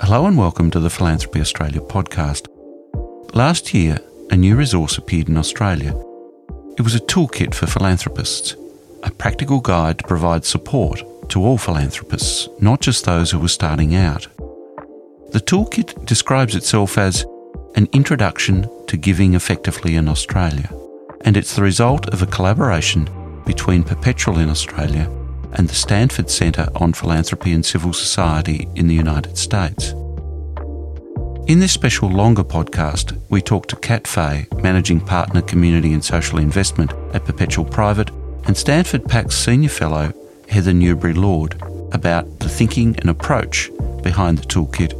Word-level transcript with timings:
Hello 0.00 0.26
and 0.26 0.38
welcome 0.38 0.70
to 0.70 0.78
the 0.78 0.90
Philanthropy 0.90 1.40
Australia 1.40 1.80
podcast. 1.80 2.46
Last 3.34 3.74
year, 3.74 3.98
a 4.30 4.36
new 4.36 4.54
resource 4.54 4.96
appeared 4.96 5.28
in 5.28 5.36
Australia. 5.36 5.92
It 6.78 6.82
was 6.82 6.94
a 6.94 7.00
toolkit 7.00 7.52
for 7.52 7.66
philanthropists, 7.66 8.54
a 9.02 9.10
practical 9.10 9.60
guide 9.60 9.98
to 9.98 10.06
provide 10.06 10.44
support 10.44 11.02
to 11.30 11.44
all 11.44 11.58
philanthropists, 11.58 12.48
not 12.60 12.80
just 12.80 13.04
those 13.04 13.32
who 13.32 13.40
were 13.40 13.48
starting 13.48 13.96
out. 13.96 14.28
The 15.32 15.40
toolkit 15.40 16.06
describes 16.06 16.54
itself 16.54 16.96
as 16.96 17.26
an 17.74 17.88
introduction 17.92 18.70
to 18.86 18.96
giving 18.96 19.34
effectively 19.34 19.96
in 19.96 20.06
Australia, 20.06 20.72
and 21.22 21.36
it's 21.36 21.56
the 21.56 21.62
result 21.62 22.08
of 22.10 22.22
a 22.22 22.26
collaboration 22.26 23.10
between 23.44 23.82
Perpetual 23.82 24.38
in 24.38 24.48
Australia 24.48 25.10
and 25.54 25.68
the 25.68 25.74
Stanford 25.74 26.30
Centre 26.30 26.68
on 26.76 26.92
Philanthropy 26.92 27.52
and 27.52 27.64
Civil 27.64 27.92
Society 27.92 28.68
in 28.74 28.88
the 28.88 28.94
United 28.94 29.36
States. 29.38 29.92
In 31.48 31.60
this 31.60 31.72
special 31.72 32.10
longer 32.10 32.44
podcast, 32.44 33.18
we 33.30 33.40
talk 33.40 33.68
to 33.68 33.76
Kat 33.76 34.06
Fay, 34.06 34.46
Managing 34.62 35.00
Partner 35.00 35.40
Community 35.40 35.94
and 35.94 36.04
Social 36.04 36.38
Investment 36.38 36.92
at 37.14 37.24
Perpetual 37.24 37.64
Private, 37.64 38.10
and 38.44 38.56
Stanford 38.56 39.04
PACS 39.04 39.32
Senior 39.32 39.70
Fellow, 39.70 40.12
Heather 40.48 40.74
Newberry 40.74 41.14
Lord, 41.14 41.54
about 41.92 42.40
the 42.40 42.48
thinking 42.48 42.96
and 42.98 43.08
approach 43.08 43.70
behind 44.02 44.38
the 44.38 44.46
toolkit 44.46 44.92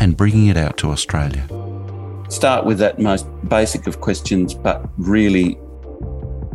and 0.00 0.16
bringing 0.16 0.46
it 0.46 0.56
out 0.56 0.76
to 0.78 0.90
Australia. 0.90 1.46
Start 2.28 2.64
with 2.64 2.78
that 2.78 2.98
most 2.98 3.26
basic 3.48 3.86
of 3.86 4.00
questions, 4.00 4.54
but 4.54 4.88
really 4.98 5.58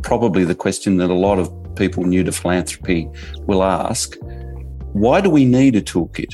probably 0.03 0.45
the 0.45 0.55
question 0.55 0.97
that 0.97 1.09
a 1.09 1.13
lot 1.13 1.37
of 1.37 1.51
people 1.77 2.03
new 2.03 2.23
to 2.23 2.31
philanthropy 2.31 3.07
will 3.41 3.63
ask 3.63 4.15
why 4.93 5.21
do 5.21 5.29
we 5.29 5.45
need 5.45 5.75
a 5.75 5.81
toolkit? 5.81 6.33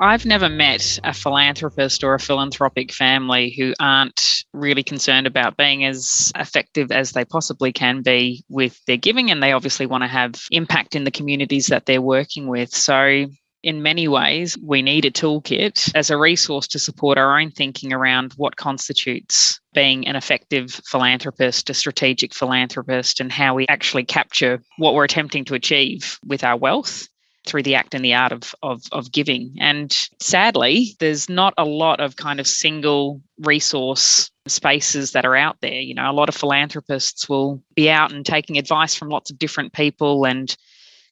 I've 0.00 0.26
never 0.26 0.48
met 0.48 0.98
a 1.04 1.14
philanthropist 1.14 2.04
or 2.04 2.14
a 2.14 2.20
philanthropic 2.20 2.92
family 2.92 3.54
who 3.56 3.72
aren't 3.80 4.44
really 4.52 4.82
concerned 4.82 5.26
about 5.26 5.56
being 5.56 5.84
as 5.84 6.32
effective 6.36 6.92
as 6.92 7.12
they 7.12 7.24
possibly 7.24 7.72
can 7.72 8.02
be 8.02 8.44
with 8.48 8.78
their 8.86 8.98
giving. 8.98 9.30
And 9.30 9.42
they 9.42 9.52
obviously 9.52 9.86
want 9.86 10.02
to 10.02 10.08
have 10.08 10.34
impact 10.50 10.96
in 10.96 11.04
the 11.04 11.10
communities 11.10 11.68
that 11.68 11.86
they're 11.86 12.02
working 12.02 12.46
with. 12.46 12.74
So 12.74 13.26
in 13.66 13.82
many 13.82 14.06
ways, 14.06 14.56
we 14.62 14.80
need 14.80 15.04
a 15.04 15.10
toolkit 15.10 15.90
as 15.96 16.08
a 16.08 16.16
resource 16.16 16.68
to 16.68 16.78
support 16.78 17.18
our 17.18 17.36
own 17.36 17.50
thinking 17.50 17.92
around 17.92 18.32
what 18.36 18.54
constitutes 18.54 19.60
being 19.74 20.06
an 20.06 20.14
effective 20.14 20.80
philanthropist, 20.86 21.68
a 21.68 21.74
strategic 21.74 22.32
philanthropist, 22.32 23.18
and 23.18 23.32
how 23.32 23.56
we 23.56 23.66
actually 23.68 24.04
capture 24.04 24.62
what 24.78 24.94
we're 24.94 25.02
attempting 25.02 25.44
to 25.44 25.54
achieve 25.54 26.16
with 26.24 26.44
our 26.44 26.56
wealth 26.56 27.08
through 27.44 27.64
the 27.64 27.74
act 27.74 27.92
and 27.92 28.04
the 28.04 28.14
art 28.14 28.30
of, 28.30 28.54
of, 28.62 28.82
of 28.92 29.10
giving. 29.10 29.56
And 29.58 29.92
sadly, 30.20 30.94
there's 31.00 31.28
not 31.28 31.52
a 31.58 31.64
lot 31.64 31.98
of 31.98 32.14
kind 32.14 32.38
of 32.38 32.46
single 32.46 33.20
resource 33.40 34.30
spaces 34.46 35.10
that 35.10 35.26
are 35.26 35.34
out 35.34 35.56
there. 35.60 35.80
You 35.80 35.94
know, 35.94 36.08
a 36.08 36.14
lot 36.14 36.28
of 36.28 36.36
philanthropists 36.36 37.28
will 37.28 37.64
be 37.74 37.90
out 37.90 38.12
and 38.12 38.24
taking 38.24 38.58
advice 38.58 38.94
from 38.94 39.08
lots 39.08 39.32
of 39.32 39.40
different 39.40 39.72
people 39.72 40.24
and 40.24 40.56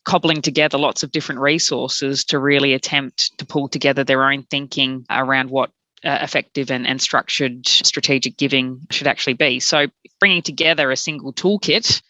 cobbling 0.04 0.42
together 0.42 0.78
lots 0.78 1.02
of 1.02 1.12
different 1.12 1.40
resources 1.40 2.24
to 2.26 2.38
really 2.38 2.74
attempt 2.74 3.36
to 3.38 3.46
pull 3.46 3.68
together 3.68 4.04
their 4.04 4.30
own 4.30 4.42
thinking 4.44 5.04
around 5.10 5.50
what 5.50 5.70
uh, 6.04 6.18
effective 6.20 6.70
and, 6.70 6.86
and 6.86 7.00
structured 7.00 7.66
strategic 7.66 8.36
giving 8.36 8.80
should 8.90 9.06
actually 9.06 9.34
be. 9.34 9.60
So, 9.60 9.86
bringing 10.20 10.42
together 10.42 10.90
a 10.90 10.96
single 10.96 11.32
toolkit 11.32 12.02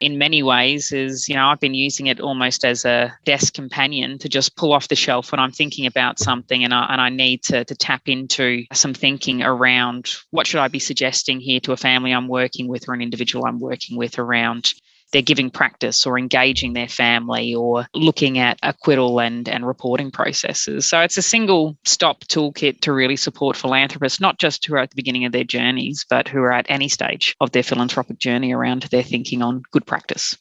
in 0.00 0.18
many 0.18 0.42
ways 0.42 0.92
is, 0.92 1.28
you 1.28 1.34
know, 1.34 1.46
I've 1.46 1.60
been 1.60 1.74
using 1.74 2.06
it 2.06 2.20
almost 2.20 2.64
as 2.64 2.84
a 2.84 3.16
desk 3.24 3.54
companion 3.54 4.18
to 4.18 4.28
just 4.28 4.56
pull 4.56 4.72
off 4.72 4.88
the 4.88 4.96
shelf 4.96 5.32
when 5.32 5.38
I'm 5.38 5.52
thinking 5.52 5.86
about 5.86 6.18
something 6.18 6.64
and 6.64 6.74
I, 6.74 6.86
and 6.90 7.00
I 7.00 7.08
need 7.08 7.42
to, 7.44 7.64
to 7.64 7.74
tap 7.74 8.02
into 8.06 8.64
some 8.72 8.92
thinking 8.92 9.42
around 9.42 10.10
what 10.30 10.46
should 10.46 10.60
I 10.60 10.68
be 10.68 10.78
suggesting 10.78 11.40
here 11.40 11.60
to 11.60 11.72
a 11.72 11.76
family 11.76 12.12
I'm 12.12 12.28
working 12.28 12.68
with 12.68 12.88
or 12.88 12.94
an 12.94 13.00
individual 13.00 13.46
I'm 13.46 13.58
working 13.58 13.96
with 13.96 14.18
around 14.18 14.72
their 15.16 15.22
giving 15.22 15.48
practice 15.48 16.04
or 16.04 16.18
engaging 16.18 16.74
their 16.74 16.88
family 16.88 17.54
or 17.54 17.86
looking 17.94 18.38
at 18.38 18.58
acquittal 18.62 19.18
and, 19.18 19.48
and 19.48 19.66
reporting 19.66 20.10
processes. 20.10 20.86
So 20.86 21.00
it's 21.00 21.16
a 21.16 21.22
single 21.22 21.74
stop 21.86 22.20
toolkit 22.24 22.80
to 22.80 22.92
really 22.92 23.16
support 23.16 23.56
philanthropists, 23.56 24.20
not 24.20 24.38
just 24.38 24.66
who 24.66 24.74
are 24.74 24.80
at 24.80 24.90
the 24.90 24.96
beginning 24.96 25.24
of 25.24 25.32
their 25.32 25.42
journeys, 25.42 26.04
but 26.10 26.28
who 26.28 26.40
are 26.40 26.52
at 26.52 26.66
any 26.68 26.90
stage 26.90 27.34
of 27.40 27.50
their 27.52 27.62
philanthropic 27.62 28.18
journey 28.18 28.52
around 28.52 28.82
their 28.82 29.02
thinking 29.02 29.40
on 29.40 29.62
good 29.70 29.86
practice 29.86 30.36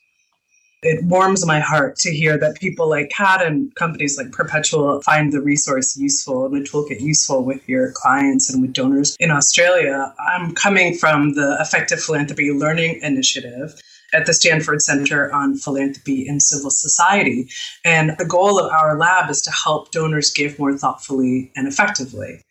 it 0.81 1.03
warms 1.06 1.44
my 1.47 1.59
heart 1.59 1.96
to 1.96 2.12
hear 2.12 2.38
that 2.38 2.59
people 2.59 2.88
like 2.88 3.09
Kat 3.09 3.41
and 3.41 3.74
companies 3.74 4.19
like 4.19 4.31
Perpetual 4.31 5.02
find 5.02 5.34
the 5.34 5.41
resource 5.41 5.97
useful 5.97 6.46
and 6.46 6.53
the 6.53 6.69
toolkit 6.69 7.02
useful 7.02 7.44
with 7.44 7.68
your 7.68 7.91
clients 7.94 8.53
and 8.53 8.62
with 8.62 8.74
donors 8.74 9.16
in 9.19 9.31
Australia. 9.31 10.14
I'm 10.19 10.53
coming 10.53 10.96
from 10.96 11.34
the 11.34 11.58
Effective 11.59 12.00
Philanthropy 12.00 12.52
Learning 12.52 13.00
Initiative 13.02 13.81
at 14.16 14.26
the 14.26 14.34
Stanford 14.34 14.81
Center 14.81 15.31
on 15.34 15.58
Philanthropy 15.58 16.26
and 16.28 16.42
Civil 16.42 16.70
Society. 16.70 17.50
And 17.84 18.16
the 18.18 18.26
goal 18.26 18.58
of 18.58 18.72
our 18.72 18.98
lab 18.98 19.30
is 19.30 19.42
to 19.42 19.52
help 19.52 19.92
donors 19.92 20.31
give 20.31 20.58
more 20.58 20.78
thoughtfully 20.78 21.52
and 21.56 21.68
effectively. 21.68 22.42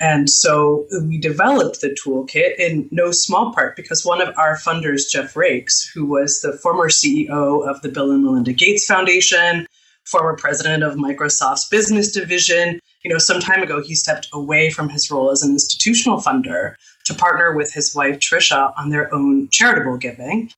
And 0.00 0.28
so 0.28 0.86
we 1.02 1.18
developed 1.18 1.80
the 1.80 1.96
toolkit 2.04 2.56
in 2.58 2.88
no 2.90 3.12
small 3.12 3.52
part 3.52 3.76
because 3.76 4.04
one 4.04 4.20
of 4.20 4.36
our 4.36 4.56
funders, 4.56 5.08
Jeff 5.10 5.34
Raikes, 5.34 5.86
who 5.94 6.04
was 6.04 6.40
the 6.40 6.52
former 6.52 6.88
CEO 6.88 7.66
of 7.68 7.80
the 7.82 7.88
Bill 7.88 8.10
and 8.10 8.24
Melinda 8.24 8.52
Gates 8.52 8.86
Foundation, 8.86 9.66
former 10.04 10.36
president 10.36 10.82
of 10.82 10.94
Microsoft's 10.94 11.68
business 11.68 12.12
division, 12.12 12.80
you 13.04 13.10
know, 13.10 13.18
some 13.18 13.40
time 13.40 13.62
ago 13.62 13.82
he 13.82 13.94
stepped 13.94 14.28
away 14.32 14.70
from 14.70 14.88
his 14.88 15.10
role 15.10 15.30
as 15.30 15.42
an 15.42 15.52
institutional 15.52 16.20
funder 16.20 16.74
to 17.04 17.14
partner 17.14 17.54
with 17.54 17.72
his 17.72 17.94
wife 17.94 18.18
Tricia 18.18 18.72
on 18.76 18.90
their 18.90 19.14
own 19.14 19.48
charitable 19.50 19.98
giving. 19.98 20.50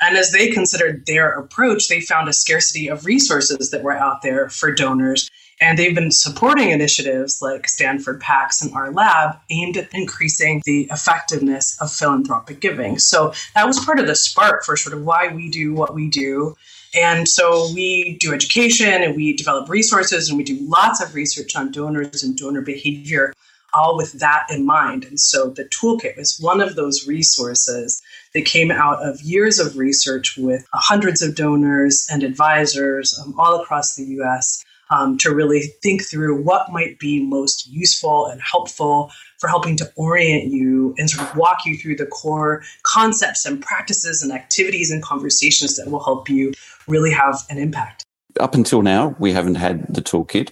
And 0.00 0.16
as 0.16 0.32
they 0.32 0.50
considered 0.50 1.04
their 1.06 1.30
approach, 1.30 1.88
they 1.88 2.00
found 2.00 2.28
a 2.28 2.32
scarcity 2.32 2.88
of 2.88 3.04
resources 3.04 3.70
that 3.70 3.82
were 3.82 3.92
out 3.96 4.22
there 4.22 4.48
for 4.48 4.72
donors. 4.72 5.30
And 5.60 5.78
they've 5.78 5.94
been 5.94 6.10
supporting 6.10 6.70
initiatives 6.70 7.42
like 7.42 7.68
Stanford 7.68 8.20
PACS 8.20 8.62
and 8.62 8.72
our 8.72 8.90
lab 8.90 9.36
aimed 9.50 9.76
at 9.76 9.92
increasing 9.92 10.62
the 10.64 10.88
effectiveness 10.90 11.76
of 11.82 11.92
philanthropic 11.92 12.60
giving. 12.60 12.98
So 12.98 13.34
that 13.54 13.66
was 13.66 13.84
part 13.84 14.00
of 14.00 14.06
the 14.06 14.14
spark 14.14 14.64
for 14.64 14.76
sort 14.76 14.96
of 14.96 15.04
why 15.04 15.28
we 15.28 15.50
do 15.50 15.74
what 15.74 15.94
we 15.94 16.08
do. 16.08 16.56
And 16.94 17.28
so 17.28 17.70
we 17.74 18.16
do 18.20 18.32
education 18.32 19.02
and 19.02 19.14
we 19.14 19.34
develop 19.36 19.68
resources 19.68 20.30
and 20.30 20.38
we 20.38 20.44
do 20.44 20.58
lots 20.62 21.02
of 21.02 21.14
research 21.14 21.54
on 21.54 21.70
donors 21.70 22.22
and 22.22 22.36
donor 22.36 22.62
behavior, 22.62 23.34
all 23.72 23.96
with 23.96 24.12
that 24.14 24.46
in 24.50 24.66
mind. 24.66 25.04
And 25.04 25.18
so 25.18 25.50
the 25.50 25.64
toolkit 25.64 26.16
was 26.16 26.38
one 26.38 26.60
of 26.60 26.76
those 26.76 27.06
resources 27.06 28.02
that 28.34 28.44
came 28.44 28.70
out 28.70 29.06
of 29.06 29.20
years 29.22 29.58
of 29.58 29.76
research 29.76 30.36
with 30.36 30.66
hundreds 30.72 31.22
of 31.22 31.34
donors 31.34 32.06
and 32.10 32.22
advisors 32.22 33.18
um, 33.18 33.34
all 33.38 33.60
across 33.60 33.96
the 33.96 34.04
US 34.04 34.64
um, 34.90 35.16
to 35.18 35.34
really 35.34 35.60
think 35.82 36.02
through 36.02 36.42
what 36.42 36.72
might 36.72 36.98
be 36.98 37.24
most 37.24 37.68
useful 37.68 38.26
and 38.26 38.40
helpful 38.40 39.10
for 39.38 39.48
helping 39.48 39.76
to 39.76 39.90
orient 39.96 40.50
you 40.50 40.94
and 40.98 41.08
sort 41.08 41.28
of 41.28 41.36
walk 41.36 41.58
you 41.64 41.76
through 41.76 41.96
the 41.96 42.06
core 42.06 42.62
concepts 42.82 43.46
and 43.46 43.62
practices 43.62 44.22
and 44.22 44.32
activities 44.32 44.90
and 44.90 45.02
conversations 45.02 45.76
that 45.76 45.90
will 45.90 46.04
help 46.04 46.28
you 46.28 46.52
really 46.88 47.12
have 47.12 47.40
an 47.48 47.58
impact. 47.58 48.04
Up 48.38 48.54
until 48.54 48.82
now, 48.82 49.16
we 49.18 49.32
haven't 49.32 49.56
had 49.56 49.92
the 49.92 50.02
toolkit. 50.02 50.50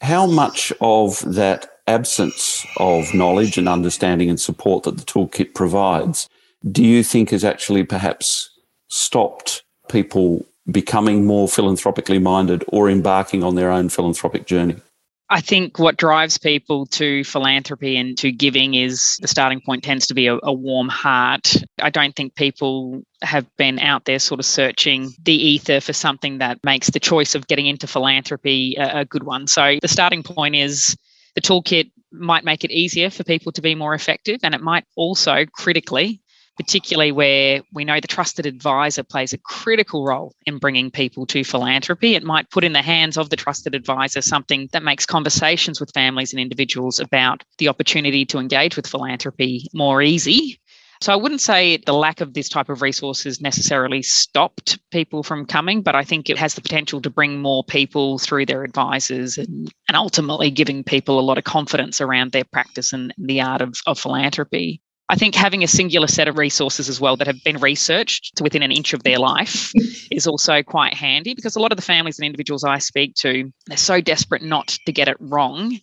How 0.00 0.26
much 0.26 0.72
of 0.80 1.20
that 1.34 1.77
absence 1.88 2.66
of 2.76 3.12
knowledge 3.14 3.58
and 3.58 3.68
understanding 3.68 4.28
and 4.28 4.40
support 4.40 4.84
that 4.84 4.98
the 4.98 5.04
toolkit 5.04 5.54
provides 5.54 6.28
do 6.70 6.84
you 6.84 7.02
think 7.02 7.30
has 7.30 7.44
actually 7.44 7.84
perhaps 7.84 8.50
stopped 8.88 9.62
people 9.88 10.44
becoming 10.70 11.24
more 11.24 11.48
philanthropically 11.48 12.18
minded 12.18 12.64
or 12.68 12.90
embarking 12.90 13.42
on 13.42 13.54
their 13.54 13.70
own 13.70 13.88
philanthropic 13.88 14.46
journey? 14.46 14.76
I 15.30 15.42
think 15.42 15.78
what 15.78 15.98
drives 15.98 16.38
people 16.38 16.86
to 16.86 17.22
philanthropy 17.22 17.98
and 17.98 18.16
to 18.18 18.32
giving 18.32 18.72
is 18.72 19.18
the 19.20 19.28
starting 19.28 19.60
point 19.60 19.84
tends 19.84 20.06
to 20.06 20.14
be 20.14 20.26
a, 20.26 20.38
a, 20.42 20.52
warm 20.52 20.88
heart. 20.88 21.54
I 21.82 21.90
don't 21.90 22.16
think 22.16 22.34
people 22.34 23.02
have 23.20 23.46
been 23.58 23.78
out 23.78 24.06
there 24.06 24.20
sort 24.20 24.40
of 24.40 24.46
searching 24.46 25.10
the 25.22 25.34
ether 25.34 25.80
for 25.80 25.92
something 25.92 26.38
that 26.38 26.64
makes 26.64 26.88
the 26.88 27.00
choice 27.00 27.34
of 27.34 27.46
getting 27.46 27.66
into 27.66 27.86
philanthropy 27.86 28.76
a, 28.78 29.00
a 29.00 29.04
good 29.04 29.22
one. 29.22 29.46
So 29.46 29.78
the 29.82 29.88
starting 29.88 30.22
point 30.22 30.56
is 30.56 30.96
the 31.34 31.40
toolkit 31.40 31.90
might 32.10 32.44
make 32.44 32.64
it 32.64 32.70
easier 32.70 33.10
for 33.10 33.24
people 33.24 33.52
to 33.52 33.60
be 33.60 33.74
more 33.74 33.94
effective 33.94 34.40
and 34.42 34.54
it 34.54 34.60
might 34.60 34.84
also 34.96 35.44
critically 35.52 36.20
particularly 36.58 37.12
where 37.12 37.62
we 37.72 37.84
know 37.84 38.00
the 38.00 38.08
trusted 38.08 38.44
advisor 38.44 39.04
plays 39.04 39.32
a 39.32 39.38
critical 39.38 40.04
role 40.04 40.34
in 40.44 40.58
bringing 40.58 40.90
people 40.90 41.24
to 41.24 41.44
philanthropy. 41.44 42.16
It 42.16 42.24
might 42.24 42.50
put 42.50 42.64
in 42.64 42.72
the 42.72 42.82
hands 42.82 43.16
of 43.16 43.30
the 43.30 43.36
trusted 43.36 43.76
advisor 43.76 44.20
something 44.20 44.68
that 44.72 44.82
makes 44.82 45.06
conversations 45.06 45.78
with 45.78 45.92
families 45.94 46.32
and 46.32 46.40
individuals 46.40 46.98
about 46.98 47.44
the 47.58 47.68
opportunity 47.68 48.26
to 48.26 48.38
engage 48.38 48.74
with 48.74 48.88
philanthropy 48.88 49.68
more 49.72 50.02
easy. 50.02 50.58
So 51.00 51.12
I 51.12 51.16
wouldn't 51.16 51.40
say 51.40 51.76
the 51.76 51.92
lack 51.92 52.20
of 52.20 52.34
this 52.34 52.48
type 52.48 52.68
of 52.68 52.82
resources 52.82 53.40
necessarily 53.40 54.02
stopped 54.02 54.78
people 54.90 55.22
from 55.22 55.46
coming, 55.46 55.82
but 55.82 55.94
I 55.94 56.02
think 56.02 56.28
it 56.28 56.38
has 56.38 56.54
the 56.54 56.60
potential 56.60 57.00
to 57.02 57.10
bring 57.10 57.40
more 57.40 57.62
people 57.62 58.18
through 58.18 58.46
their 58.46 58.64
advisors 58.64 59.38
and, 59.38 59.70
and 59.86 59.96
ultimately 59.96 60.50
giving 60.50 60.82
people 60.82 61.20
a 61.20 61.22
lot 61.22 61.38
of 61.38 61.44
confidence 61.44 62.00
around 62.00 62.32
their 62.32 62.44
practice 62.44 62.92
and 62.92 63.14
the 63.16 63.40
art 63.40 63.62
of, 63.62 63.74
of 63.86 63.98
philanthropy. 63.98 64.80
I 65.10 65.16
think 65.16 65.34
having 65.34 65.64
a 65.64 65.68
singular 65.68 66.06
set 66.06 66.28
of 66.28 66.36
resources 66.36 66.88
as 66.88 67.00
well 67.00 67.16
that 67.16 67.28
have 67.28 67.42
been 67.42 67.58
researched 67.58 68.36
to 68.36 68.42
within 68.42 68.62
an 68.62 68.72
inch 68.72 68.92
of 68.92 69.02
their 69.04 69.18
life 69.18 69.72
is 70.10 70.26
also 70.26 70.62
quite 70.62 70.92
handy 70.94 71.34
because 71.34 71.56
a 71.56 71.60
lot 71.60 71.72
of 71.72 71.76
the 71.76 71.82
families 71.82 72.18
and 72.18 72.26
individuals 72.26 72.62
I 72.64 72.78
speak 72.78 73.14
to, 73.20 73.50
they're 73.66 73.78
so 73.78 74.02
desperate 74.02 74.42
not 74.42 74.76
to 74.84 74.92
get 74.92 75.08
it 75.08 75.16
wrong 75.20 75.78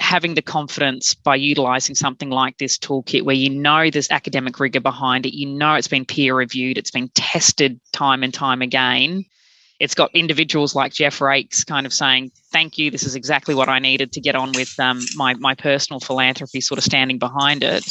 having 0.00 0.34
the 0.34 0.42
confidence 0.42 1.14
by 1.14 1.36
utilizing 1.36 1.94
something 1.94 2.30
like 2.30 2.56
this 2.58 2.78
toolkit 2.78 3.22
where 3.22 3.36
you 3.36 3.50
know 3.50 3.90
there's 3.90 4.10
academic 4.10 4.58
rigor 4.58 4.80
behind 4.80 5.26
it, 5.26 5.36
you 5.36 5.46
know 5.46 5.74
it's 5.74 5.88
been 5.88 6.06
peer 6.06 6.34
reviewed, 6.34 6.78
it's 6.78 6.90
been 6.90 7.10
tested 7.14 7.78
time 7.92 8.22
and 8.22 8.32
time 8.32 8.62
again. 8.62 9.24
It's 9.78 9.94
got 9.94 10.14
individuals 10.14 10.74
like 10.74 10.92
Jeff 10.92 11.18
Raikes 11.20 11.66
kind 11.66 11.86
of 11.86 11.92
saying, 11.92 12.32
Thank 12.50 12.76
you, 12.78 12.90
this 12.90 13.04
is 13.04 13.14
exactly 13.14 13.54
what 13.54 13.68
I 13.68 13.78
needed 13.78 14.12
to 14.12 14.20
get 14.20 14.34
on 14.34 14.52
with 14.52 14.78
um, 14.80 15.00
my, 15.14 15.34
my 15.34 15.54
personal 15.54 16.00
philanthropy, 16.00 16.60
sort 16.60 16.78
of 16.78 16.84
standing 16.84 17.18
behind 17.18 17.62
it. 17.62 17.84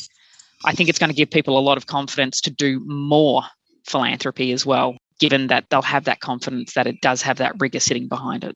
I 0.66 0.74
think 0.74 0.90
it's 0.90 1.00
going 1.00 1.10
to 1.10 1.16
give 1.16 1.32
people 1.32 1.58
a 1.58 1.62
lot 1.62 1.78
of 1.78 1.86
confidence 1.86 2.42
to 2.42 2.52
do 2.52 2.82
more 2.86 3.44
philanthropy 3.88 4.52
as 4.52 4.66
well, 4.66 4.98
given 5.20 5.48
that 5.48 5.70
they'll 5.70 5.82
have 5.82 6.06
that 6.06 6.20
confidence 6.20 6.74
that 6.74 6.86
it 6.86 7.02
does 7.02 7.22
have 7.22 7.38
that 7.38 7.54
rigor 7.60 7.80
sitting 7.80 8.08
behind 8.08 8.44
it. 8.44 8.56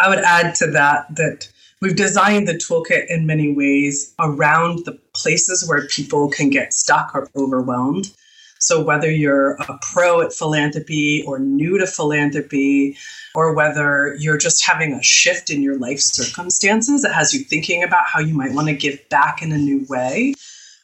I 0.00 0.08
would 0.08 0.20
add 0.20 0.54
to 0.56 0.70
that 0.70 1.06
that 1.16 1.48
We've 1.80 1.96
designed 1.96 2.46
the 2.46 2.54
toolkit 2.54 3.06
in 3.08 3.24
many 3.24 3.54
ways 3.54 4.12
around 4.18 4.84
the 4.84 4.98
places 5.14 5.66
where 5.66 5.86
people 5.86 6.28
can 6.28 6.50
get 6.50 6.74
stuck 6.74 7.14
or 7.14 7.30
overwhelmed. 7.34 8.12
So, 8.58 8.84
whether 8.84 9.10
you're 9.10 9.52
a 9.52 9.78
pro 9.80 10.20
at 10.20 10.34
philanthropy 10.34 11.24
or 11.26 11.38
new 11.38 11.78
to 11.78 11.86
philanthropy, 11.86 12.98
or 13.34 13.54
whether 13.54 14.14
you're 14.18 14.36
just 14.36 14.66
having 14.66 14.92
a 14.92 15.02
shift 15.02 15.48
in 15.48 15.62
your 15.62 15.78
life 15.78 16.00
circumstances 16.00 17.00
that 17.00 17.14
has 17.14 17.32
you 17.32 17.44
thinking 17.44 17.82
about 17.82 18.04
how 18.06 18.20
you 18.20 18.34
might 18.34 18.52
want 18.52 18.68
to 18.68 18.74
give 18.74 19.08
back 19.08 19.40
in 19.40 19.50
a 19.50 19.56
new 19.56 19.86
way, 19.88 20.34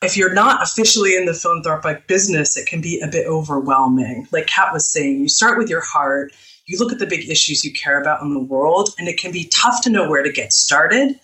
if 0.03 0.17
you're 0.17 0.35
not 0.35 0.63
officially 0.63 1.17
in 1.17 1.25
the 1.25 1.35
philanthropic 1.35 2.07
business, 2.07 2.57
it 2.57 2.67
can 2.67 2.81
be 2.81 3.01
a 3.01 3.09
bit 3.09 3.27
overwhelming. 3.27 4.29
Like 4.31 4.47
Kat 4.47 4.73
was 4.73 4.91
saying, 4.91 5.21
you 5.21 5.29
start 5.29 5.59
with 5.59 5.71
your 5.71 5.81
heart, 5.81 6.33
you 6.67 6.79
look 6.79 6.93
at 6.93 6.99
the 6.99 7.07
big 7.07 7.29
issues 7.29 7.65
you 7.65 7.73
care 7.73 8.01
about 8.01 8.23
in 8.23 8.35
the 8.35 8.41
world, 8.41 8.91
and 8.99 9.09
it 9.09 9.19
can 9.19 9.33
be 9.33 9.51
tough 9.55 9.83
to 9.83 9.91
know 9.91 10.09
where 10.09 10.23
to 10.23 10.33
get 10.33 10.53
started. 10.53 11.19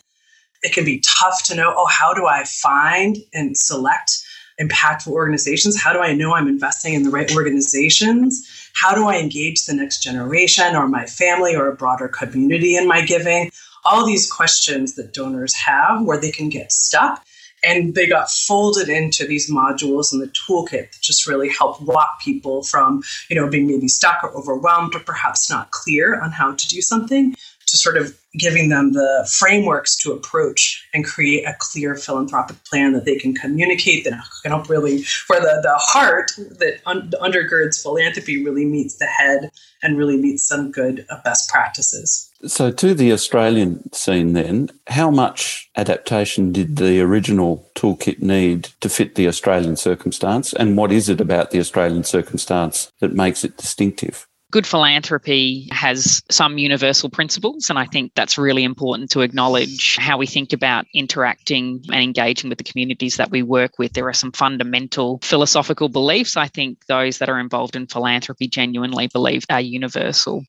It 0.63 0.73
can 0.73 0.85
be 0.85 1.03
tough 1.07 1.43
to 1.45 1.57
know, 1.57 1.75
oh, 1.77 1.87
how 1.87 2.15
do 2.15 2.27
I 2.27 2.45
find 2.45 3.17
and 3.35 3.57
select 3.57 4.25
impactful 4.61 5.09
organizations? 5.09 5.81
How 5.81 5.93
do 5.93 5.99
I 5.99 6.15
know 6.15 6.35
I'm 6.35 6.47
investing 6.47 6.95
in 6.95 7.03
the 7.03 7.11
right 7.11 7.35
organizations? 7.35 8.71
How 8.75 8.95
do 8.95 9.07
I 9.07 9.17
engage 9.17 9.67
the 9.67 9.75
next 9.75 10.03
generation 10.03 10.77
or 10.77 10.89
my 10.89 11.07
family 11.07 11.55
or 11.55 11.69
a 11.69 11.75
broader 11.75 12.09
community 12.09 12.77
in 12.77 12.87
my 12.87 13.05
giving? 13.05 13.51
All 13.85 14.07
these 14.07 14.31
questions 14.31 14.95
that 14.95 15.13
donors 15.13 15.55
have 15.55 16.03
where 16.03 16.21
they 16.21 16.31
can 16.31 16.49
get 16.49 16.71
stuck 16.71 17.25
and 17.65 17.95
they 17.95 18.07
got 18.07 18.31
folded 18.31 18.89
into 18.89 19.27
these 19.27 19.51
modules 19.51 20.13
in 20.13 20.19
the 20.19 20.29
toolkit 20.29 20.93
that 20.93 21.01
just 21.01 21.27
really 21.27 21.49
help 21.49 21.81
walk 21.81 22.21
people 22.21 22.63
from 22.63 23.03
you 23.29 23.37
know 23.37 23.49
being 23.49 23.67
maybe 23.67 23.89
stuck 23.89 24.23
or 24.23 24.31
overwhelmed 24.37 24.95
or 24.95 25.01
perhaps 25.01 25.51
not 25.51 25.71
clear 25.71 26.21
on 26.21 26.31
how 26.31 26.53
to 26.53 26.69
do 26.69 26.81
something 26.81 27.35
to 27.73 27.79
sort 27.79 27.97
of 27.97 28.17
giving 28.39 28.69
them 28.69 28.93
the 28.93 29.29
frameworks 29.39 29.97
to 29.97 30.13
approach 30.13 30.87
and 30.95 31.05
create 31.05 31.45
a 31.45 31.55
clear 31.59 31.95
philanthropic 31.95 32.63
plan 32.65 32.93
that 32.93 33.05
they 33.05 33.17
can 33.17 33.35
communicate 33.35 34.05
that 34.05 34.23
can 34.43 34.53
help 34.53 34.69
really 34.69 35.05
where 35.27 35.41
the, 35.41 35.61
the 35.63 35.75
heart 35.77 36.33
that 36.37 36.81
un- 36.87 37.11
undergirds 37.21 37.83
philanthropy 37.83 38.43
really 38.43 38.65
meets 38.65 38.97
the 38.97 39.07
head 39.07 39.51
and 39.83 39.99
really 39.99 40.17
meets 40.17 40.47
some 40.47 40.71
good 40.71 41.05
uh, 41.11 41.21
best 41.25 41.51
practices. 41.51 42.31
So 42.47 42.71
to 42.71 42.95
the 42.95 43.13
australian 43.13 43.93
scene 43.93 44.33
then 44.33 44.71
how 44.89 45.11
much 45.11 45.71
adaptation 45.77 46.53
did 46.53 46.77
the 46.77 47.01
original 47.01 47.71
toolkit 47.75 48.21
need 48.21 48.71
to 48.81 48.89
fit 48.89 49.15
the 49.15 49.29
australian 49.29 49.77
circumstance? 49.77 50.53
And 50.53 50.77
what 50.77 50.93
is 50.93 51.09
it 51.09 51.21
about 51.21 51.51
the 51.51 51.61
australian 51.61 52.05
circumstance 52.05 52.93
that 53.01 53.13
makes 53.13 53.45
it 53.45 53.57
distinctive 53.57 54.27
good 54.53 54.67
philanthropy 54.67 55.67
has 55.73 56.23
some 56.31 56.59
universal 56.59 57.09
principles, 57.09 57.71
and 57.71 57.79
I 57.79 57.87
think 57.87 58.13
that's 58.15 58.37
really 58.37 58.63
important 58.63 59.11
to 59.13 59.23
acknowledge 59.23 59.97
how 59.97 60.19
we 60.19 60.27
think 60.27 60.53
about 60.53 60.85
interacting 60.95 61.83
and 61.91 62.03
engaging 62.03 62.51
with 62.51 62.59
the 62.59 62.65
communities 62.65 63.17
that 63.17 63.31
we 63.31 63.43
work 63.43 63.79
with. 63.79 63.95
There 63.95 64.07
are 64.09 64.13
some 64.13 64.31
fundamental 64.31 65.19
philosophical 65.23 65.89
beliefs 65.89 66.37
I 66.37 66.49
think 66.49 66.85
those 66.87 67.19
that 67.19 67.31
are 67.31 67.41
involved 67.41 67.75
in 67.75 67.87
philanthropy 67.87 68.47
genuinely 68.47 69.09
believe 69.09 69.45
are 69.49 69.61
universal. 69.61 70.45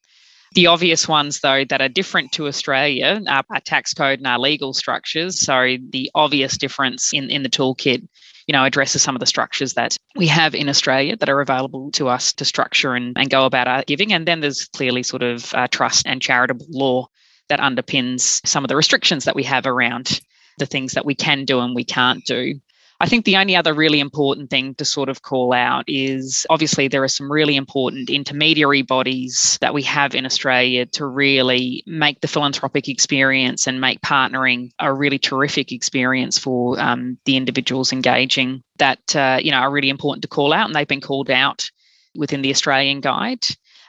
The 0.54 0.68
obvious 0.68 1.08
ones, 1.08 1.40
though, 1.40 1.64
that 1.66 1.82
are 1.82 1.90
different 1.90 2.34
to 2.34 2.48
Australia 2.48 3.22
are 3.28 3.44
our 3.50 3.60
tax 3.62 3.94
code 3.94 4.20
and 4.20 4.28
our 4.28 4.38
legal 4.38 4.74
structures. 4.74 5.40
So, 5.40 5.78
the 5.90 6.12
obvious 6.14 6.58
difference 6.58 7.12
in, 7.14 7.32
in 7.32 7.42
the 7.42 7.50
toolkit 7.50 8.06
you 8.48 8.54
know, 8.54 8.64
addresses 8.64 9.02
some 9.02 9.16
of 9.16 9.20
the 9.20 9.26
structures 9.26 9.74
that 9.74 9.98
we 10.16 10.28
have 10.28 10.54
in 10.54 10.70
Australia 10.70 11.16
that 11.18 11.30
are 11.30 11.42
available 11.42 11.92
to 11.92 12.08
us 12.08 12.34
to 12.34 12.46
structure 12.46 12.94
and, 12.94 13.18
and 13.18 13.30
go 13.30 13.46
about 13.46 13.68
our 13.68 13.84
giving. 13.84 14.14
And 14.14 14.28
then 14.28 14.42
there's 14.42 14.66
clearly 14.66 15.04
sort 15.04 15.24
of 15.24 15.54
uh, 15.54 15.68
trust 15.68 16.06
and 16.08 16.22
charitable 16.22 16.68
law 16.70 17.08
that 17.50 17.60
underpins 17.60 18.46
some 18.46 18.64
of 18.64 18.70
the 18.70 18.76
restrictions 18.76 19.26
that 19.26 19.36
we 19.36 19.44
have 19.44 19.66
around 19.66 20.22
the 20.58 20.66
things 20.66 20.94
that 20.94 21.06
we 21.06 21.16
can 21.16 21.46
do 21.46 21.60
and 21.60 21.76
we 21.76 21.84
can't 21.84 22.24
do. 22.26 22.60
I 23.00 23.08
think 23.08 23.26
the 23.26 23.38
only 23.38 23.56
other 23.56 23.74
really 23.74 24.00
important 24.00 24.50
thing 24.50 24.76
to 24.76 24.86
sort 24.86 25.10
of 25.10 25.22
call 25.22 25.52
out 25.52 25.86
is 25.88 26.46
obviously 26.50 26.88
there 26.88 27.04
are 27.04 27.10
some 27.10 27.32
really 27.32 27.56
important 27.56 28.10
intermediary 28.10 28.82
bodies 28.82 29.58
that 29.62 29.74
we 29.74 29.82
have 29.84 30.16
in 30.16 30.26
Australia 30.26 30.86
to 30.86 31.06
really 31.06 31.84
make 31.86 32.22
the 32.22 32.28
philanthropic 32.28 32.88
experience 32.88 33.68
and 33.68 33.82
make 33.82 34.02
partnering 34.02 34.72
a 34.80 34.94
really 34.94 35.20
terrific 35.20 35.72
experience 35.72 36.38
for 36.38 36.80
um, 36.80 37.18
the 37.26 37.36
individuals 37.36 37.92
engaging 37.92 38.64
that 38.78 39.16
uh, 39.16 39.38
you 39.42 39.52
know 39.52 39.58
are 39.58 39.72
really 39.72 39.90
important 39.90 40.22
to 40.22 40.28
call 40.28 40.54
out 40.54 40.68
and 40.68 40.76
they've 40.76 40.88
been 40.88 41.02
called 41.02 41.30
out 41.30 41.70
within 42.16 42.42
the 42.42 42.52
Australian 42.52 43.02
guide. 43.02 43.44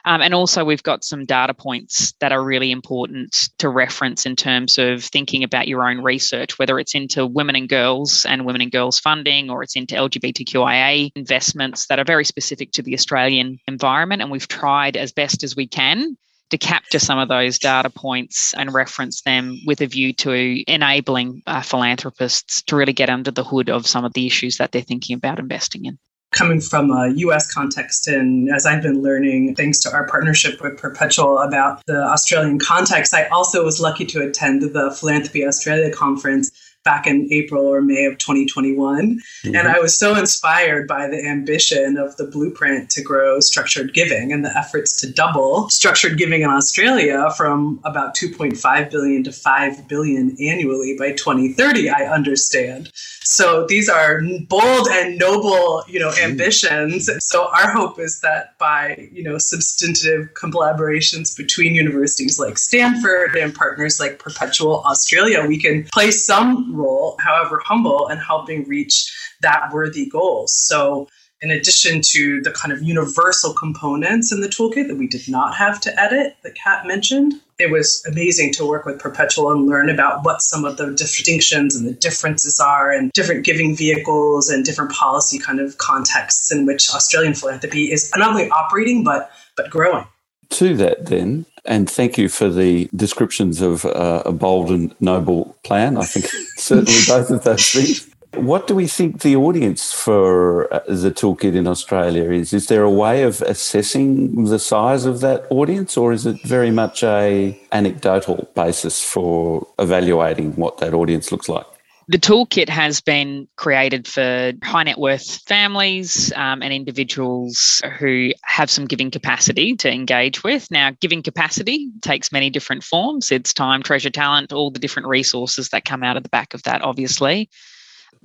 Um, 0.05 0.21
and 0.21 0.35
also, 0.35 0.63
we've 0.63 0.83
got 0.83 1.03
some 1.03 1.25
data 1.25 1.55
points 1.55 2.13
that 2.19 2.31
are 2.31 2.43
really 2.43 2.71
important 2.71 3.49
to 3.57 3.69
reference 3.69 4.27
in 4.27 4.35
terms 4.35 4.77
of 4.77 5.03
thinking 5.03 5.43
about 5.43 5.67
your 5.67 5.87
own 5.87 6.03
research, 6.03 6.59
whether 6.59 6.77
it's 6.77 6.93
into 6.93 7.25
women 7.25 7.55
and 7.55 7.67
girls 7.67 8.23
and 8.25 8.45
women 8.45 8.61
and 8.61 8.71
girls 8.71 8.99
funding 8.99 9.49
or 9.49 9.63
it's 9.63 9.75
into 9.75 9.95
LGBTQIA 9.95 11.11
investments 11.15 11.87
that 11.87 11.97
are 11.97 12.05
very 12.05 12.23
specific 12.23 12.71
to 12.73 12.83
the 12.83 12.93
Australian 12.93 13.57
environment. 13.67 14.21
And 14.21 14.29
we've 14.29 14.47
tried 14.47 14.95
as 14.95 15.11
best 15.11 15.43
as 15.43 15.55
we 15.55 15.65
can 15.65 16.15
to 16.51 16.57
capture 16.59 16.99
some 16.99 17.17
of 17.17 17.27
those 17.27 17.57
data 17.57 17.89
points 17.89 18.53
and 18.53 18.75
reference 18.75 19.23
them 19.23 19.59
with 19.65 19.81
a 19.81 19.87
view 19.87 20.13
to 20.13 20.63
enabling 20.71 21.41
uh, 21.47 21.63
philanthropists 21.63 22.61
to 22.61 22.75
really 22.75 22.93
get 22.93 23.09
under 23.09 23.31
the 23.31 23.43
hood 23.43 23.71
of 23.71 23.87
some 23.87 24.05
of 24.05 24.13
the 24.13 24.27
issues 24.27 24.57
that 24.57 24.71
they're 24.71 24.83
thinking 24.83 25.15
about 25.15 25.39
investing 25.39 25.85
in 25.85 25.97
coming 26.31 26.59
from 26.59 26.91
a 26.91 27.09
US 27.09 27.51
context, 27.51 28.07
and 28.07 28.49
as 28.49 28.65
I've 28.65 28.81
been 28.81 29.01
learning, 29.01 29.55
thanks 29.55 29.79
to 29.79 29.91
our 29.91 30.07
partnership 30.07 30.61
with 30.61 30.77
Perpetual 30.77 31.39
about 31.39 31.81
the 31.85 32.03
Australian 32.03 32.59
context, 32.59 33.13
I 33.13 33.25
also 33.27 33.63
was 33.63 33.79
lucky 33.79 34.05
to 34.05 34.21
attend 34.21 34.61
the 34.61 34.91
Philanthropy 34.91 35.45
Australia 35.45 35.91
conference 35.91 36.51
back 36.85 37.07
in 37.07 37.27
April 37.31 37.65
or 37.65 37.81
May 37.81 38.05
of 38.05 38.17
2021. 38.19 39.17
Mm-hmm. 39.17 39.55
And 39.55 39.67
I 39.67 39.79
was 39.79 39.97
so 39.97 40.15
inspired 40.15 40.87
by 40.87 41.07
the 41.07 41.27
ambition 41.27 41.97
of 41.97 42.15
the 42.17 42.25
blueprint 42.25 42.89
to 42.91 43.01
grow 43.01 43.39
structured 43.39 43.93
giving 43.93 44.31
and 44.31 44.45
the 44.45 44.55
efforts 44.55 45.01
to 45.01 45.11
double 45.11 45.69
structured 45.69 46.17
giving 46.17 46.43
in 46.43 46.49
Australia 46.49 47.29
from 47.35 47.79
about 47.83 48.15
2.5 48.15 48.91
billion 48.91 49.23
to 49.23 49.31
5 49.31 49.87
billion 49.87 50.37
annually 50.39 50.95
by 50.97 51.11
2030, 51.11 51.89
I 51.89 52.03
understand. 52.03 52.91
So 53.23 53.65
these 53.65 53.89
are 53.89 54.21
bold 54.47 54.87
and 54.91 55.17
noble, 55.17 55.83
you 55.87 55.99
know, 55.99 56.09
mm-hmm. 56.09 56.31
ambitions. 56.31 57.09
So 57.19 57.47
our 57.47 57.71
hope 57.71 57.99
is 57.99 58.21
that 58.21 58.57
by, 58.59 59.09
you 59.11 59.23
know, 59.23 59.39
substantive 59.39 60.29
collaborations 60.35 61.35
between 61.35 61.73
universities 61.73 62.39
like 62.39 62.59
Stanford 62.59 63.35
and 63.35 63.53
partners 63.53 63.99
like 63.99 64.19
Perpetual 64.19 64.83
Australia, 64.83 65.43
we 65.47 65.59
can 65.59 65.85
play 65.85 66.11
some 66.11 66.74
role, 66.75 67.17
however 67.19 67.61
humble, 67.63 68.07
in 68.07 68.17
helping 68.17 68.67
reach 68.67 69.13
that 69.41 69.71
worthy 69.71 70.07
goal. 70.07 70.47
So, 70.47 71.07
in 71.41 71.51
addition 71.51 72.01
to 72.01 72.41
the 72.41 72.51
kind 72.51 72.71
of 72.71 72.81
universal 72.81 73.53
components 73.53 74.31
in 74.31 74.41
the 74.41 74.47
toolkit 74.47 74.87
that 74.87 74.97
we 74.97 75.07
did 75.07 75.27
not 75.27 75.55
have 75.55 75.79
to 75.81 76.01
edit 76.01 76.37
that 76.43 76.55
Kat 76.55 76.87
mentioned, 76.87 77.33
it 77.59 77.71
was 77.71 78.03
amazing 78.09 78.53
to 78.53 78.65
work 78.65 78.85
with 78.85 78.99
Perpetual 78.99 79.51
and 79.51 79.67
learn 79.67 79.89
about 79.89 80.25
what 80.25 80.41
some 80.41 80.65
of 80.65 80.77
the 80.77 80.91
distinctions 80.91 81.75
and 81.75 81.87
the 81.87 81.93
differences 81.93 82.59
are 82.59 82.91
and 82.91 83.11
different 83.11 83.45
giving 83.45 83.75
vehicles 83.75 84.49
and 84.49 84.65
different 84.65 84.91
policy 84.91 85.37
kind 85.37 85.59
of 85.59 85.77
contexts 85.77 86.51
in 86.51 86.65
which 86.65 86.89
Australian 86.89 87.33
philanthropy 87.33 87.91
is 87.91 88.11
not 88.15 88.29
only 88.29 88.49
operating 88.49 89.03
but 89.03 89.29
but 89.55 89.69
growing. 89.69 90.05
To 90.51 90.75
that 90.75 91.07
then, 91.07 91.45
and 91.65 91.89
thank 91.89 92.17
you 92.17 92.29
for 92.29 92.49
the 92.49 92.89
descriptions 92.95 93.61
of 93.61 93.85
uh, 93.85 94.23
a 94.25 94.31
bold 94.31 94.69
and 94.69 94.95
noble 94.99 95.55
plan. 95.63 95.97
I 95.97 96.03
think 96.03 96.25
certainly 96.57 96.99
both 97.07 97.29
of 97.31 97.43
those 97.43 97.69
things. 97.71 98.09
What 98.35 98.67
do 98.67 98.75
we 98.75 98.87
think 98.87 99.21
the 99.21 99.37
audience 99.37 99.93
for 99.93 100.73
uh, 100.73 100.81
the 100.87 101.09
toolkit 101.09 101.55
in 101.55 101.67
Australia 101.67 102.31
is? 102.31 102.53
Is 102.53 102.67
there 102.67 102.83
a 102.83 102.91
way 102.91 103.23
of 103.23 103.41
assessing 103.43 104.45
the 104.45 104.59
size 104.59 105.05
of 105.05 105.21
that 105.21 105.45
audience, 105.49 105.95
or 105.95 106.11
is 106.11 106.25
it 106.25 106.41
very 106.43 106.71
much 106.71 107.01
a 107.01 107.57
anecdotal 107.71 108.49
basis 108.53 109.03
for 109.03 109.65
evaluating 109.79 110.53
what 110.57 110.79
that 110.79 110.93
audience 110.93 111.31
looks 111.31 111.47
like? 111.47 111.65
The 112.07 112.19
toolkit 112.19 112.69
has 112.69 113.01
been 113.01 113.47
created 113.55 114.07
for 114.07 114.53
high 114.63 114.83
net 114.83 114.99
worth 114.99 115.41
families 115.47 116.31
um, 116.35 116.61
and 116.61 116.71
individuals 116.71 117.81
who 117.97 118.29
have 118.43 118.69
some 118.69 118.85
giving 118.85 119.09
capacity 119.09 119.75
to 119.77 119.91
engage 119.91 120.43
with. 120.43 120.69
Now, 120.69 120.91
giving 121.01 121.23
capacity 121.23 121.89
takes 122.01 122.31
many 122.31 122.51
different 122.51 122.83
forms 122.83 123.31
it's 123.31 123.53
time, 123.53 123.81
treasure, 123.81 124.11
talent, 124.11 124.53
all 124.53 124.69
the 124.69 124.79
different 124.79 125.07
resources 125.07 125.69
that 125.69 125.85
come 125.85 126.03
out 126.03 126.15
of 126.15 126.21
the 126.21 126.29
back 126.29 126.53
of 126.53 126.61
that, 126.63 126.83
obviously 126.83 127.49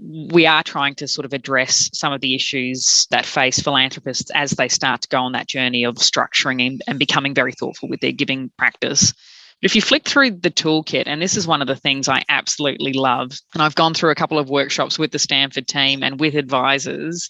we 0.01 0.47
are 0.47 0.63
trying 0.63 0.95
to 0.95 1.09
sort 1.09 1.25
of 1.25 1.33
address 1.33 1.91
some 1.93 2.13
of 2.13 2.21
the 2.21 2.35
issues 2.35 3.07
that 3.11 3.27
face 3.27 3.61
philanthropists 3.61 4.31
as 4.35 4.53
they 4.53 4.69
start 4.69 5.03
to 5.03 5.09
go 5.09 5.19
on 5.21 5.33
that 5.33 5.47
journey 5.47 5.85
of 5.85 5.97
structuring 5.97 6.67
and, 6.67 6.83
and 6.87 6.99
becoming 6.99 7.35
very 7.35 7.53
thoughtful 7.53 7.89
with 7.89 8.01
their 8.01 8.13
giving 8.13 8.51
practice. 8.57 9.13
But 9.61 9.71
if 9.71 9.77
you 9.77 9.83
flick 9.83 10.09
through 10.09 10.31
the 10.33 10.51
toolkit, 10.51 11.03
and 11.05 11.21
this 11.21 11.37
is 11.37 11.47
one 11.47 11.61
of 11.61 11.69
the 11.69 11.77
things 11.77 12.09
I 12.09 12.23
absolutely 12.31 12.95
love, 12.95 13.33
and 13.53 13.63
I've 13.63 13.75
gone 13.75 13.93
through 13.93 14.11
a 14.11 14.15
couple 14.15 14.39
of 14.39 14.49
workshops 14.49 14.99
with 14.99 15.13
the 15.13 15.19
Stanford 15.19 15.69
team 15.69 16.03
and 16.03 16.19
with 16.19 16.35
advisors, 16.35 17.29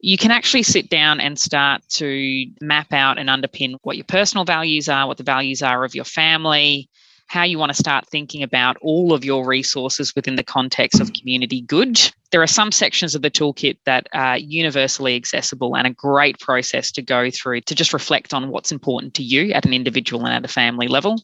you 0.00 0.16
can 0.16 0.30
actually 0.30 0.62
sit 0.62 0.88
down 0.88 1.20
and 1.20 1.38
start 1.38 1.82
to 1.90 2.46
map 2.62 2.92
out 2.92 3.18
and 3.18 3.28
underpin 3.28 3.76
what 3.82 3.96
your 3.96 4.04
personal 4.04 4.44
values 4.44 4.88
are, 4.88 5.06
what 5.06 5.18
the 5.18 5.24
values 5.24 5.60
are 5.60 5.84
of 5.84 5.94
your 5.94 6.04
family, 6.04 6.88
how 7.26 7.42
you 7.42 7.58
want 7.58 7.70
to 7.70 7.78
start 7.78 8.06
thinking 8.06 8.42
about 8.42 8.78
all 8.80 9.12
of 9.12 9.22
your 9.22 9.44
resources 9.44 10.14
within 10.14 10.36
the 10.36 10.42
context 10.42 11.00
of 11.00 11.12
community 11.12 11.60
good. 11.60 12.00
There 12.30 12.40
are 12.40 12.46
some 12.46 12.72
sections 12.72 13.14
of 13.14 13.20
the 13.20 13.30
toolkit 13.30 13.76
that 13.84 14.06
are 14.14 14.38
universally 14.38 15.16
accessible 15.16 15.76
and 15.76 15.86
a 15.86 15.90
great 15.90 16.38
process 16.38 16.90
to 16.92 17.02
go 17.02 17.30
through 17.30 17.60
to 17.62 17.74
just 17.74 17.92
reflect 17.92 18.32
on 18.32 18.48
what's 18.48 18.72
important 18.72 19.12
to 19.14 19.22
you 19.22 19.52
at 19.52 19.66
an 19.66 19.74
individual 19.74 20.24
and 20.24 20.34
at 20.34 20.44
a 20.44 20.52
family 20.52 20.88
level. 20.88 21.20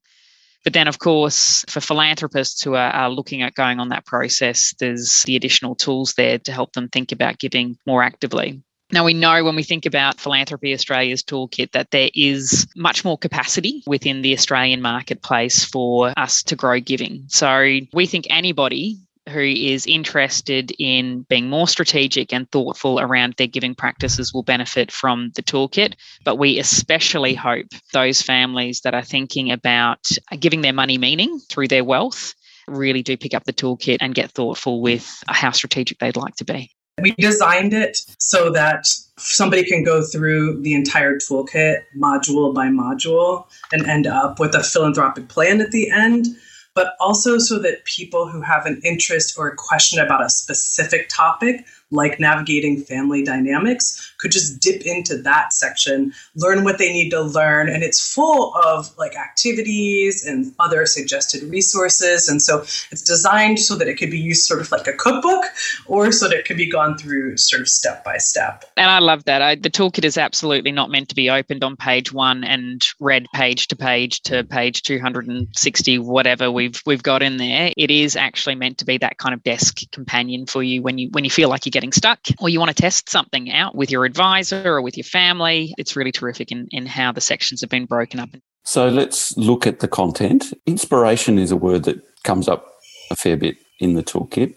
But 0.64 0.72
then, 0.72 0.88
of 0.88 0.98
course, 0.98 1.64
for 1.68 1.80
philanthropists 1.80 2.62
who 2.62 2.74
are, 2.74 2.90
are, 2.90 3.10
looking 3.10 3.42
at 3.42 3.54
going 3.54 3.78
on 3.78 3.90
that 3.90 4.06
process, 4.06 4.74
there's 4.80 5.22
the 5.24 5.36
additional 5.36 5.74
tools 5.74 6.14
there 6.14 6.38
to 6.38 6.52
help 6.52 6.72
them 6.72 6.88
think 6.88 7.12
about 7.12 7.38
giving 7.38 7.76
more 7.86 8.02
actively. 8.02 8.62
Now, 8.90 9.04
we 9.04 9.14
know 9.14 9.44
when 9.44 9.56
we 9.56 9.62
think 9.62 9.86
about 9.86 10.20
Philanthropy 10.20 10.72
Australia's 10.72 11.22
toolkit 11.22 11.72
that 11.72 11.90
there 11.90 12.10
is 12.14 12.66
much 12.76 13.04
more 13.04 13.18
capacity 13.18 13.82
within 13.86 14.22
the 14.22 14.32
Australian 14.34 14.82
marketplace 14.82 15.64
for 15.64 16.12
us 16.16 16.42
to 16.44 16.56
grow 16.56 16.80
giving. 16.80 17.24
So 17.28 17.80
we 17.92 18.06
think 18.06 18.26
anybody 18.30 18.98
who 19.28 19.40
is 19.40 19.86
interested 19.86 20.72
in 20.78 21.22
being 21.28 21.48
more 21.48 21.66
strategic 21.66 22.32
and 22.32 22.50
thoughtful 22.50 23.00
around 23.00 23.34
their 23.36 23.46
giving 23.46 23.74
practices 23.74 24.34
will 24.34 24.42
benefit 24.42 24.92
from 24.92 25.30
the 25.34 25.42
toolkit. 25.42 25.94
But 26.24 26.36
we 26.36 26.58
especially 26.58 27.34
hope 27.34 27.68
those 27.92 28.20
families 28.20 28.82
that 28.82 28.94
are 28.94 29.02
thinking 29.02 29.50
about 29.50 30.06
giving 30.38 30.60
their 30.60 30.72
money 30.72 30.98
meaning 30.98 31.38
through 31.48 31.68
their 31.68 31.84
wealth 31.84 32.34
really 32.68 33.02
do 33.02 33.16
pick 33.16 33.34
up 33.34 33.44
the 33.44 33.52
toolkit 33.52 33.98
and 34.00 34.14
get 34.14 34.30
thoughtful 34.30 34.80
with 34.80 35.22
how 35.26 35.50
strategic 35.50 35.98
they'd 35.98 36.16
like 36.16 36.36
to 36.36 36.44
be. 36.44 36.70
We 37.00 37.12
designed 37.12 37.74
it 37.74 37.98
so 38.18 38.50
that 38.50 38.86
somebody 39.18 39.64
can 39.64 39.84
go 39.84 40.04
through 40.04 40.60
the 40.62 40.74
entire 40.74 41.16
toolkit 41.16 41.82
module 41.96 42.54
by 42.54 42.68
module 42.68 43.46
and 43.72 43.84
end 43.86 44.06
up 44.06 44.38
with 44.38 44.54
a 44.54 44.62
philanthropic 44.62 45.28
plan 45.28 45.60
at 45.60 45.72
the 45.72 45.90
end 45.90 46.26
but 46.74 46.94
also 47.00 47.38
so 47.38 47.58
that 47.60 47.84
people 47.84 48.28
who 48.28 48.40
have 48.40 48.66
an 48.66 48.80
interest 48.84 49.38
or 49.38 49.48
a 49.48 49.56
question 49.56 49.98
about 49.98 50.24
a 50.24 50.28
specific 50.28 51.08
topic 51.08 51.64
like 51.94 52.20
navigating 52.20 52.80
family 52.80 53.22
dynamics 53.24 54.14
could 54.18 54.30
just 54.30 54.60
dip 54.60 54.82
into 54.82 55.16
that 55.18 55.52
section, 55.52 56.12
learn 56.34 56.64
what 56.64 56.78
they 56.78 56.92
need 56.92 57.10
to 57.10 57.20
learn. 57.20 57.68
And 57.68 57.82
it's 57.82 58.14
full 58.14 58.54
of 58.54 58.96
like 58.98 59.16
activities 59.16 60.24
and 60.24 60.52
other 60.58 60.86
suggested 60.86 61.42
resources. 61.44 62.28
And 62.28 62.40
so 62.40 62.60
it's 62.90 63.02
designed 63.02 63.58
so 63.58 63.76
that 63.76 63.88
it 63.88 63.96
could 63.96 64.10
be 64.10 64.18
used 64.18 64.46
sort 64.46 64.60
of 64.60 64.70
like 64.72 64.86
a 64.86 64.92
cookbook 64.92 65.44
or 65.86 66.10
so 66.12 66.28
that 66.28 66.38
it 66.38 66.44
could 66.44 66.56
be 66.56 66.70
gone 66.70 66.96
through 66.96 67.36
sort 67.36 67.62
of 67.62 67.68
step 67.68 68.04
by 68.04 68.16
step. 68.16 68.64
And 68.76 68.90
I 68.90 68.98
love 68.98 69.24
that. 69.24 69.42
I, 69.42 69.54
the 69.54 69.70
toolkit 69.70 70.04
is 70.04 70.18
absolutely 70.18 70.72
not 70.72 70.90
meant 70.90 71.08
to 71.10 71.14
be 71.14 71.30
opened 71.30 71.62
on 71.62 71.76
page 71.76 72.12
one 72.12 72.44
and 72.44 72.84
read 73.00 73.26
page 73.34 73.68
to 73.68 73.76
page 73.76 74.22
to 74.22 74.44
page 74.44 74.82
260, 74.82 75.98
whatever 75.98 76.50
we've 76.50 76.80
we've 76.86 77.02
got 77.02 77.22
in 77.22 77.36
there. 77.36 77.72
It 77.76 77.90
is 77.90 78.16
actually 78.16 78.54
meant 78.54 78.78
to 78.78 78.84
be 78.84 78.98
that 78.98 79.18
kind 79.18 79.34
of 79.34 79.42
desk 79.42 79.80
companion 79.92 80.46
for 80.46 80.62
you 80.62 80.82
when 80.82 80.98
you 80.98 81.10
when 81.12 81.24
you 81.24 81.30
feel 81.30 81.48
like 81.48 81.66
you're 81.66 81.70
getting 81.70 81.83
stuck 81.92 82.20
or 82.40 82.48
you 82.48 82.58
want 82.58 82.74
to 82.74 82.80
test 82.80 83.08
something 83.08 83.50
out 83.50 83.74
with 83.74 83.90
your 83.90 84.04
advisor 84.04 84.74
or 84.74 84.82
with 84.82 84.96
your 84.96 85.04
family. 85.04 85.74
It's 85.78 85.96
really 85.96 86.12
terrific 86.12 86.52
in, 86.52 86.68
in 86.70 86.86
how 86.86 87.12
the 87.12 87.20
sections 87.20 87.60
have 87.60 87.70
been 87.70 87.86
broken 87.86 88.20
up. 88.20 88.30
So 88.64 88.88
let's 88.88 89.36
look 89.36 89.66
at 89.66 89.80
the 89.80 89.88
content. 89.88 90.52
Inspiration 90.66 91.38
is 91.38 91.50
a 91.50 91.56
word 91.56 91.84
that 91.84 92.02
comes 92.24 92.48
up 92.48 92.66
a 93.10 93.16
fair 93.16 93.36
bit 93.36 93.56
in 93.80 93.94
the 93.94 94.02
toolkit. 94.02 94.54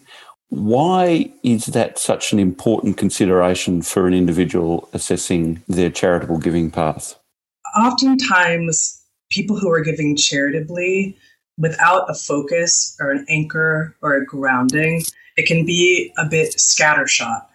Why 0.50 1.32
is 1.44 1.66
that 1.68 2.00
such 2.00 2.32
an 2.32 2.40
important 2.40 2.96
consideration 2.98 3.82
for 3.82 4.08
an 4.08 4.14
individual 4.14 4.88
assessing 4.94 5.62
their 5.68 5.90
charitable 5.90 6.38
giving 6.38 6.72
path? 6.72 7.20
Oftentimes, 7.78 9.04
people 9.30 9.60
who 9.60 9.70
are 9.70 9.84
giving 9.84 10.16
charitably 10.16 11.18
without 11.58 12.10
a 12.10 12.14
focus 12.14 12.96
or 13.02 13.12
an 13.12 13.26
anchor 13.30 13.96
or 14.02 14.16
a 14.16 14.26
grounding 14.26 15.02
it 15.38 15.46
can 15.46 15.66
be 15.66 16.12
a 16.18 16.26
bit 16.26 16.56
scattershot. 16.56 17.46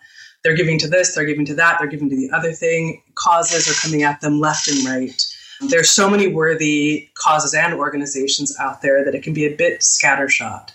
They're 0.42 0.56
giving 0.56 0.78
to 0.78 0.88
this, 0.88 1.14
they're 1.14 1.24
giving 1.24 1.44
to 1.46 1.54
that, 1.54 1.78
they're 1.78 1.88
giving 1.88 2.08
to 2.10 2.16
the 2.16 2.30
other 2.30 2.52
thing. 2.52 3.02
Causes 3.14 3.68
are 3.68 3.86
coming 3.86 4.02
at 4.02 4.20
them 4.20 4.40
left 4.40 4.68
and 4.68 4.84
right. 4.84 5.26
There's 5.68 5.90
so 5.90 6.10
many 6.10 6.26
worthy 6.26 7.08
causes 7.14 7.54
and 7.54 7.74
organizations 7.74 8.56
out 8.58 8.82
there 8.82 9.04
that 9.04 9.14
it 9.14 9.22
can 9.22 9.32
be 9.32 9.46
a 9.46 9.54
bit 9.54 9.80
scattershot. 9.80 10.70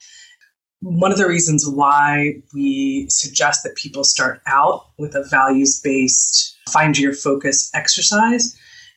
One 0.79 1.11
of 1.11 1.17
the 1.17 1.27
reasons 1.27 1.67
why 1.67 2.41
we 2.53 3.07
suggest 3.09 3.63
that 3.63 3.75
people 3.75 4.03
start 4.03 4.41
out 4.45 4.85
with 4.97 5.15
a 5.15 5.23
values 5.23 5.81
based 5.81 6.55
find 6.69 6.97
your 6.97 7.13
focus 7.13 7.69
exercise 7.73 8.55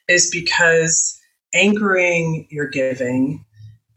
is 0.08 0.30
because 0.30 1.18
anchoring 1.54 2.46
your 2.50 2.66
giving 2.66 3.44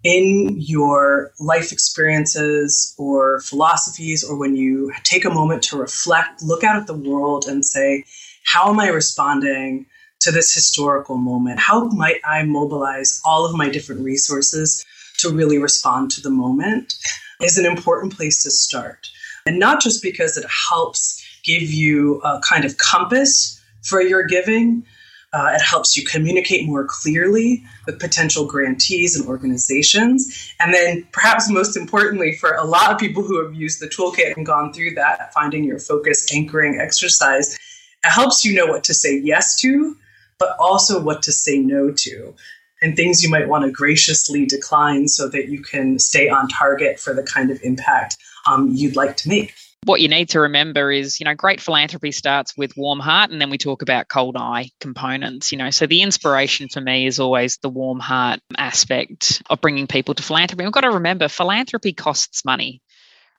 in 0.03 0.55
your 0.59 1.31
life 1.39 1.71
experiences 1.71 2.93
or 2.97 3.39
philosophies, 3.41 4.23
or 4.23 4.37
when 4.37 4.55
you 4.55 4.91
take 5.03 5.23
a 5.23 5.29
moment 5.29 5.63
to 5.63 5.77
reflect, 5.77 6.43
look 6.43 6.63
out 6.63 6.75
at 6.75 6.87
the 6.87 6.93
world 6.93 7.45
and 7.47 7.63
say, 7.63 8.03
how 8.45 8.69
am 8.69 8.79
I 8.79 8.89
responding 8.89 9.85
to 10.21 10.31
this 10.31 10.53
historical 10.53 11.17
moment? 11.17 11.59
How 11.59 11.85
might 11.85 12.19
I 12.25 12.43
mobilize 12.43 13.21
all 13.25 13.45
of 13.45 13.55
my 13.55 13.69
different 13.69 14.01
resources 14.01 14.85
to 15.19 15.29
really 15.29 15.57
respond 15.57 16.11
to 16.11 16.21
the 16.21 16.29
moment? 16.29 16.93
Is 17.41 17.57
an 17.57 17.65
important 17.65 18.15
place 18.15 18.43
to 18.43 18.51
start. 18.51 19.07
And 19.45 19.59
not 19.59 19.81
just 19.81 20.01
because 20.01 20.37
it 20.37 20.45
helps 20.69 21.21
give 21.43 21.63
you 21.63 22.21
a 22.21 22.39
kind 22.47 22.63
of 22.63 22.77
compass 22.77 23.61
for 23.81 24.01
your 24.01 24.23
giving, 24.23 24.85
uh, 25.33 25.51
it 25.55 25.61
helps 25.61 25.97
you 25.97 26.05
communicate 26.05 26.67
more 26.67 26.85
clearly 26.85 27.63
with 27.87 27.99
potential 27.99 28.45
grantees 28.45 29.15
and 29.15 29.27
organizations. 29.27 30.53
And 30.59 30.73
then, 30.73 31.07
perhaps 31.11 31.49
most 31.49 31.75
importantly, 31.75 32.35
for 32.35 32.53
a 32.53 32.63
lot 32.63 32.91
of 32.91 32.99
people 32.99 33.23
who 33.23 33.43
have 33.43 33.55
used 33.55 33.81
the 33.81 33.87
toolkit 33.87 34.35
and 34.35 34.45
gone 34.45 34.71
through 34.71 34.91
that 34.91 35.33
finding 35.33 35.63
your 35.63 35.79
focus 35.79 36.31
anchoring 36.33 36.79
exercise, 36.79 37.55
it 37.55 38.09
helps 38.09 38.45
you 38.45 38.53
know 38.53 38.67
what 38.67 38.83
to 38.85 38.93
say 38.93 39.17
yes 39.17 39.59
to, 39.61 39.97
but 40.37 40.55
also 40.59 41.01
what 41.01 41.23
to 41.23 41.31
say 41.31 41.57
no 41.57 41.91
to. 41.91 42.35
And 42.83 42.95
things 42.95 43.23
you 43.23 43.29
might 43.29 43.47
want 43.47 43.65
to 43.65 43.71
graciously 43.71 44.45
decline 44.45 45.07
so 45.07 45.29
that 45.29 45.47
you 45.47 45.61
can 45.61 45.97
stay 45.97 46.29
on 46.29 46.47
target 46.49 46.99
for 46.99 47.13
the 47.13 47.23
kind 47.23 47.49
of 47.49 47.59
impact 47.63 48.17
um, 48.45 48.69
you'd 48.73 48.95
like 48.95 49.17
to 49.17 49.29
make 49.29 49.55
what 49.85 50.01
you 50.01 50.07
need 50.07 50.29
to 50.29 50.39
remember 50.41 50.91
is, 50.91 51.19
you 51.19 51.25
know, 51.25 51.35
great 51.35 51.61
philanthropy 51.61 52.11
starts 52.11 52.55
with 52.57 52.75
warm 52.77 52.99
heart 52.99 53.31
and 53.31 53.41
then 53.41 53.49
we 53.49 53.57
talk 53.57 53.81
about 53.81 54.07
cold 54.07 54.35
eye 54.37 54.69
components, 54.79 55.51
you 55.51 55.57
know. 55.57 55.69
So 55.69 55.87
the 55.87 56.01
inspiration 56.01 56.69
for 56.69 56.81
me 56.81 57.07
is 57.07 57.19
always 57.19 57.57
the 57.57 57.69
warm 57.69 57.99
heart 57.99 58.39
aspect 58.57 59.41
of 59.49 59.61
bringing 59.61 59.87
people 59.87 60.13
to 60.15 60.23
philanthropy. 60.23 60.63
We've 60.63 60.73
got 60.73 60.81
to 60.81 60.91
remember 60.91 61.27
philanthropy 61.27 61.93
costs 61.93 62.45
money, 62.45 62.81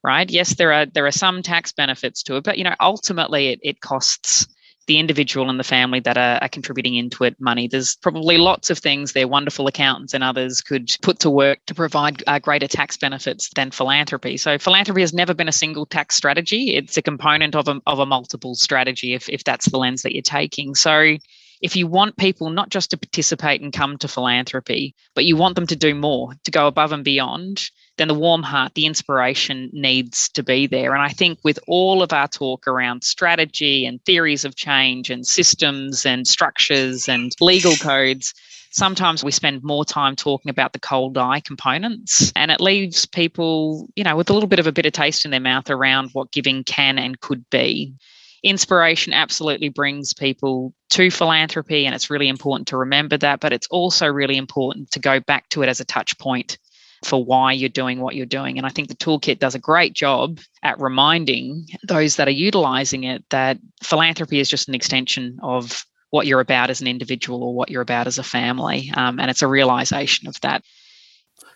right? 0.02 0.28
Yes, 0.28 0.54
there 0.56 0.72
are 0.72 0.86
there 0.86 1.06
are 1.06 1.12
some 1.12 1.42
tax 1.42 1.72
benefits 1.72 2.22
to 2.24 2.36
it, 2.36 2.44
but 2.44 2.58
you 2.58 2.64
know, 2.64 2.74
ultimately 2.80 3.48
it, 3.48 3.60
it 3.62 3.80
costs 3.80 4.46
the 4.86 4.98
individual 4.98 5.50
and 5.50 5.58
the 5.58 5.64
family 5.64 6.00
that 6.00 6.16
are, 6.16 6.38
are, 6.42 6.48
contributing 6.48 6.94
into 6.94 7.24
it 7.24 7.40
money. 7.40 7.68
There's 7.68 7.96
probably 7.96 8.38
lots 8.38 8.70
of 8.70 8.78
things 8.78 9.12
their 9.12 9.28
wonderful 9.28 9.66
accountants 9.66 10.14
and 10.14 10.22
others 10.22 10.60
could 10.60 10.90
put 11.02 11.20
to 11.20 11.30
work 11.30 11.58
to 11.66 11.74
provide 11.74 12.22
uh, 12.26 12.38
greater 12.38 12.68
tax 12.68 12.96
benefits 12.96 13.50
than 13.54 13.70
philanthropy. 13.70 14.36
So 14.36 14.58
philanthropy 14.58 15.00
has 15.00 15.14
never 15.14 15.34
been 15.34 15.48
a 15.48 15.52
single 15.52 15.86
tax 15.86 16.16
strategy. 16.16 16.76
It's 16.76 16.96
a 16.96 17.02
component 17.02 17.54
of 17.54 17.68
a, 17.68 17.80
of 17.86 17.98
a 17.98 18.06
multiple 18.06 18.54
strategy 18.54 19.14
if, 19.14 19.28
if 19.28 19.44
that's 19.44 19.68
the 19.70 19.78
lens 19.78 20.02
that 20.02 20.12
you're 20.12 20.22
taking. 20.22 20.74
So 20.74 21.16
if 21.60 21.76
you 21.76 21.86
want 21.86 22.16
people 22.16 22.50
not 22.50 22.68
just 22.68 22.90
to 22.90 22.98
participate 22.98 23.62
and 23.62 23.72
come 23.72 23.96
to 23.98 24.08
philanthropy, 24.08 24.94
but 25.14 25.24
you 25.24 25.36
want 25.36 25.54
them 25.54 25.66
to 25.68 25.76
do 25.76 25.94
more, 25.94 26.32
to 26.44 26.50
go 26.50 26.66
above 26.66 26.92
and 26.92 27.04
beyond, 27.04 27.70
then 27.96 28.08
the 28.08 28.14
warm 28.14 28.42
heart, 28.42 28.74
the 28.74 28.86
inspiration 28.86 29.70
needs 29.72 30.28
to 30.30 30.42
be 30.42 30.66
there. 30.66 30.94
And 30.94 31.02
I 31.02 31.10
think 31.10 31.38
with 31.44 31.58
all 31.66 32.02
of 32.02 32.12
our 32.12 32.28
talk 32.28 32.66
around 32.66 33.04
strategy 33.04 33.86
and 33.86 34.04
theories 34.04 34.44
of 34.44 34.56
change 34.56 35.10
and 35.10 35.26
systems 35.26 36.04
and 36.04 36.26
structures 36.26 37.08
and 37.08 37.32
legal 37.40 37.76
codes, 37.76 38.34
sometimes 38.72 39.22
we 39.22 39.30
spend 39.30 39.62
more 39.62 39.84
time 39.84 40.16
talking 40.16 40.50
about 40.50 40.72
the 40.72 40.80
cold 40.80 41.16
eye 41.16 41.40
components 41.40 42.32
and 42.34 42.50
it 42.50 42.60
leaves 42.60 43.06
people, 43.06 43.88
you 43.94 44.02
know, 44.02 44.16
with 44.16 44.28
a 44.28 44.32
little 44.32 44.48
bit 44.48 44.58
of 44.58 44.66
a 44.66 44.72
bitter 44.72 44.90
taste 44.90 45.24
in 45.24 45.30
their 45.30 45.38
mouth 45.40 45.70
around 45.70 46.10
what 46.12 46.32
giving 46.32 46.64
can 46.64 46.98
and 46.98 47.20
could 47.20 47.48
be. 47.50 47.94
Inspiration 48.42 49.14
absolutely 49.14 49.70
brings 49.70 50.12
people 50.12 50.74
to 50.90 51.10
philanthropy, 51.10 51.86
and 51.86 51.94
it's 51.94 52.10
really 52.10 52.28
important 52.28 52.68
to 52.68 52.76
remember 52.76 53.16
that. 53.16 53.40
But 53.40 53.54
it's 53.54 53.66
also 53.68 54.06
really 54.06 54.36
important 54.36 54.90
to 54.90 54.98
go 54.98 55.18
back 55.18 55.48
to 55.50 55.62
it 55.62 55.70
as 55.70 55.80
a 55.80 55.84
touch 55.86 56.18
point 56.18 56.58
for 57.04 57.24
why 57.24 57.52
you're 57.52 57.68
doing 57.68 58.00
what 58.00 58.14
you're 58.14 58.26
doing. 58.26 58.56
And 58.56 58.66
I 58.66 58.70
think 58.70 58.88
the 58.88 58.96
toolkit 58.96 59.38
does 59.38 59.54
a 59.54 59.58
great 59.58 59.92
job 59.92 60.40
at 60.62 60.80
reminding 60.80 61.66
those 61.86 62.16
that 62.16 62.28
are 62.28 62.32
utilizing 62.32 63.04
it 63.04 63.24
that 63.30 63.58
philanthropy 63.82 64.40
is 64.40 64.48
just 64.48 64.68
an 64.68 64.74
extension 64.74 65.38
of 65.42 65.84
what 66.10 66.26
you're 66.26 66.40
about 66.40 66.70
as 66.70 66.80
an 66.80 66.86
individual 66.86 67.42
or 67.42 67.54
what 67.54 67.70
you're 67.70 67.82
about 67.82 68.06
as 68.06 68.18
a 68.18 68.22
family. 68.22 68.90
Um, 68.94 69.18
and 69.18 69.30
it's 69.30 69.42
a 69.42 69.48
realization 69.48 70.28
of 70.28 70.40
that. 70.40 70.62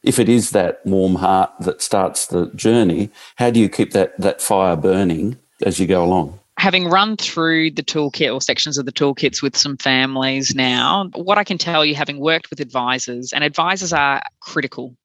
If 0.03 0.19
it 0.19 0.29
is 0.29 0.51
that 0.51 0.85
warm 0.85 1.17
heart 1.17 1.51
that 1.61 1.83
starts 1.83 2.27
the 2.27 2.51
journey, 2.55 3.11
how 3.37 3.51
do 3.51 3.61
you 3.61 3.69
keep 3.69 3.93
that, 3.93 4.19
that 4.21 4.41
fire 4.41 4.77
burning 4.77 5.39
as 5.63 5.79
you 5.79 5.87
go 5.87 6.05
along? 6.05 6.39
having 6.59 6.89
run 6.89 7.17
through 7.17 7.71
the 7.71 7.85
toolkit 7.85 8.35
or 8.35 8.41
sections 8.41 8.79
of 8.79 8.85
the 8.85 8.93
toolkits 8.93 9.41
with 9.41 9.57
some 9.57 9.77
families 9.77 10.57
now, 10.57 11.09
what 11.15 11.39
I 11.39 11.45
can 11.45 11.57
tell 11.57 11.85
you, 11.85 11.95
having 11.95 12.19
worked 12.19 12.51
with 12.51 12.59
advisors, 12.59 13.33
and 13.33 13.45
advisors 13.45 13.93
are 13.93 14.21
critical 14.41 14.97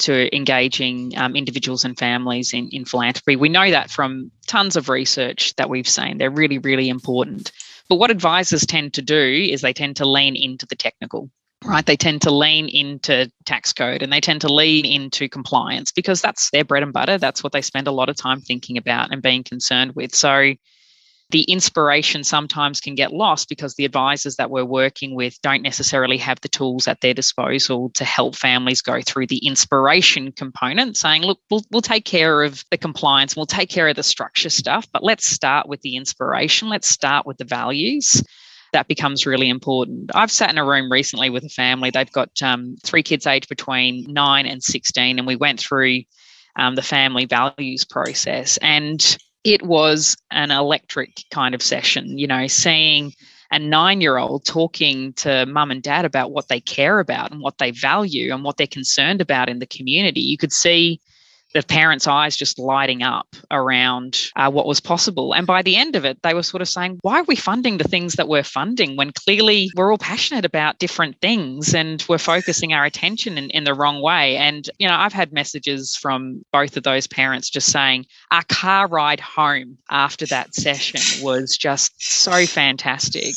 to 0.00 0.34
engaging 0.34 1.16
um, 1.16 1.36
individuals 1.36 1.84
and 1.84 1.98
families 1.98 2.52
in, 2.52 2.68
in 2.70 2.84
philanthropy. 2.84 3.36
We 3.36 3.48
know 3.48 3.70
that 3.70 3.90
from 3.90 4.30
tons 4.46 4.76
of 4.76 4.88
research 4.88 5.54
that 5.56 5.70
we've 5.70 5.88
seen. 5.88 6.18
They're 6.18 6.30
really, 6.30 6.58
really 6.58 6.88
important. 6.88 7.52
But 7.88 7.96
what 7.96 8.10
advisors 8.10 8.66
tend 8.66 8.94
to 8.94 9.02
do 9.02 9.48
is 9.50 9.60
they 9.60 9.72
tend 9.72 9.96
to 9.96 10.08
lean 10.08 10.36
into 10.36 10.66
the 10.66 10.76
technical 10.76 11.30
right? 11.64 11.84
They 11.84 11.96
tend 11.96 12.22
to 12.22 12.30
lean 12.30 12.68
into 12.68 13.30
tax 13.44 13.72
code 13.72 14.02
and 14.02 14.12
they 14.12 14.20
tend 14.20 14.40
to 14.42 14.52
lean 14.52 14.86
into 14.86 15.28
compliance 15.28 15.92
because 15.92 16.22
that's 16.22 16.50
their 16.50 16.64
bread 16.64 16.82
and 16.82 16.92
butter. 16.92 17.18
That's 17.18 17.44
what 17.44 17.52
they 17.52 17.62
spend 17.62 17.86
a 17.86 17.92
lot 17.92 18.08
of 18.08 18.16
time 18.16 18.40
thinking 18.40 18.78
about 18.78 19.12
and 19.12 19.20
being 19.20 19.44
concerned 19.44 19.94
with. 19.94 20.14
So 20.14 20.54
the 21.30 21.42
inspiration 21.42 22.24
sometimes 22.24 22.80
can 22.80 22.94
get 22.94 23.12
lost 23.12 23.48
because 23.48 23.74
the 23.74 23.84
advisors 23.84 24.36
that 24.36 24.50
we're 24.50 24.64
working 24.64 25.14
with 25.14 25.40
don't 25.42 25.62
necessarily 25.62 26.16
have 26.18 26.40
the 26.40 26.48
tools 26.48 26.88
at 26.88 27.00
their 27.00 27.14
disposal 27.14 27.90
to 27.90 28.04
help 28.04 28.34
families 28.34 28.82
go 28.82 29.00
through 29.00 29.26
the 29.26 29.46
inspiration 29.46 30.32
component, 30.32 30.96
saying, 30.96 31.22
look, 31.22 31.38
we'll, 31.50 31.64
we'll 31.70 31.82
take 31.82 32.04
care 32.04 32.42
of 32.42 32.64
the 32.70 32.78
compliance, 32.78 33.36
we'll 33.36 33.46
take 33.46 33.70
care 33.70 33.88
of 33.88 33.96
the 33.96 34.02
structure 34.02 34.50
stuff, 34.50 34.86
but 34.92 35.04
let's 35.04 35.26
start 35.26 35.68
with 35.68 35.80
the 35.82 35.96
inspiration, 35.96 36.68
let's 36.68 36.88
start 36.88 37.26
with 37.26 37.38
the 37.38 37.44
values 37.44 38.22
that 38.72 38.88
becomes 38.88 39.26
really 39.26 39.48
important. 39.48 40.10
I've 40.14 40.30
sat 40.30 40.50
in 40.50 40.58
a 40.58 40.64
room 40.64 40.92
recently 40.92 41.28
with 41.28 41.44
a 41.44 41.48
family. 41.48 41.90
They've 41.90 42.12
got 42.12 42.40
um, 42.40 42.76
three 42.84 43.02
kids 43.02 43.26
aged 43.26 43.48
between 43.48 44.12
nine 44.12 44.46
and 44.46 44.62
16, 44.62 45.18
and 45.18 45.26
we 45.26 45.34
went 45.34 45.58
through 45.58 46.02
um, 46.56 46.76
the 46.76 46.82
family 46.82 47.26
values 47.26 47.84
process. 47.84 48.58
And 48.58 49.18
it 49.44 49.62
was 49.62 50.16
an 50.30 50.50
electric 50.50 51.24
kind 51.30 51.54
of 51.54 51.62
session, 51.62 52.18
you 52.18 52.26
know, 52.26 52.46
seeing 52.46 53.14
a 53.50 53.58
nine 53.58 54.00
year 54.00 54.16
old 54.16 54.44
talking 54.44 55.12
to 55.14 55.46
mum 55.46 55.70
and 55.70 55.82
dad 55.82 56.04
about 56.04 56.30
what 56.30 56.48
they 56.48 56.60
care 56.60 57.00
about 57.00 57.32
and 57.32 57.40
what 57.40 57.58
they 57.58 57.70
value 57.70 58.32
and 58.32 58.44
what 58.44 58.56
they're 58.56 58.66
concerned 58.66 59.20
about 59.20 59.48
in 59.48 59.58
the 59.58 59.66
community. 59.66 60.20
You 60.20 60.36
could 60.36 60.52
see 60.52 61.00
the 61.52 61.62
parents' 61.62 62.06
eyes 62.06 62.36
just 62.36 62.58
lighting 62.58 63.02
up 63.02 63.26
around 63.50 64.18
uh, 64.36 64.50
what 64.50 64.66
was 64.66 64.80
possible. 64.80 65.32
And 65.34 65.46
by 65.46 65.62
the 65.62 65.76
end 65.76 65.96
of 65.96 66.04
it, 66.04 66.22
they 66.22 66.34
were 66.34 66.42
sort 66.42 66.62
of 66.62 66.68
saying, 66.68 66.98
why 67.02 67.20
are 67.20 67.24
we 67.24 67.36
funding 67.36 67.78
the 67.78 67.88
things 67.88 68.14
that 68.14 68.28
we're 68.28 68.44
funding 68.44 68.96
when 68.96 69.12
clearly 69.12 69.70
we're 69.76 69.90
all 69.90 69.98
passionate 69.98 70.44
about 70.44 70.78
different 70.78 71.20
things 71.20 71.74
and 71.74 72.04
we're 72.08 72.18
focusing 72.18 72.72
our 72.72 72.84
attention 72.84 73.36
in, 73.36 73.50
in 73.50 73.64
the 73.64 73.74
wrong 73.74 74.00
way? 74.00 74.36
And, 74.36 74.68
you 74.78 74.86
know, 74.86 74.94
I've 74.94 75.12
had 75.12 75.32
messages 75.32 75.96
from 75.96 76.42
both 76.52 76.76
of 76.76 76.84
those 76.84 77.06
parents 77.06 77.50
just 77.50 77.70
saying, 77.70 78.06
our 78.30 78.44
car 78.48 78.86
ride 78.86 79.20
home 79.20 79.78
after 79.90 80.26
that 80.26 80.54
session 80.54 81.24
was 81.24 81.56
just 81.56 81.92
so 81.98 82.46
fantastic 82.46 83.34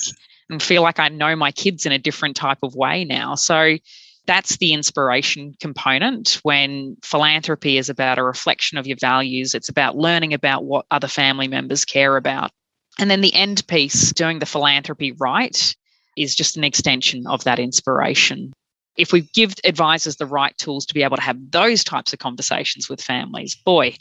and 0.49 0.61
feel 0.61 0.81
like 0.83 0.99
I 0.99 1.09
know 1.09 1.35
my 1.35 1.51
kids 1.51 1.85
in 1.85 1.91
a 1.91 1.97
different 1.97 2.35
type 2.35 2.59
of 2.63 2.75
way 2.75 3.05
now. 3.05 3.35
So, 3.35 3.77
that's 4.25 4.57
the 4.57 4.73
inspiration 4.73 5.55
component 5.59 6.39
when 6.43 6.97
philanthropy 7.03 7.77
is 7.77 7.89
about 7.89 8.17
a 8.17 8.23
reflection 8.23 8.77
of 8.77 8.87
your 8.87 8.97
values. 8.97 9.53
It's 9.53 9.69
about 9.69 9.97
learning 9.97 10.33
about 10.33 10.63
what 10.63 10.85
other 10.91 11.07
family 11.07 11.47
members 11.47 11.83
care 11.85 12.15
about. 12.15 12.51
And 12.99 13.09
then 13.09 13.21
the 13.21 13.33
end 13.33 13.65
piece, 13.67 14.11
doing 14.13 14.39
the 14.39 14.45
philanthropy 14.45 15.11
right, 15.13 15.75
is 16.15 16.35
just 16.35 16.57
an 16.57 16.63
extension 16.63 17.25
of 17.27 17.43
that 17.43 17.59
inspiration. 17.59 18.53
If 18.95 19.11
we 19.11 19.21
give 19.33 19.55
advisors 19.63 20.17
the 20.17 20.27
right 20.27 20.55
tools 20.57 20.85
to 20.85 20.93
be 20.93 21.01
able 21.01 21.17
to 21.17 21.23
have 21.23 21.51
those 21.51 21.83
types 21.83 22.13
of 22.13 22.19
conversations 22.19 22.87
with 22.87 23.01
families, 23.01 23.55
boy, 23.55 23.95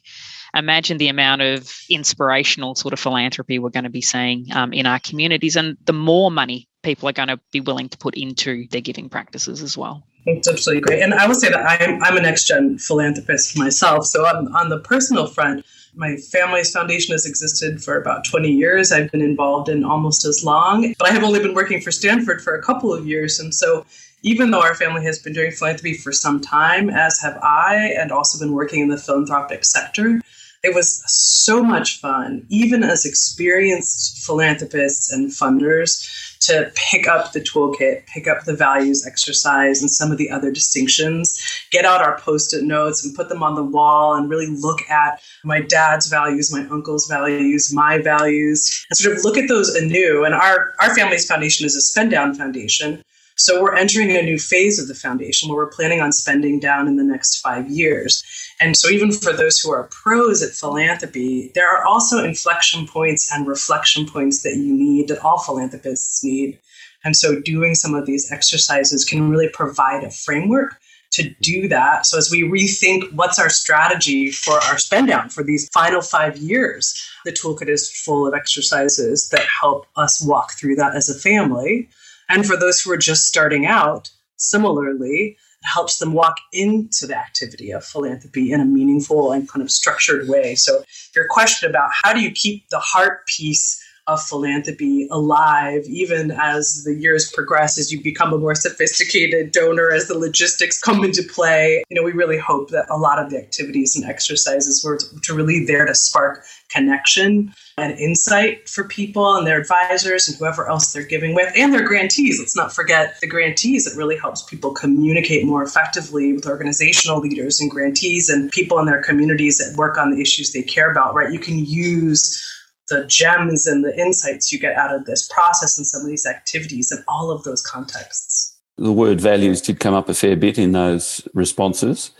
imagine 0.55 0.99
the 0.99 1.09
amount 1.09 1.41
of 1.41 1.73
inspirational 1.89 2.75
sort 2.75 2.93
of 2.93 3.01
philanthropy 3.01 3.59
we're 3.59 3.71
going 3.71 3.85
to 3.85 3.91
be 3.91 4.03
seeing 4.03 4.47
um, 4.53 4.75
in 4.75 4.85
our 4.85 4.99
communities 4.99 5.57
and 5.57 5.79
the 5.87 5.95
more 5.95 6.31
money 6.31 6.69
people 6.83 7.09
are 7.09 7.13
going 7.13 7.29
to 7.29 7.39
be 7.51 7.61
willing 7.61 7.89
to 7.89 7.99
put 7.99 8.15
into 8.15 8.67
their 8.69 8.81
giving 8.81 9.09
practices 9.09 9.63
as 9.63 9.77
well. 9.77 10.03
It's 10.27 10.49
absolutely 10.49 10.83
great. 10.83 11.03
And 11.03 11.15
I 11.15 11.27
will 11.27 11.35
say 11.35 11.49
that 11.49 11.65
I'm, 11.67 12.03
I'm 12.03 12.17
a 12.17 12.21
next 12.21 12.47
gen 12.47 12.79
philanthropist 12.79 13.59
myself. 13.59 14.07
So 14.07 14.25
on, 14.25 14.55
on 14.55 14.69
the 14.69 14.79
personal 14.79 15.27
front, 15.27 15.65
my 15.95 16.17
family's 16.17 16.71
foundation 16.71 17.13
has 17.13 17.27
existed 17.27 17.83
for 17.83 18.01
about 18.01 18.25
20 18.25 18.51
years. 18.51 18.93
I've 18.93 19.11
been 19.11 19.21
involved 19.21 19.69
in 19.69 19.85
almost 19.85 20.25
as 20.25 20.43
long, 20.45 20.95
but 20.99 21.09
I 21.09 21.13
have 21.13 21.23
only 21.23 21.41
been 21.41 21.55
working 21.55 21.81
for 21.81 21.91
Stanford 21.91 22.41
for 22.41 22.55
a 22.55 22.63
couple 22.63 22.95
of 22.95 23.07
years. 23.07 23.39
And 23.39 23.55
so 23.55 23.85
even 24.23 24.53
though 24.53 24.63
our 24.63 24.75
family 24.75 25.05
has 25.05 25.19
been 25.19 25.33
doing 25.33 25.51
philanthropy 25.51 25.95
for 25.95 26.13
some 26.13 26.41
time, 26.41 26.89
as 26.89 27.21
have 27.21 27.37
I, 27.43 27.95
and 27.99 28.13
also 28.13 28.39
been 28.39 28.55
working 28.55 28.81
in 28.81 28.89
the 28.89 28.97
philanthropic 28.97 29.65
sector, 29.65 30.21
it 30.63 30.75
was 30.75 31.03
so 31.07 31.63
much 31.63 32.01
fun, 32.01 32.47
even 32.49 32.85
as 32.85 33.05
experienced 33.05 34.25
philanthropists 34.25 35.13
and 35.13 35.31
funders, 35.31 36.32
to 36.47 36.73
pick 36.75 37.07
up 37.07 37.33
the 37.33 37.41
toolkit, 37.41 38.07
pick 38.07 38.29
up 38.29 38.45
the 38.45 38.55
values 38.55 39.07
exercise 39.07 39.81
and 39.81 39.91
some 39.91 40.11
of 40.11 40.19
the 40.19 40.31
other 40.31 40.51
distinctions, 40.51 41.41
get 41.71 41.85
out 41.85 42.01
our 42.01 42.19
post 42.19 42.55
it 42.55 42.65
notes 42.65 43.05
and 43.05 43.15
put 43.15 43.29
them 43.29 43.43
on 43.43 43.55
the 43.55 43.63
wall 43.63 44.15
and 44.15 44.31
really 44.31 44.49
look 44.49 44.89
at 44.91 45.21
my 45.45 45.61
dad's 45.61 46.09
values, 46.09 46.53
my 46.53 46.67
uncle's 46.69 47.07
values, 47.07 47.73
my 47.73 47.99
values, 47.99 48.85
and 48.91 48.97
sort 48.97 49.17
of 49.17 49.25
look 49.25 49.37
at 49.37 49.49
those 49.49 49.75
anew. 49.75 50.25
And 50.25 50.35
our, 50.35 50.75
our 50.81 50.95
family's 50.95 51.27
foundation 51.27 51.67
is 51.67 51.77
a 51.77 51.81
spend 51.81 52.11
down 52.11 52.35
foundation. 52.35 53.03
So 53.37 53.63
we're 53.63 53.75
entering 53.75 54.17
a 54.17 54.23
new 54.23 54.39
phase 54.39 54.79
of 54.79 54.89
the 54.89 54.95
foundation 54.95 55.49
where 55.49 55.57
we're 55.57 55.71
planning 55.71 56.01
on 56.01 56.13
spending 56.13 56.61
down 56.61 56.87
in 56.87 56.97
the 56.97 57.05
next 57.05 57.41
five 57.41 57.69
years. 57.71 58.23
And 58.63 58.77
so, 58.77 58.89
even 58.89 59.11
for 59.11 59.33
those 59.33 59.59
who 59.59 59.73
are 59.73 59.89
pros 59.91 60.41
at 60.41 60.51
philanthropy, 60.51 61.51
there 61.57 61.69
are 61.69 61.85
also 61.85 62.23
inflection 62.23 62.87
points 62.87 63.33
and 63.33 63.49
reflection 63.49 64.07
points 64.07 64.43
that 64.45 64.55
you 64.55 64.73
need, 64.73 65.09
that 65.09 65.25
all 65.25 65.41
philanthropists 65.41 66.23
need. 66.23 66.61
And 67.03 67.17
so, 67.17 67.41
doing 67.41 67.75
some 67.75 67.93
of 67.95 68.07
these 68.07 68.31
exercises 68.31 69.05
can 69.05 69.29
really 69.29 69.49
provide 69.49 70.05
a 70.05 70.13
framework 70.13 70.77
to 71.11 71.29
do 71.41 71.67
that. 71.69 72.07
So, 72.07 72.17
as 72.17 72.31
we 72.31 72.43
rethink 72.43 73.13
what's 73.13 73.37
our 73.37 73.51
strategy 73.51 74.31
for 74.31 74.55
our 74.55 74.79
spend 74.79 75.09
down 75.09 75.29
for 75.29 75.43
these 75.43 75.69
final 75.71 76.01
five 76.01 76.37
years, 76.37 76.95
the 77.25 77.33
toolkit 77.33 77.69
is 77.69 77.91
full 77.91 78.29
of 78.29 78.35
exercises 78.35 79.29
that 79.31 79.45
help 79.61 79.87
us 79.97 80.25
walk 80.25 80.53
through 80.53 80.77
that 80.77 80.95
as 80.95 81.09
a 81.09 81.19
family. 81.19 81.89
And 82.29 82.47
for 82.47 82.57
those 82.57 82.81
who 82.81 82.93
are 82.93 82.97
just 82.97 83.27
starting 83.27 83.67
out, 83.67 84.11
similarly, 84.37 85.37
helps 85.65 85.99
them 85.99 86.13
walk 86.13 86.37
into 86.53 87.07
the 87.07 87.17
activity 87.17 87.71
of 87.71 87.85
philanthropy 87.85 88.53
in 88.53 88.61
a 88.61 88.65
meaningful 88.65 89.33
and 89.33 89.49
kind 89.49 89.63
of 89.63 89.71
structured 89.71 90.29
way. 90.29 90.55
So, 90.55 90.85
your 91.15 91.27
question 91.29 91.69
about 91.69 91.91
how 92.03 92.13
do 92.13 92.21
you 92.21 92.31
keep 92.31 92.69
the 92.69 92.79
heart 92.79 93.27
piece 93.27 93.83
of 94.07 94.21
philanthropy 94.23 95.07
alive, 95.11 95.85
even 95.87 96.33
as 96.33 96.83
the 96.85 96.95
years 96.95 97.31
progress, 97.31 97.79
as 97.79 97.93
you 97.93 98.03
become 98.03 98.33
a 98.33 98.39
more 98.39 98.55
sophisticated 98.55 99.53
donor, 99.53 99.93
as 99.93 100.09
the 100.09 100.19
logistics 100.19 100.81
come 100.81 101.05
into 101.05 101.23
play. 101.23 101.85
You 101.89 101.97
know, 101.97 102.05
we 102.05 102.13
really 102.13 102.39
hope 102.39 102.71
that 102.71 102.87
a 102.91 102.97
lot 102.97 103.19
of 103.19 103.31
the 103.31 103.39
activities 103.39 103.95
and 103.95 104.05
exercises 104.05 104.83
were 104.85 104.99
to 105.23 105.35
really 105.35 105.65
there 105.65 105.85
to 105.85 105.95
spark 105.95 106.45
connection 106.69 107.55
and 107.77 107.99
insight 107.99 108.69
for 108.69 108.85
people 108.85 109.37
and 109.37 109.47
their 109.47 109.61
advisors 109.61 110.29
and 110.29 110.37
whoever 110.37 110.69
else 110.69 110.93
they're 110.93 111.05
giving 111.05 111.35
with 111.35 111.53
and 111.57 111.73
their 111.73 111.87
grantees. 111.87 112.39
Let's 112.39 112.57
not 112.57 112.75
forget 112.75 113.21
the 113.21 113.27
grantees. 113.27 113.87
It 113.87 113.97
really 113.97 114.17
helps 114.17 114.43
people 114.43 114.73
communicate 114.73 115.47
more 115.47 115.63
effectively 115.63 116.33
with 116.33 116.47
organizational 116.47 117.21
leaders 117.21 117.61
and 117.61 117.71
grantees 117.71 118.29
and 118.29 118.51
people 118.51 118.79
in 118.79 118.87
their 118.87 119.03
communities 119.03 119.59
that 119.59 119.77
work 119.77 119.97
on 119.97 120.11
the 120.11 120.21
issues 120.21 120.53
they 120.53 120.63
care 120.63 120.91
about, 120.91 121.15
right? 121.15 121.33
You 121.33 121.39
can 121.39 121.65
use 121.65 122.49
the 122.89 123.05
gems 123.07 123.67
and 123.67 123.85
the 123.85 123.97
insights 123.99 124.53
you 124.53 124.59
get 124.59 124.77
out 124.77 124.95
of 124.95 125.05
this 125.05 125.29
process 125.29 125.79
and 125.79 125.87
some 125.87 126.03
of 126.03 126.09
these 126.09 126.27
activities 126.27 126.93
in 126.93 127.03
all 127.09 127.31
of 127.31 127.45
those 127.45 127.63
contexts. 127.63 128.57
The 128.79 128.93
word 128.93 129.21
values 129.21 129.61
did 129.61 129.81
come 129.81 129.95
up 129.95 130.09
a 130.09 130.15
fair 130.15 130.37
bit 130.37 130.59
in 130.59 130.73
those 130.73 131.27
responses. 131.35 132.11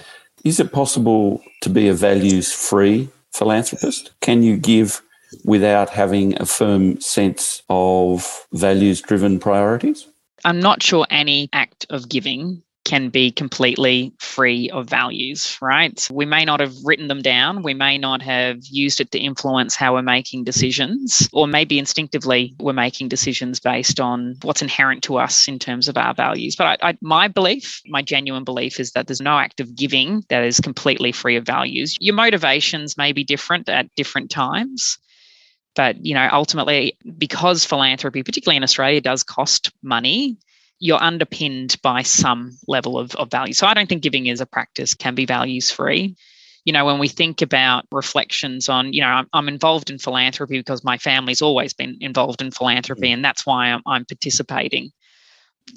Is 0.45 0.61
it 0.61 0.73
possible 0.73 1.43
to 1.63 1.71
be 1.71 1.89
a 1.89 1.95
values 1.95 2.53
free 2.53 3.09
philanthropist? 3.33 4.13
Can 4.21 4.43
you 4.43 4.57
give 4.57 5.03
without 5.45 5.91
having 5.91 6.41
a 6.41 6.47
firm 6.47 7.01
sense 7.01 7.63
of 7.69 8.47
values 8.53 9.01
driven 9.01 9.39
priorities? 9.39 10.07
I'm 10.45 10.61
not 10.61 10.83
sure 10.83 11.07
any 11.11 11.49
act 11.53 11.87
of 11.91 12.09
giving 12.09 12.63
can 12.85 13.11
be 13.11 13.31
completely 13.31 14.13
free 14.19 14.69
of 14.71 14.89
values, 14.89 15.57
right? 15.63 16.09
We 16.11 16.27
may 16.27 16.45
not 16.45 16.61
have 16.61 16.75
written 16.85 17.09
them 17.09 17.23
down. 17.23 17.63
We 17.63 17.75
may 17.75 17.97
not 17.97 18.23
have 18.23 18.59
used 18.65 19.01
it 19.01 19.11
to 19.13 19.19
influence 19.19 19.77
how 19.77 19.95
we're 19.95 20.03
making 20.03 20.45
decisions, 20.45 21.29
or 21.33 21.47
maybe 21.47 21.79
instinctively 21.79 22.55
we're 22.59 22.73
making 22.73 23.09
decisions 23.09 23.61
based 23.61 24.01
on 24.01 24.35
what's 24.43 24.63
inherent 24.63 25.05
to 25.05 25.19
us 25.19 25.47
in 25.47 25.59
terms 25.59 25.89
of 25.89 25.97
our 25.97 26.15
values. 26.15 26.57
But 26.57 26.83
I, 26.83 26.91
I, 26.91 26.99
my 27.01 27.29
belief, 27.29 27.81
my 27.87 28.03
genuine 28.03 28.45
belief, 28.45 28.81
is 28.81 28.93
that 28.93 29.07
there's 29.07 29.21
no 29.21 29.39
act 29.39 29.61
of 29.61 29.75
giving 29.77 30.25
that 30.29 30.43
is 30.43 30.59
completely 30.59 31.13
free 31.13 31.37
of 31.37 31.45
values. 31.45 31.97
Your 32.01 32.15
motivations 32.15 32.97
may 32.97 33.13
be 33.13 33.23
different 33.23 33.69
at 33.69 33.95
different 33.95 34.31
times 34.31 34.99
but 35.75 36.05
you 36.05 36.15
know 36.15 36.29
ultimately 36.33 36.99
because 37.17 37.65
philanthropy 37.65 38.23
particularly 38.23 38.57
in 38.57 38.63
australia 38.63 39.01
does 39.01 39.23
cost 39.23 39.73
money 39.83 40.37
you're 40.83 41.01
underpinned 41.01 41.77
by 41.81 42.03
some 42.03 42.59
level 42.67 42.99
of, 42.99 43.15
of 43.15 43.31
value. 43.31 43.53
So 43.53 43.69
I 43.69 43.75
don't 43.75 43.89
think 43.89 44.03
giving 44.03 44.29
as 44.29 44.41
a 44.41 44.47
practice 44.47 44.95
can 44.95 45.15
be 45.15 45.27
values 45.27 45.71
free. 45.71 46.17
You 46.65 46.73
know, 46.73 46.85
when 46.85 46.99
we 46.99 47.07
think 47.07 47.41
about 47.41 47.87
reflections 47.93 48.69
on, 48.69 48.93
you 48.93 49.01
know, 49.01 49.07
I'm, 49.07 49.29
I'm, 49.33 49.49
involved 49.49 49.91
in 49.91 49.99
philanthropy 49.99 50.59
because 50.59 50.83
my 50.83 50.99
family's 50.99 51.41
always 51.41 51.73
been 51.73 51.99
involved 52.01 52.43
in 52.43 52.51
philanthropy, 52.51 53.11
mm. 53.11 53.15
and 53.15 53.25
that's 53.25 53.47
why 53.47 53.69
I'm, 53.69 53.83
I'm 53.87 54.05
participating 54.05 54.91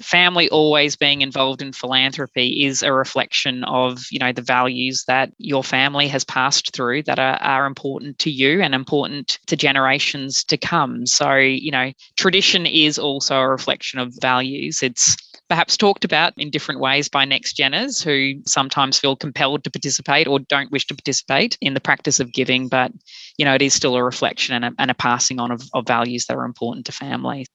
family 0.00 0.48
always 0.50 0.96
being 0.96 1.22
involved 1.22 1.62
in 1.62 1.72
philanthropy 1.72 2.64
is 2.64 2.82
a 2.82 2.92
reflection 2.92 3.64
of 3.64 4.04
you 4.10 4.18
know 4.18 4.32
the 4.32 4.42
values 4.42 5.04
that 5.06 5.32
your 5.38 5.64
family 5.64 6.08
has 6.08 6.24
passed 6.24 6.74
through 6.74 7.02
that 7.04 7.18
are, 7.18 7.36
are 7.42 7.66
important 7.66 8.18
to 8.18 8.30
you 8.30 8.60
and 8.62 8.74
important 8.74 9.38
to 9.46 9.56
generations 9.56 10.44
to 10.44 10.56
come. 10.56 11.06
So 11.06 11.34
you 11.36 11.70
know 11.70 11.92
tradition 12.16 12.66
is 12.66 12.98
also 12.98 13.36
a 13.36 13.48
reflection 13.48 13.98
of 13.98 14.14
values. 14.20 14.82
It's 14.82 15.16
perhaps 15.48 15.76
talked 15.76 16.04
about 16.04 16.32
in 16.36 16.50
different 16.50 16.80
ways 16.80 17.08
by 17.08 17.24
next 17.24 17.56
geners 17.56 18.02
who 18.02 18.42
sometimes 18.46 18.98
feel 18.98 19.14
compelled 19.14 19.62
to 19.64 19.70
participate 19.70 20.26
or 20.26 20.40
don't 20.40 20.72
wish 20.72 20.86
to 20.86 20.94
participate 20.94 21.56
in 21.60 21.74
the 21.74 21.80
practice 21.80 22.18
of 22.18 22.32
giving 22.32 22.68
but 22.68 22.90
you 23.38 23.44
know 23.44 23.54
it 23.54 23.62
is 23.62 23.72
still 23.72 23.94
a 23.94 24.02
reflection 24.02 24.54
and 24.54 24.64
a, 24.64 24.72
and 24.80 24.90
a 24.90 24.94
passing 24.94 25.38
on 25.38 25.50
of, 25.50 25.62
of 25.72 25.86
values 25.86 26.26
that 26.26 26.36
are 26.36 26.44
important 26.44 26.84
to 26.86 26.92
families. 26.92 27.46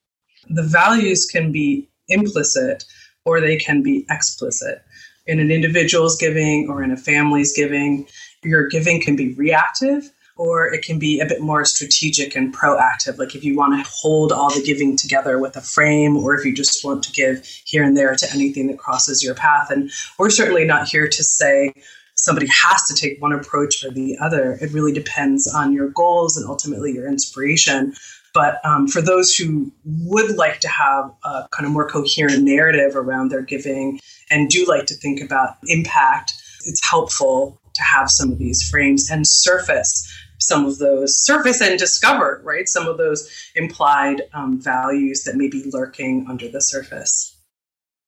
The 0.48 0.62
values 0.62 1.26
can 1.26 1.52
be 1.52 1.88
implicit 2.12 2.84
or 3.24 3.40
they 3.40 3.56
can 3.56 3.82
be 3.82 4.06
explicit. 4.10 4.82
In 5.26 5.38
an 5.38 5.50
individual's 5.50 6.16
giving 6.16 6.68
or 6.68 6.82
in 6.82 6.90
a 6.90 6.96
family's 6.96 7.52
giving, 7.54 8.06
your 8.42 8.66
giving 8.68 9.00
can 9.00 9.16
be 9.16 9.34
reactive 9.34 10.10
or 10.36 10.66
it 10.66 10.82
can 10.82 10.98
be 10.98 11.20
a 11.20 11.26
bit 11.26 11.40
more 11.40 11.64
strategic 11.64 12.34
and 12.34 12.54
proactive. 12.54 13.18
Like 13.18 13.34
if 13.34 13.44
you 13.44 13.56
want 13.56 13.84
to 13.84 13.90
hold 13.90 14.32
all 14.32 14.50
the 14.50 14.62
giving 14.62 14.96
together 14.96 15.38
with 15.38 15.56
a 15.56 15.60
frame, 15.60 16.16
or 16.16 16.34
if 16.36 16.44
you 16.44 16.54
just 16.54 16.84
want 16.84 17.04
to 17.04 17.12
give 17.12 17.44
here 17.64 17.84
and 17.84 17.96
there 17.96 18.14
to 18.14 18.26
anything 18.32 18.66
that 18.68 18.78
crosses 18.78 19.22
your 19.22 19.34
path. 19.34 19.70
And 19.70 19.90
we're 20.18 20.30
certainly 20.30 20.64
not 20.64 20.88
here 20.88 21.06
to 21.06 21.22
say 21.22 21.72
somebody 22.14 22.46
has 22.48 22.82
to 22.88 22.94
take 22.94 23.20
one 23.20 23.32
approach 23.32 23.84
or 23.84 23.90
the 23.90 24.16
other. 24.20 24.58
It 24.60 24.72
really 24.72 24.92
depends 24.92 25.46
on 25.46 25.72
your 25.72 25.90
goals 25.90 26.36
and 26.36 26.48
ultimately 26.48 26.92
your 26.92 27.06
inspiration. 27.06 27.94
But 28.34 28.64
um, 28.64 28.88
for 28.88 29.02
those 29.02 29.34
who 29.34 29.70
would 29.84 30.36
like 30.36 30.60
to 30.60 30.68
have 30.68 31.12
a 31.24 31.48
kind 31.50 31.66
of 31.66 31.72
more 31.72 31.88
coherent 31.88 32.42
narrative 32.42 32.96
around 32.96 33.30
their 33.30 33.42
giving 33.42 34.00
and 34.30 34.48
do 34.48 34.64
like 34.66 34.86
to 34.86 34.94
think 34.94 35.20
about 35.20 35.56
impact, 35.66 36.32
it's 36.64 36.88
helpful 36.88 37.60
to 37.74 37.82
have 37.82 38.10
some 38.10 38.32
of 38.32 38.38
these 38.38 38.68
frames 38.68 39.10
and 39.10 39.26
surface 39.26 40.08
some 40.42 40.66
of 40.66 40.78
those 40.78 41.16
surface 41.16 41.60
and 41.60 41.78
discover 41.78 42.40
right 42.44 42.68
some 42.68 42.88
of 42.88 42.98
those 42.98 43.28
implied 43.54 44.22
um, 44.34 44.60
values 44.60 45.22
that 45.24 45.36
may 45.36 45.48
be 45.48 45.62
lurking 45.72 46.26
under 46.28 46.48
the 46.48 46.60
surface. 46.60 47.36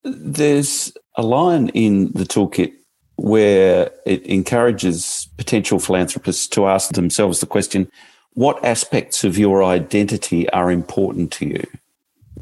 There's 0.03 0.93
a 1.17 1.23
line 1.23 1.69
in 1.69 2.13
the 2.13 2.25
toolkit 2.25 2.73
where 3.17 3.91
it 4.05 4.27
encourages 4.27 5.29
potential 5.37 5.79
philanthropists 5.79 6.49
to 6.49 6.67
ask 6.67 6.93
themselves 6.93 7.41
the 7.41 7.47
question 7.47 7.91
what 8.35 8.65
aspects 8.65 9.25
of 9.25 9.39
your 9.39 9.65
identity 9.65 10.49
are 10.51 10.71
important 10.71 11.33
to 11.33 11.47
you? 11.47 11.65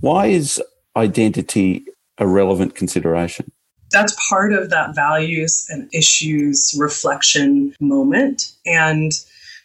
Why 0.01 0.27
is 0.27 0.61
identity 0.97 1.85
a 2.19 2.27
relevant 2.27 2.75
consideration? 2.75 3.53
That's 3.91 4.17
part 4.29 4.55
of 4.55 4.71
that 4.71 4.95
values 4.95 5.67
and 5.69 5.89
issues 5.93 6.75
reflection 6.79 7.75
moment. 7.79 8.51
And 8.65 9.13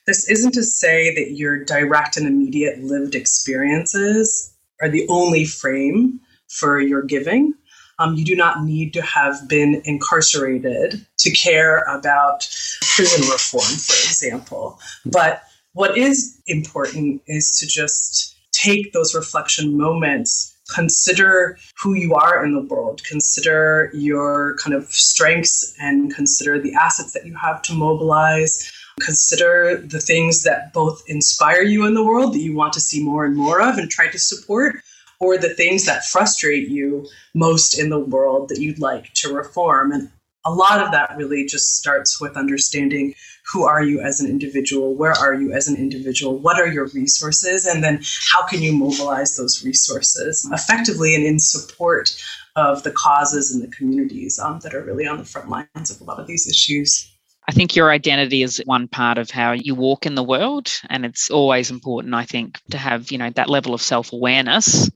this 0.05 0.29
isn't 0.29 0.53
to 0.53 0.63
say 0.63 1.15
that 1.15 1.31
your 1.31 1.63
direct 1.63 2.17
and 2.17 2.27
immediate 2.27 2.79
lived 2.83 3.15
experiences 3.15 4.53
are 4.81 4.89
the 4.89 5.07
only 5.09 5.45
frame 5.45 6.19
for 6.49 6.79
your 6.79 7.03
giving. 7.03 7.53
Um, 7.99 8.15
you 8.15 8.25
do 8.25 8.35
not 8.35 8.63
need 8.63 8.93
to 8.93 9.01
have 9.01 9.47
been 9.47 9.81
incarcerated 9.85 11.05
to 11.19 11.31
care 11.31 11.79
about 11.85 12.47
prison 12.95 13.27
reform, 13.29 13.63
for 13.63 13.93
example. 13.93 14.79
But 15.05 15.46
what 15.77 15.95
is 15.95 16.41
important 16.47 17.21
is 17.27 17.55
to 17.59 17.67
just 17.67 18.35
take 18.51 18.93
those 18.93 19.13
reflection 19.13 19.77
moments 19.77 20.57
consider 20.73 21.57
who 21.79 21.93
you 21.93 22.15
are 22.15 22.43
in 22.43 22.53
the 22.53 22.63
world 22.63 23.03
consider 23.03 23.91
your 23.93 24.55
kind 24.57 24.75
of 24.75 24.85
strengths 24.85 25.75
and 25.79 26.13
consider 26.13 26.59
the 26.59 26.73
assets 26.73 27.13
that 27.13 27.27
you 27.27 27.35
have 27.35 27.61
to 27.61 27.73
mobilize 27.73 28.71
consider 28.99 29.77
the 29.77 29.99
things 29.99 30.41
that 30.41 30.73
both 30.73 31.03
inspire 31.07 31.61
you 31.61 31.85
in 31.85 31.93
the 31.93 32.03
world 32.03 32.33
that 32.33 32.41
you 32.41 32.55
want 32.55 32.73
to 32.73 32.79
see 32.79 33.03
more 33.03 33.23
and 33.23 33.35
more 33.35 33.61
of 33.61 33.77
and 33.77 33.91
try 33.91 34.07
to 34.07 34.17
support 34.17 34.77
or 35.19 35.37
the 35.37 35.53
things 35.53 35.85
that 35.85 36.05
frustrate 36.05 36.69
you 36.69 37.07
most 37.33 37.77
in 37.77 37.89
the 37.89 37.99
world 37.99 38.49
that 38.49 38.59
you'd 38.59 38.79
like 38.79 39.11
to 39.13 39.33
reform. 39.33 39.91
And 39.91 40.11
a 40.45 40.51
lot 40.51 40.79
of 40.79 40.91
that 40.91 41.17
really 41.17 41.45
just 41.45 41.77
starts 41.77 42.21
with 42.21 42.37
understanding 42.37 43.15
who 43.51 43.63
are 43.63 43.83
you 43.83 44.01
as 44.01 44.19
an 44.19 44.29
individual 44.29 44.93
where 44.95 45.13
are 45.13 45.33
you 45.33 45.53
as 45.53 45.67
an 45.67 45.75
individual 45.75 46.37
what 46.37 46.59
are 46.59 46.67
your 46.67 46.87
resources 46.87 47.65
and 47.65 47.83
then 47.83 48.01
how 48.31 48.45
can 48.45 48.61
you 48.61 48.73
mobilize 48.73 49.35
those 49.37 49.63
resources 49.63 50.47
effectively 50.51 51.15
and 51.15 51.25
in 51.25 51.39
support 51.39 52.15
of 52.55 52.83
the 52.83 52.91
causes 52.91 53.53
and 53.53 53.63
the 53.63 53.75
communities 53.75 54.39
um, 54.39 54.59
that 54.63 54.73
are 54.73 54.83
really 54.83 55.07
on 55.07 55.17
the 55.17 55.25
front 55.25 55.49
lines 55.49 55.91
of 55.91 56.01
a 56.01 56.03
lot 56.03 56.19
of 56.19 56.27
these 56.27 56.47
issues 56.47 57.13
I 57.49 57.53
think 57.53 57.77
your 57.77 57.91
identity 57.91 58.43
is 58.43 58.61
one 58.65 58.89
part 58.89 59.17
of 59.17 59.31
how 59.31 59.53
you 59.53 59.73
walk 59.73 60.05
in 60.05 60.15
the 60.15 60.23
world. 60.23 60.69
And 60.89 61.05
it's 61.05 61.29
always 61.29 61.71
important, 61.71 62.13
I 62.13 62.25
think, 62.25 62.59
to 62.71 62.77
have, 62.77 63.09
you 63.09 63.17
know, 63.17 63.29
that 63.29 63.49
level 63.49 63.73
of 63.73 63.81
self 63.81 64.11
awareness 64.11 64.89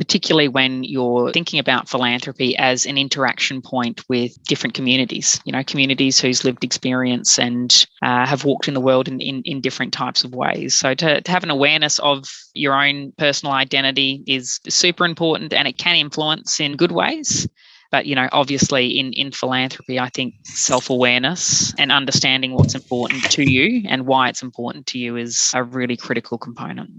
particularly 0.00 0.48
when 0.48 0.82
you're 0.82 1.30
thinking 1.30 1.60
about 1.60 1.86
philanthropy 1.86 2.56
as 2.56 2.86
an 2.86 2.96
interaction 2.96 3.60
point 3.60 4.02
with 4.08 4.32
different 4.44 4.72
communities, 4.72 5.38
you 5.44 5.52
know, 5.52 5.62
communities 5.62 6.18
whose 6.18 6.42
lived 6.42 6.64
experience 6.64 7.38
and 7.38 7.86
uh, 8.00 8.24
have 8.24 8.46
walked 8.46 8.66
in 8.66 8.72
the 8.72 8.80
world 8.80 9.08
in, 9.08 9.20
in, 9.20 9.42
in, 9.44 9.60
different 9.60 9.92
types 9.92 10.24
of 10.24 10.34
ways. 10.34 10.74
So 10.74 10.94
to, 10.94 11.20
to 11.20 11.30
have 11.30 11.44
an 11.44 11.50
awareness 11.50 11.98
of 11.98 12.24
your 12.54 12.82
own 12.82 13.12
personal 13.18 13.52
identity 13.52 14.24
is 14.26 14.58
super 14.70 15.04
important 15.04 15.52
and 15.52 15.68
it 15.68 15.76
can 15.76 15.96
influence 15.96 16.60
in 16.60 16.76
good 16.76 16.92
ways 16.92 17.46
but 17.90 18.06
you 18.06 18.14
know 18.14 18.28
obviously 18.32 18.98
in 18.98 19.12
in 19.12 19.32
philanthropy 19.32 19.98
i 19.98 20.08
think 20.08 20.34
self-awareness 20.44 21.74
and 21.78 21.90
understanding 21.90 22.54
what's 22.54 22.74
important 22.74 23.22
to 23.30 23.48
you 23.48 23.82
and 23.88 24.06
why 24.06 24.28
it's 24.28 24.42
important 24.42 24.86
to 24.86 24.98
you 24.98 25.16
is 25.16 25.50
a 25.54 25.62
really 25.62 25.96
critical 25.96 26.38
component 26.38 26.90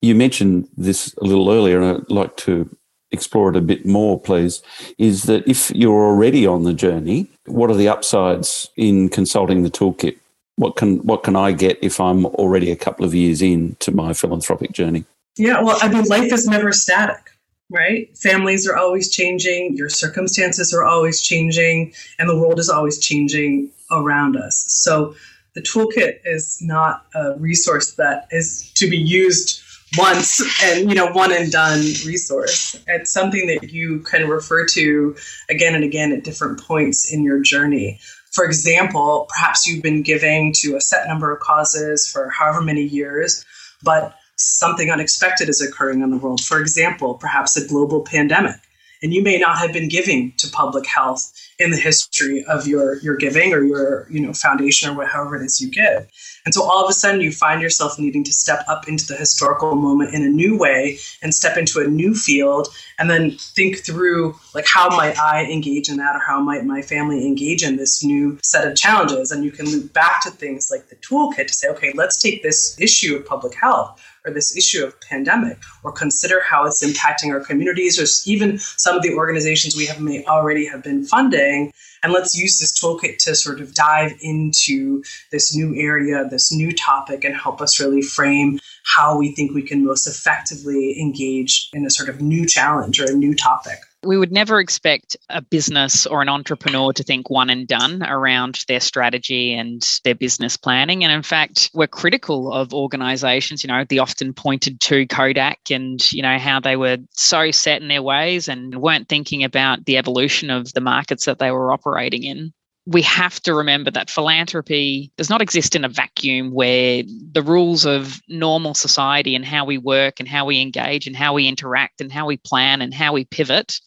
you 0.00 0.14
mentioned 0.14 0.68
this 0.76 1.14
a 1.20 1.24
little 1.24 1.50
earlier, 1.50 1.80
and 1.80 1.98
I'd 1.98 2.10
like 2.10 2.36
to 2.38 2.68
explore 3.10 3.50
it 3.50 3.56
a 3.56 3.60
bit 3.60 3.86
more, 3.86 4.20
please. 4.20 4.62
Is 4.98 5.24
that 5.24 5.46
if 5.48 5.70
you're 5.70 6.04
already 6.04 6.46
on 6.46 6.64
the 6.64 6.74
journey, 6.74 7.28
what 7.46 7.70
are 7.70 7.76
the 7.76 7.88
upsides 7.88 8.68
in 8.76 9.08
consulting 9.08 9.62
the 9.62 9.70
toolkit? 9.70 10.18
What 10.56 10.76
can 10.76 10.98
what 10.98 11.22
can 11.22 11.36
I 11.36 11.52
get 11.52 11.78
if 11.82 12.00
I'm 12.00 12.26
already 12.26 12.70
a 12.70 12.76
couple 12.76 13.04
of 13.04 13.14
years 13.14 13.42
into 13.42 13.92
my 13.92 14.12
philanthropic 14.12 14.72
journey? 14.72 15.04
Yeah, 15.36 15.62
well, 15.62 15.78
I 15.80 15.88
mean, 15.88 16.04
life 16.04 16.32
is 16.32 16.48
never 16.48 16.72
static, 16.72 17.30
right? 17.70 18.16
Families 18.18 18.68
are 18.68 18.76
always 18.76 19.08
changing, 19.08 19.76
your 19.76 19.88
circumstances 19.88 20.74
are 20.74 20.84
always 20.84 21.22
changing, 21.22 21.92
and 22.18 22.28
the 22.28 22.36
world 22.36 22.58
is 22.58 22.68
always 22.68 22.98
changing 22.98 23.70
around 23.92 24.36
us. 24.36 24.64
So 24.68 25.14
the 25.54 25.60
toolkit 25.60 26.18
is 26.24 26.58
not 26.60 27.06
a 27.14 27.34
resource 27.38 27.92
that 27.92 28.26
is 28.32 28.70
to 28.74 28.90
be 28.90 28.98
used 28.98 29.62
once 29.96 30.42
and 30.62 30.88
you 30.88 30.94
know 30.94 31.10
one 31.12 31.32
and 31.32 31.50
done 31.50 31.80
resource. 32.04 32.76
It's 32.86 33.10
something 33.10 33.46
that 33.46 33.72
you 33.72 34.00
can 34.00 34.28
refer 34.28 34.66
to 34.66 35.16
again 35.48 35.74
and 35.74 35.84
again 35.84 36.12
at 36.12 36.24
different 36.24 36.60
points 36.60 37.12
in 37.12 37.22
your 37.22 37.40
journey. 37.40 37.98
For 38.32 38.44
example 38.44 39.26
perhaps 39.28 39.66
you've 39.66 39.82
been 39.82 40.02
giving 40.02 40.52
to 40.58 40.76
a 40.76 40.80
set 40.80 41.08
number 41.08 41.32
of 41.32 41.40
causes 41.40 42.10
for 42.10 42.28
however 42.30 42.60
many 42.60 42.82
years 42.82 43.44
but 43.82 44.14
something 44.36 44.90
unexpected 44.90 45.48
is 45.48 45.60
occurring 45.60 46.02
in 46.02 46.10
the 46.10 46.18
world. 46.18 46.40
For 46.42 46.60
example 46.60 47.14
perhaps 47.14 47.56
a 47.56 47.66
global 47.66 48.02
pandemic 48.02 48.56
and 49.02 49.14
you 49.14 49.22
may 49.22 49.38
not 49.38 49.58
have 49.58 49.72
been 49.72 49.88
giving 49.88 50.32
to 50.38 50.50
public 50.50 50.86
health 50.86 51.32
in 51.58 51.70
the 51.70 51.76
history 51.76 52.44
of 52.44 52.66
your 52.66 52.98
your 52.98 53.16
giving 53.16 53.52
or 53.52 53.62
your 53.62 54.06
you 54.10 54.20
know 54.20 54.32
foundation 54.32 54.90
or 54.90 54.96
whatever 54.96 55.36
it 55.36 55.44
is 55.44 55.60
you 55.60 55.70
give 55.70 56.08
and 56.44 56.54
so 56.54 56.62
all 56.62 56.84
of 56.84 56.90
a 56.90 56.92
sudden 56.92 57.20
you 57.20 57.32
find 57.32 57.62
yourself 57.62 57.98
needing 57.98 58.24
to 58.24 58.32
step 58.32 58.64
up 58.68 58.88
into 58.88 59.06
the 59.06 59.16
historical 59.16 59.74
moment 59.74 60.14
in 60.14 60.22
a 60.22 60.28
new 60.28 60.58
way 60.58 60.98
and 61.22 61.34
step 61.34 61.56
into 61.56 61.80
a 61.80 61.86
new 61.86 62.14
field 62.14 62.68
and 62.98 63.10
then 63.10 63.32
think 63.32 63.78
through 63.78 64.34
like 64.54 64.66
how 64.66 64.88
might 64.88 65.18
i 65.18 65.44
engage 65.44 65.88
in 65.88 65.96
that 65.96 66.16
or 66.16 66.20
how 66.20 66.40
might 66.40 66.64
my 66.64 66.82
family 66.82 67.26
engage 67.26 67.62
in 67.62 67.76
this 67.76 68.04
new 68.04 68.38
set 68.42 68.66
of 68.66 68.76
challenges? 68.76 69.30
And 69.30 69.44
you 69.44 69.50
can 69.50 69.66
loop 69.66 69.92
back 69.92 70.22
to 70.22 70.30
things 70.30 70.70
like 70.70 70.88
the 70.88 70.96
toolkit 70.96 71.46
to 71.46 71.52
say 71.54 71.68
okay 71.68 71.92
let's 71.94 72.20
take 72.20 72.42
this 72.42 72.78
issue 72.80 73.16
of 73.16 73.26
public 73.26 73.54
health 73.54 74.00
or 74.24 74.32
this 74.32 74.56
issue 74.56 74.84
of 74.84 75.00
pandemic 75.00 75.58
or 75.82 75.92
consider 75.92 76.40
how 76.40 76.64
it's 76.66 76.84
impacting 76.84 77.32
our 77.32 77.40
communities 77.40 78.00
or 78.00 78.30
even 78.30 78.58
some 78.58 78.96
of 78.96 79.02
the 79.02 79.14
organizations 79.14 79.76
we 79.76 79.86
have 79.86 80.00
may 80.00 80.24
already 80.24 80.66
have 80.66 80.82
been 80.82 81.04
funding 81.04 81.72
and 82.02 82.12
let's 82.12 82.36
use 82.36 82.58
this 82.58 82.72
toolkit 82.72 83.18
to 83.18 83.34
sort 83.34 83.60
of 83.60 83.74
dive 83.74 84.12
into 84.20 85.02
this 85.32 85.54
new 85.54 85.74
area 85.76 86.26
this 86.28 86.52
new 86.52 86.72
topic 86.72 87.24
and 87.24 87.36
help 87.36 87.60
us 87.60 87.80
really 87.80 88.02
frame 88.02 88.58
how 88.84 89.16
we 89.16 89.32
think 89.32 89.52
we 89.52 89.62
can 89.62 89.84
most 89.84 90.06
effectively 90.06 90.98
engage 91.00 91.68
in 91.72 91.84
a 91.86 91.90
sort 91.90 92.08
of 92.08 92.20
new 92.20 92.46
challenge 92.46 93.00
or 93.00 93.04
a 93.04 93.14
new 93.14 93.34
topic 93.34 93.78
we 94.04 94.16
would 94.16 94.30
never 94.30 94.60
expect 94.60 95.16
a 95.28 95.42
business 95.42 96.06
or 96.06 96.22
an 96.22 96.28
entrepreneur 96.28 96.92
to 96.92 97.02
think 97.02 97.30
one 97.30 97.50
and 97.50 97.66
done 97.66 98.02
around 98.04 98.60
their 98.68 98.80
strategy 98.80 99.52
and 99.52 99.86
their 100.04 100.14
business 100.14 100.56
planning. 100.56 101.02
And 101.02 101.12
in 101.12 101.22
fact, 101.22 101.70
we're 101.74 101.88
critical 101.88 102.52
of 102.52 102.72
organizations, 102.72 103.64
you 103.64 103.68
know, 103.68 103.84
the 103.88 103.98
often 103.98 104.32
pointed 104.32 104.80
to 104.82 105.06
Kodak 105.06 105.70
and, 105.70 106.12
you 106.12 106.22
know, 106.22 106.38
how 106.38 106.60
they 106.60 106.76
were 106.76 106.98
so 107.10 107.50
set 107.50 107.82
in 107.82 107.88
their 107.88 108.02
ways 108.02 108.48
and 108.48 108.76
weren't 108.76 109.08
thinking 109.08 109.42
about 109.42 109.84
the 109.84 109.96
evolution 109.96 110.50
of 110.50 110.72
the 110.74 110.80
markets 110.80 111.24
that 111.24 111.40
they 111.40 111.50
were 111.50 111.72
operating 111.72 112.22
in 112.22 112.52
we 112.88 113.02
have 113.02 113.38
to 113.40 113.52
remember 113.52 113.90
that 113.90 114.08
philanthropy 114.08 115.12
does 115.18 115.28
not 115.28 115.42
exist 115.42 115.76
in 115.76 115.84
a 115.84 115.90
vacuum 115.90 116.52
where 116.52 117.02
the 117.32 117.42
rules 117.42 117.84
of 117.84 118.18
normal 118.28 118.72
society 118.72 119.34
and 119.34 119.44
how 119.44 119.62
we 119.66 119.76
work 119.76 120.18
and 120.18 120.26
how 120.26 120.46
we 120.46 120.58
engage 120.62 121.06
and 121.06 121.14
how 121.14 121.34
we 121.34 121.46
interact 121.46 122.00
and 122.00 122.10
how 122.10 122.24
we 122.24 122.38
plan 122.38 122.80
and 122.80 122.94
how 122.94 123.12
we 123.12 123.26
pivot 123.26 123.78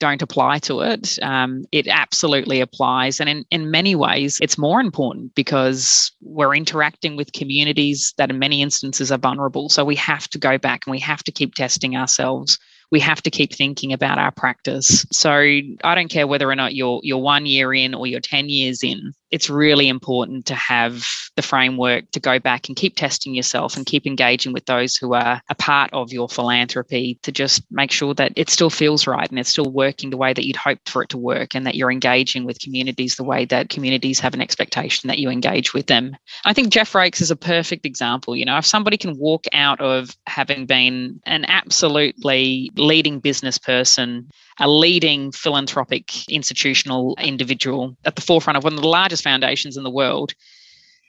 don't 0.00 0.22
apply 0.22 0.58
to 0.58 0.80
it. 0.80 1.18
Um, 1.22 1.64
it 1.70 1.86
absolutely 1.86 2.60
applies. 2.60 3.20
And 3.20 3.28
in, 3.28 3.44
in 3.50 3.70
many 3.70 3.94
ways, 3.94 4.38
it's 4.42 4.58
more 4.58 4.80
important 4.80 5.34
because 5.34 6.10
we're 6.20 6.54
interacting 6.54 7.16
with 7.16 7.32
communities 7.32 8.12
that 8.16 8.30
in 8.30 8.38
many 8.38 8.62
instances 8.62 9.12
are 9.12 9.18
vulnerable. 9.18 9.68
So 9.68 9.84
we 9.84 9.96
have 9.96 10.26
to 10.28 10.38
go 10.38 10.58
back 10.58 10.86
and 10.86 10.90
we 10.90 11.00
have 11.00 11.22
to 11.24 11.32
keep 11.32 11.54
testing 11.54 11.96
ourselves 11.96 12.58
we 12.90 13.00
have 13.00 13.22
to 13.22 13.30
keep 13.30 13.54
thinking 13.54 13.92
about 13.92 14.18
our 14.18 14.32
practice. 14.32 15.06
So 15.12 15.30
I 15.30 15.94
don't 15.94 16.10
care 16.10 16.26
whether 16.26 16.50
or 16.50 16.56
not 16.56 16.74
you're 16.74 17.00
you're 17.02 17.18
one 17.18 17.46
year 17.46 17.72
in 17.72 17.94
or 17.94 18.06
you're 18.06 18.20
10 18.20 18.48
years 18.48 18.82
in. 18.82 19.12
It's 19.30 19.50
really 19.50 19.88
important 19.88 20.46
to 20.46 20.54
have 20.54 21.06
the 21.36 21.42
framework 21.42 22.10
to 22.12 22.20
go 22.20 22.38
back 22.38 22.68
and 22.68 22.76
keep 22.76 22.96
testing 22.96 23.34
yourself 23.34 23.76
and 23.76 23.86
keep 23.86 24.06
engaging 24.06 24.52
with 24.52 24.66
those 24.66 24.96
who 24.96 25.14
are 25.14 25.40
a 25.48 25.54
part 25.54 25.90
of 25.92 26.12
your 26.12 26.28
philanthropy 26.28 27.18
to 27.22 27.32
just 27.32 27.62
make 27.70 27.92
sure 27.92 28.14
that 28.14 28.32
it 28.36 28.50
still 28.50 28.70
feels 28.70 29.06
right 29.06 29.28
and 29.30 29.38
it's 29.38 29.50
still 29.50 29.70
working 29.70 30.10
the 30.10 30.16
way 30.16 30.32
that 30.32 30.46
you'd 30.46 30.56
hoped 30.56 30.88
for 30.88 31.02
it 31.02 31.10
to 31.10 31.18
work 31.18 31.54
and 31.54 31.66
that 31.66 31.74
you're 31.74 31.92
engaging 31.92 32.44
with 32.44 32.60
communities 32.60 33.16
the 33.16 33.24
way 33.24 33.44
that 33.44 33.68
communities 33.68 34.20
have 34.20 34.34
an 34.34 34.40
expectation 34.40 35.08
that 35.08 35.18
you 35.18 35.30
engage 35.30 35.72
with 35.72 35.86
them. 35.86 36.16
I 36.44 36.52
think 36.52 36.70
Jeff 36.70 36.92
Raikes 36.92 37.20
is 37.20 37.30
a 37.30 37.36
perfect 37.36 37.86
example. 37.86 38.36
You 38.36 38.44
know, 38.44 38.58
if 38.58 38.66
somebody 38.66 38.96
can 38.96 39.18
walk 39.18 39.44
out 39.52 39.80
of 39.80 40.16
having 40.26 40.66
been 40.66 41.20
an 41.26 41.44
absolutely 41.46 42.70
leading 42.76 43.20
business 43.20 43.58
person, 43.58 44.28
a 44.60 44.68
leading 44.68 45.32
philanthropic 45.32 46.28
institutional 46.28 47.16
individual 47.18 47.96
at 48.04 48.14
the 48.14 48.22
forefront 48.22 48.58
of 48.58 48.64
one 48.64 48.74
of 48.74 48.82
the 48.82 48.88
largest 48.88 49.24
foundations 49.24 49.76
in 49.76 49.82
the 49.82 49.90
world. 49.90 50.34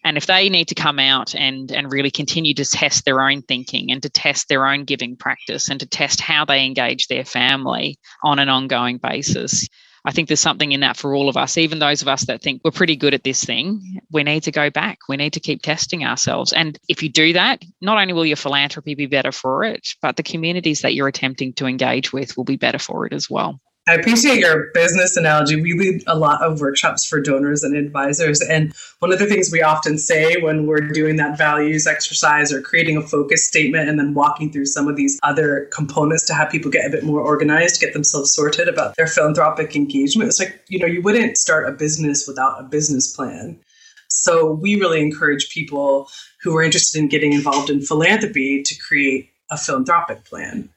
And 0.03 0.17
if 0.17 0.25
they 0.25 0.49
need 0.49 0.69
to 0.69 0.75
come 0.75 0.97
out 0.97 1.35
and, 1.35 1.71
and 1.71 1.91
really 1.91 2.09
continue 2.09 2.55
to 2.55 2.65
test 2.65 3.05
their 3.05 3.21
own 3.21 3.43
thinking 3.43 3.91
and 3.91 4.01
to 4.01 4.09
test 4.09 4.49
their 4.49 4.65
own 4.65 4.85
giving 4.85 5.15
practice 5.15 5.69
and 5.69 5.79
to 5.79 5.85
test 5.85 6.21
how 6.21 6.43
they 6.45 6.65
engage 6.65 7.07
their 7.07 7.25
family 7.25 7.99
on 8.23 8.39
an 8.39 8.49
ongoing 8.49 8.97
basis, 8.97 9.67
I 10.03 10.11
think 10.11 10.27
there's 10.27 10.39
something 10.39 10.71
in 10.71 10.79
that 10.79 10.97
for 10.97 11.13
all 11.13 11.29
of 11.29 11.37
us, 11.37 11.57
even 11.57 11.79
those 11.79 12.01
of 12.01 12.07
us 12.07 12.25
that 12.25 12.41
think 12.41 12.61
we're 12.63 12.71
pretty 12.71 12.95
good 12.95 13.13
at 13.13 13.23
this 13.23 13.43
thing. 13.43 14.01
We 14.11 14.23
need 14.23 14.41
to 14.43 14.51
go 14.51 14.69
back. 14.69 14.99
We 15.07 15.15
need 15.15 15.33
to 15.33 15.39
keep 15.39 15.61
testing 15.61 16.03
ourselves. 16.03 16.53
And 16.53 16.79
if 16.89 17.03
you 17.03 17.09
do 17.09 17.33
that, 17.33 17.63
not 17.81 17.99
only 17.99 18.13
will 18.13 18.25
your 18.25 18.35
philanthropy 18.35 18.95
be 18.95 19.05
better 19.05 19.31
for 19.31 19.63
it, 19.63 19.87
but 20.01 20.15
the 20.15 20.23
communities 20.23 20.81
that 20.81 20.95
you're 20.95 21.07
attempting 21.07 21.53
to 21.53 21.67
engage 21.67 22.11
with 22.11 22.35
will 22.35 22.45
be 22.45 22.57
better 22.57 22.79
for 22.79 23.05
it 23.05 23.13
as 23.13 23.29
well. 23.29 23.59
I 23.91 23.95
appreciate 23.95 24.39
your 24.39 24.67
business 24.73 25.17
analogy. 25.17 25.61
We 25.61 25.73
lead 25.73 26.05
a 26.07 26.17
lot 26.17 26.41
of 26.41 26.61
workshops 26.61 27.05
for 27.05 27.19
donors 27.19 27.61
and 27.61 27.75
advisors. 27.75 28.39
And 28.39 28.73
one 28.99 29.11
of 29.11 29.19
the 29.19 29.25
things 29.25 29.51
we 29.51 29.61
often 29.61 29.97
say 29.97 30.37
when 30.41 30.65
we're 30.65 30.79
doing 30.79 31.17
that 31.17 31.37
values 31.37 31.87
exercise 31.87 32.53
or 32.53 32.61
creating 32.61 32.95
a 32.95 33.01
focus 33.01 33.45
statement 33.45 33.89
and 33.89 33.99
then 33.99 34.13
walking 34.13 34.49
through 34.49 34.67
some 34.67 34.87
of 34.87 34.95
these 34.95 35.19
other 35.23 35.67
components 35.73 36.23
to 36.27 36.33
have 36.33 36.49
people 36.49 36.71
get 36.71 36.85
a 36.85 36.89
bit 36.89 37.03
more 37.03 37.19
organized, 37.19 37.81
get 37.81 37.91
themselves 37.91 38.33
sorted 38.33 38.69
about 38.69 38.95
their 38.95 39.07
philanthropic 39.07 39.75
engagement, 39.75 40.29
it's 40.29 40.39
like, 40.39 40.63
you 40.69 40.79
know, 40.79 40.87
you 40.87 41.01
wouldn't 41.01 41.37
start 41.37 41.67
a 41.67 41.73
business 41.73 42.25
without 42.25 42.61
a 42.61 42.63
business 42.63 43.13
plan. 43.13 43.59
So 44.07 44.53
we 44.53 44.79
really 44.79 45.01
encourage 45.01 45.49
people 45.49 46.09
who 46.43 46.55
are 46.55 46.63
interested 46.63 46.97
in 46.97 47.09
getting 47.09 47.33
involved 47.33 47.69
in 47.69 47.81
philanthropy 47.81 48.63
to 48.63 48.75
create 48.87 49.31
a 49.49 49.57
philanthropic 49.57 50.23
plan. 50.23 50.69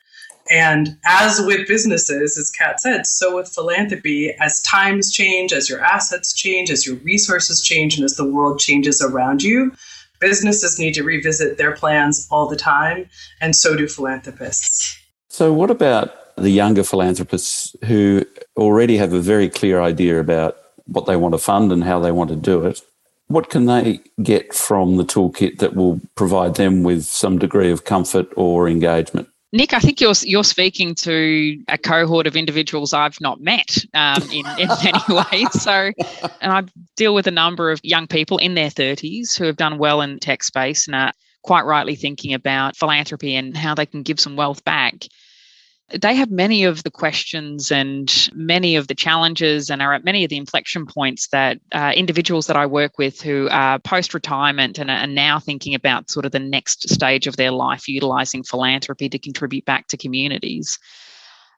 And 0.50 0.98
as 1.06 1.40
with 1.40 1.66
businesses, 1.66 2.36
as 2.36 2.50
Kat 2.50 2.80
said, 2.80 3.06
so 3.06 3.36
with 3.36 3.48
philanthropy, 3.48 4.34
as 4.40 4.60
times 4.62 5.10
change, 5.10 5.52
as 5.52 5.70
your 5.70 5.80
assets 5.80 6.32
change, 6.34 6.70
as 6.70 6.86
your 6.86 6.96
resources 6.96 7.62
change, 7.62 7.96
and 7.96 8.04
as 8.04 8.16
the 8.16 8.26
world 8.26 8.58
changes 8.58 9.00
around 9.00 9.42
you, 9.42 9.72
businesses 10.20 10.78
need 10.78 10.94
to 10.94 11.02
revisit 11.02 11.56
their 11.56 11.72
plans 11.72 12.28
all 12.30 12.46
the 12.48 12.56
time, 12.56 13.08
and 13.40 13.56
so 13.56 13.74
do 13.76 13.88
philanthropists. 13.88 14.98
So, 15.28 15.52
what 15.52 15.70
about 15.70 16.36
the 16.36 16.50
younger 16.50 16.84
philanthropists 16.84 17.74
who 17.84 18.24
already 18.56 18.96
have 18.98 19.12
a 19.12 19.20
very 19.20 19.48
clear 19.48 19.80
idea 19.80 20.20
about 20.20 20.56
what 20.86 21.06
they 21.06 21.16
want 21.16 21.32
to 21.32 21.38
fund 21.38 21.72
and 21.72 21.84
how 21.84 21.98
they 22.00 22.12
want 22.12 22.30
to 22.30 22.36
do 22.36 22.64
it? 22.66 22.82
What 23.28 23.48
can 23.48 23.64
they 23.64 24.00
get 24.22 24.54
from 24.54 24.96
the 24.96 25.04
toolkit 25.04 25.58
that 25.58 25.74
will 25.74 26.00
provide 26.14 26.56
them 26.56 26.82
with 26.82 27.04
some 27.04 27.38
degree 27.38 27.70
of 27.70 27.84
comfort 27.84 28.28
or 28.36 28.68
engagement? 28.68 29.28
Nick, 29.54 29.72
I 29.72 29.78
think 29.78 30.00
you're 30.00 30.14
you're 30.22 30.42
speaking 30.42 30.96
to 30.96 31.62
a 31.68 31.78
cohort 31.78 32.26
of 32.26 32.34
individuals 32.34 32.92
I've 32.92 33.20
not 33.20 33.40
met 33.40 33.78
um, 33.94 34.20
in, 34.32 34.44
in 34.58 34.68
many 34.84 35.22
ways. 35.30 35.62
So, 35.62 35.92
and 36.40 36.52
I 36.52 36.64
deal 36.96 37.14
with 37.14 37.28
a 37.28 37.30
number 37.30 37.70
of 37.70 37.78
young 37.84 38.08
people 38.08 38.38
in 38.38 38.56
their 38.56 38.68
30s 38.68 39.38
who 39.38 39.44
have 39.44 39.56
done 39.56 39.78
well 39.78 40.00
in 40.00 40.18
tech 40.18 40.42
space 40.42 40.88
and 40.88 40.96
are 40.96 41.12
quite 41.42 41.66
rightly 41.66 41.94
thinking 41.94 42.34
about 42.34 42.76
philanthropy 42.76 43.36
and 43.36 43.56
how 43.56 43.76
they 43.76 43.86
can 43.86 44.02
give 44.02 44.18
some 44.18 44.34
wealth 44.34 44.64
back 44.64 45.04
they 45.90 46.14
have 46.14 46.30
many 46.30 46.64
of 46.64 46.82
the 46.82 46.90
questions 46.90 47.70
and 47.70 48.30
many 48.34 48.76
of 48.76 48.88
the 48.88 48.94
challenges 48.94 49.68
and 49.70 49.82
are 49.82 49.92
at 49.92 50.04
many 50.04 50.24
of 50.24 50.30
the 50.30 50.36
inflection 50.36 50.86
points 50.86 51.28
that 51.28 51.60
uh, 51.72 51.92
individuals 51.94 52.46
that 52.46 52.56
I 52.56 52.66
work 52.66 52.96
with 52.98 53.20
who 53.20 53.48
are 53.50 53.78
post 53.78 54.14
retirement 54.14 54.78
and 54.78 54.90
are 54.90 55.06
now 55.06 55.38
thinking 55.38 55.74
about 55.74 56.10
sort 56.10 56.24
of 56.24 56.32
the 56.32 56.38
next 56.38 56.88
stage 56.88 57.26
of 57.26 57.36
their 57.36 57.50
life, 57.50 57.86
utilizing 57.86 58.42
philanthropy 58.42 59.08
to 59.10 59.18
contribute 59.18 59.66
back 59.66 59.86
to 59.88 59.96
communities. 59.96 60.78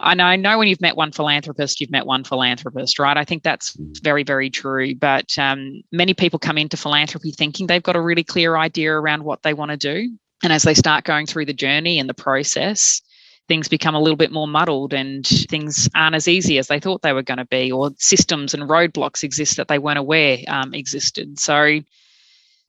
And 0.00 0.20
I 0.20 0.36
know 0.36 0.58
when 0.58 0.68
you've 0.68 0.80
met 0.80 0.96
one 0.96 1.12
philanthropist, 1.12 1.80
you've 1.80 1.90
met 1.90 2.04
one 2.04 2.24
philanthropist, 2.24 2.98
right? 2.98 3.16
I 3.16 3.24
think 3.24 3.42
that's 3.42 3.74
very, 4.02 4.24
very 4.24 4.50
true. 4.50 4.94
But 4.94 5.38
um, 5.38 5.82
many 5.92 6.14
people 6.14 6.38
come 6.38 6.58
into 6.58 6.76
philanthropy 6.76 7.30
thinking 7.30 7.66
they've 7.66 7.82
got 7.82 7.96
a 7.96 8.02
really 8.02 8.24
clear 8.24 8.56
idea 8.56 8.92
around 8.92 9.24
what 9.24 9.42
they 9.42 9.54
want 9.54 9.70
to 9.70 9.76
do. 9.76 10.10
And 10.42 10.52
as 10.52 10.64
they 10.64 10.74
start 10.74 11.04
going 11.04 11.26
through 11.26 11.46
the 11.46 11.54
journey 11.54 11.98
and 11.98 12.08
the 12.08 12.14
process, 12.14 13.00
things 13.48 13.68
become 13.68 13.94
a 13.94 14.00
little 14.00 14.16
bit 14.16 14.32
more 14.32 14.48
muddled 14.48 14.92
and 14.92 15.26
things 15.26 15.88
aren't 15.94 16.16
as 16.16 16.28
easy 16.28 16.58
as 16.58 16.68
they 16.68 16.80
thought 16.80 17.02
they 17.02 17.12
were 17.12 17.22
going 17.22 17.38
to 17.38 17.44
be, 17.46 17.70
or 17.70 17.90
systems 17.98 18.54
and 18.54 18.64
roadblocks 18.64 19.22
exist 19.22 19.56
that 19.56 19.68
they 19.68 19.78
weren't 19.78 19.98
aware 19.98 20.38
um, 20.48 20.74
existed. 20.74 21.38
So, 21.38 21.80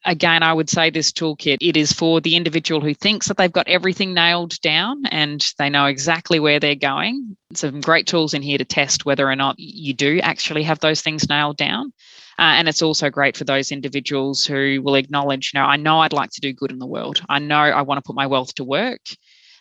again, 0.05 0.43
I 0.43 0.53
would 0.53 0.69
say 0.69 0.89
this 0.89 1.11
toolkit, 1.11 1.57
it 1.61 1.75
is 1.75 1.91
for 1.91 2.21
the 2.21 2.35
individual 2.35 2.81
who 2.81 2.93
thinks 2.93 3.27
that 3.27 3.37
they've 3.37 3.51
got 3.51 3.67
everything 3.67 4.13
nailed 4.13 4.59
down 4.61 5.05
and 5.07 5.45
they 5.57 5.69
know 5.69 5.85
exactly 5.85 6.39
where 6.39 6.59
they're 6.59 6.75
going. 6.75 7.35
Some 7.53 7.81
great 7.81 8.07
tools 8.07 8.33
in 8.33 8.41
here 8.41 8.57
to 8.57 8.65
test 8.65 9.05
whether 9.05 9.29
or 9.29 9.35
not 9.35 9.55
you 9.57 9.93
do 9.93 10.19
actually 10.21 10.63
have 10.63 10.79
those 10.79 11.01
things 11.01 11.27
nailed 11.29 11.57
down. 11.57 11.93
Uh, 12.39 12.53
and 12.53 12.67
it's 12.67 12.83
also 12.83 13.09
great 13.09 13.35
for 13.35 13.45
those 13.45 13.71
individuals 13.71 14.45
who 14.45 14.79
will 14.83 14.93
acknowledge, 14.93 15.51
you 15.53 15.59
know, 15.59 15.65
I 15.65 15.75
know 15.75 16.01
I'd 16.01 16.13
like 16.13 16.29
to 16.33 16.41
do 16.41 16.53
good 16.53 16.71
in 16.71 16.77
the 16.77 16.85
world. 16.85 17.19
I 17.27 17.39
know 17.39 17.57
I 17.57 17.81
want 17.81 17.97
to 17.97 18.07
put 18.07 18.15
my 18.15 18.27
wealth 18.27 18.53
to 18.55 18.63
work 18.63 19.01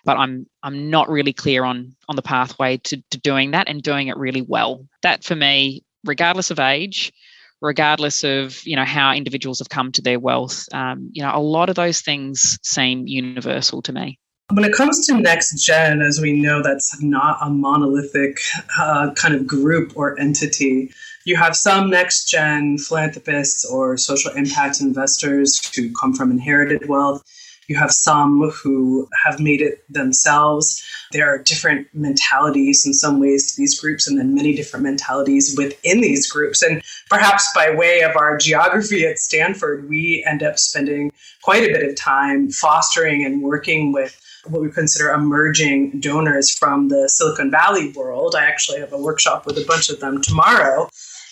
but 0.07 0.16
I'm 0.16 0.47
I'm 0.62 0.88
not 0.88 1.11
really 1.11 1.35
clear 1.35 1.64
on 1.64 1.95
on 2.09 2.16
the 2.16 2.23
pathway 2.23 2.79
to, 2.79 3.03
to 3.11 3.19
doing 3.19 3.51
that 3.51 3.69
and 3.69 3.83
doing 3.83 4.09
it 4.09 4.16
really 4.16 4.40
well. 4.40 4.87
That 5.03 5.25
for 5.25 5.35
me, 5.35 5.85
regardless 6.05 6.51
of 6.51 6.59
age, 6.59 7.12
regardless 7.61 8.25
of 8.25 8.64
you 8.64 8.77
know 8.77 8.85
how 8.85 9.12
individuals 9.12 9.59
have 9.59 9.69
come 9.69 9.92
to 9.92 10.01
their 10.01 10.19
wealth, 10.19 10.66
um, 10.73 11.11
you 11.12 11.23
know, 11.23 11.33
a 11.35 11.40
lot 11.40 11.69
of 11.69 11.75
those 11.75 12.01
things 12.01 12.59
seem 12.62 13.07
universal 13.07 13.83
to 13.83 13.92
me. 13.92 14.19
When 14.53 14.64
it 14.64 14.73
comes 14.73 15.05
to 15.07 15.21
next 15.21 15.64
gen, 15.64 16.03
as 16.03 16.21
we 16.21 16.33
know, 16.33 16.62
that's 16.62 17.03
not 17.03 17.38
a 17.42 17.51
monolithic 17.51 18.38
uh, 18.79 19.11
kind 19.14 19.35
of 19.35 19.45
group 19.45 19.92
or 19.97 20.19
entity. 20.21 20.92
You 21.25 21.35
have 21.35 21.57
some 21.57 21.90
next 21.90 22.29
gen 22.29 22.79
philanthropists 22.79 23.64
or 23.64 23.97
social 23.97 24.31
impact 24.31 24.81
investors 24.81 25.75
who 25.75 25.92
come 25.92 26.14
from 26.14 26.31
inherited 26.31 26.88
wealth. 26.88 27.25
You 27.68 27.76
have 27.76 27.90
some 27.90 28.50
who 28.50 29.09
have 29.24 29.40
made 29.40 29.61
it 29.61 29.85
themselves. 29.92 30.83
There 31.12 31.29
are 31.29 31.38
different 31.42 31.88
mentalities 31.92 32.87
in 32.87 32.92
some 32.92 33.20
ways 33.20 33.52
to 33.52 33.61
these 33.61 33.81
groups, 33.81 34.07
and 34.07 34.18
then 34.18 34.35
many 34.35 34.55
different 34.55 34.85
mentalities 34.85 35.55
within 35.57 36.00
these 36.00 36.31
groups. 36.31 36.62
And 36.62 36.83
perhaps 37.09 37.48
by 37.55 37.74
way 37.74 38.02
of 38.02 38.16
our 38.16 38.37
geography 38.37 39.07
at 39.07 39.18
Stanford, 39.18 39.88
we 39.88 40.24
end 40.26 40.42
up 40.42 40.59
spending 40.59 41.11
quite 41.42 41.64
a 41.64 41.72
bit 41.72 41.88
of 41.88 41.96
time 41.96 42.50
fostering 42.50 43.24
and 43.24 43.42
working 43.42 43.92
with 43.92 44.20
what 44.48 44.62
we 44.62 44.70
consider 44.70 45.11
emerging 45.11 45.98
donors 46.00 46.52
from 46.52 46.88
the 46.88 47.09
Silicon 47.09 47.50
Valley 47.50 47.92
world. 47.92 48.35
I 48.37 48.44
actually 48.44 48.81
have 48.81 48.92
a 48.92 48.98
workshop 48.98 49.46
with 49.46 49.59
a 49.59 49.64
bunch 49.66 49.90
of 49.90 50.00
them 50.00 50.22
tomorrow. 50.22 50.88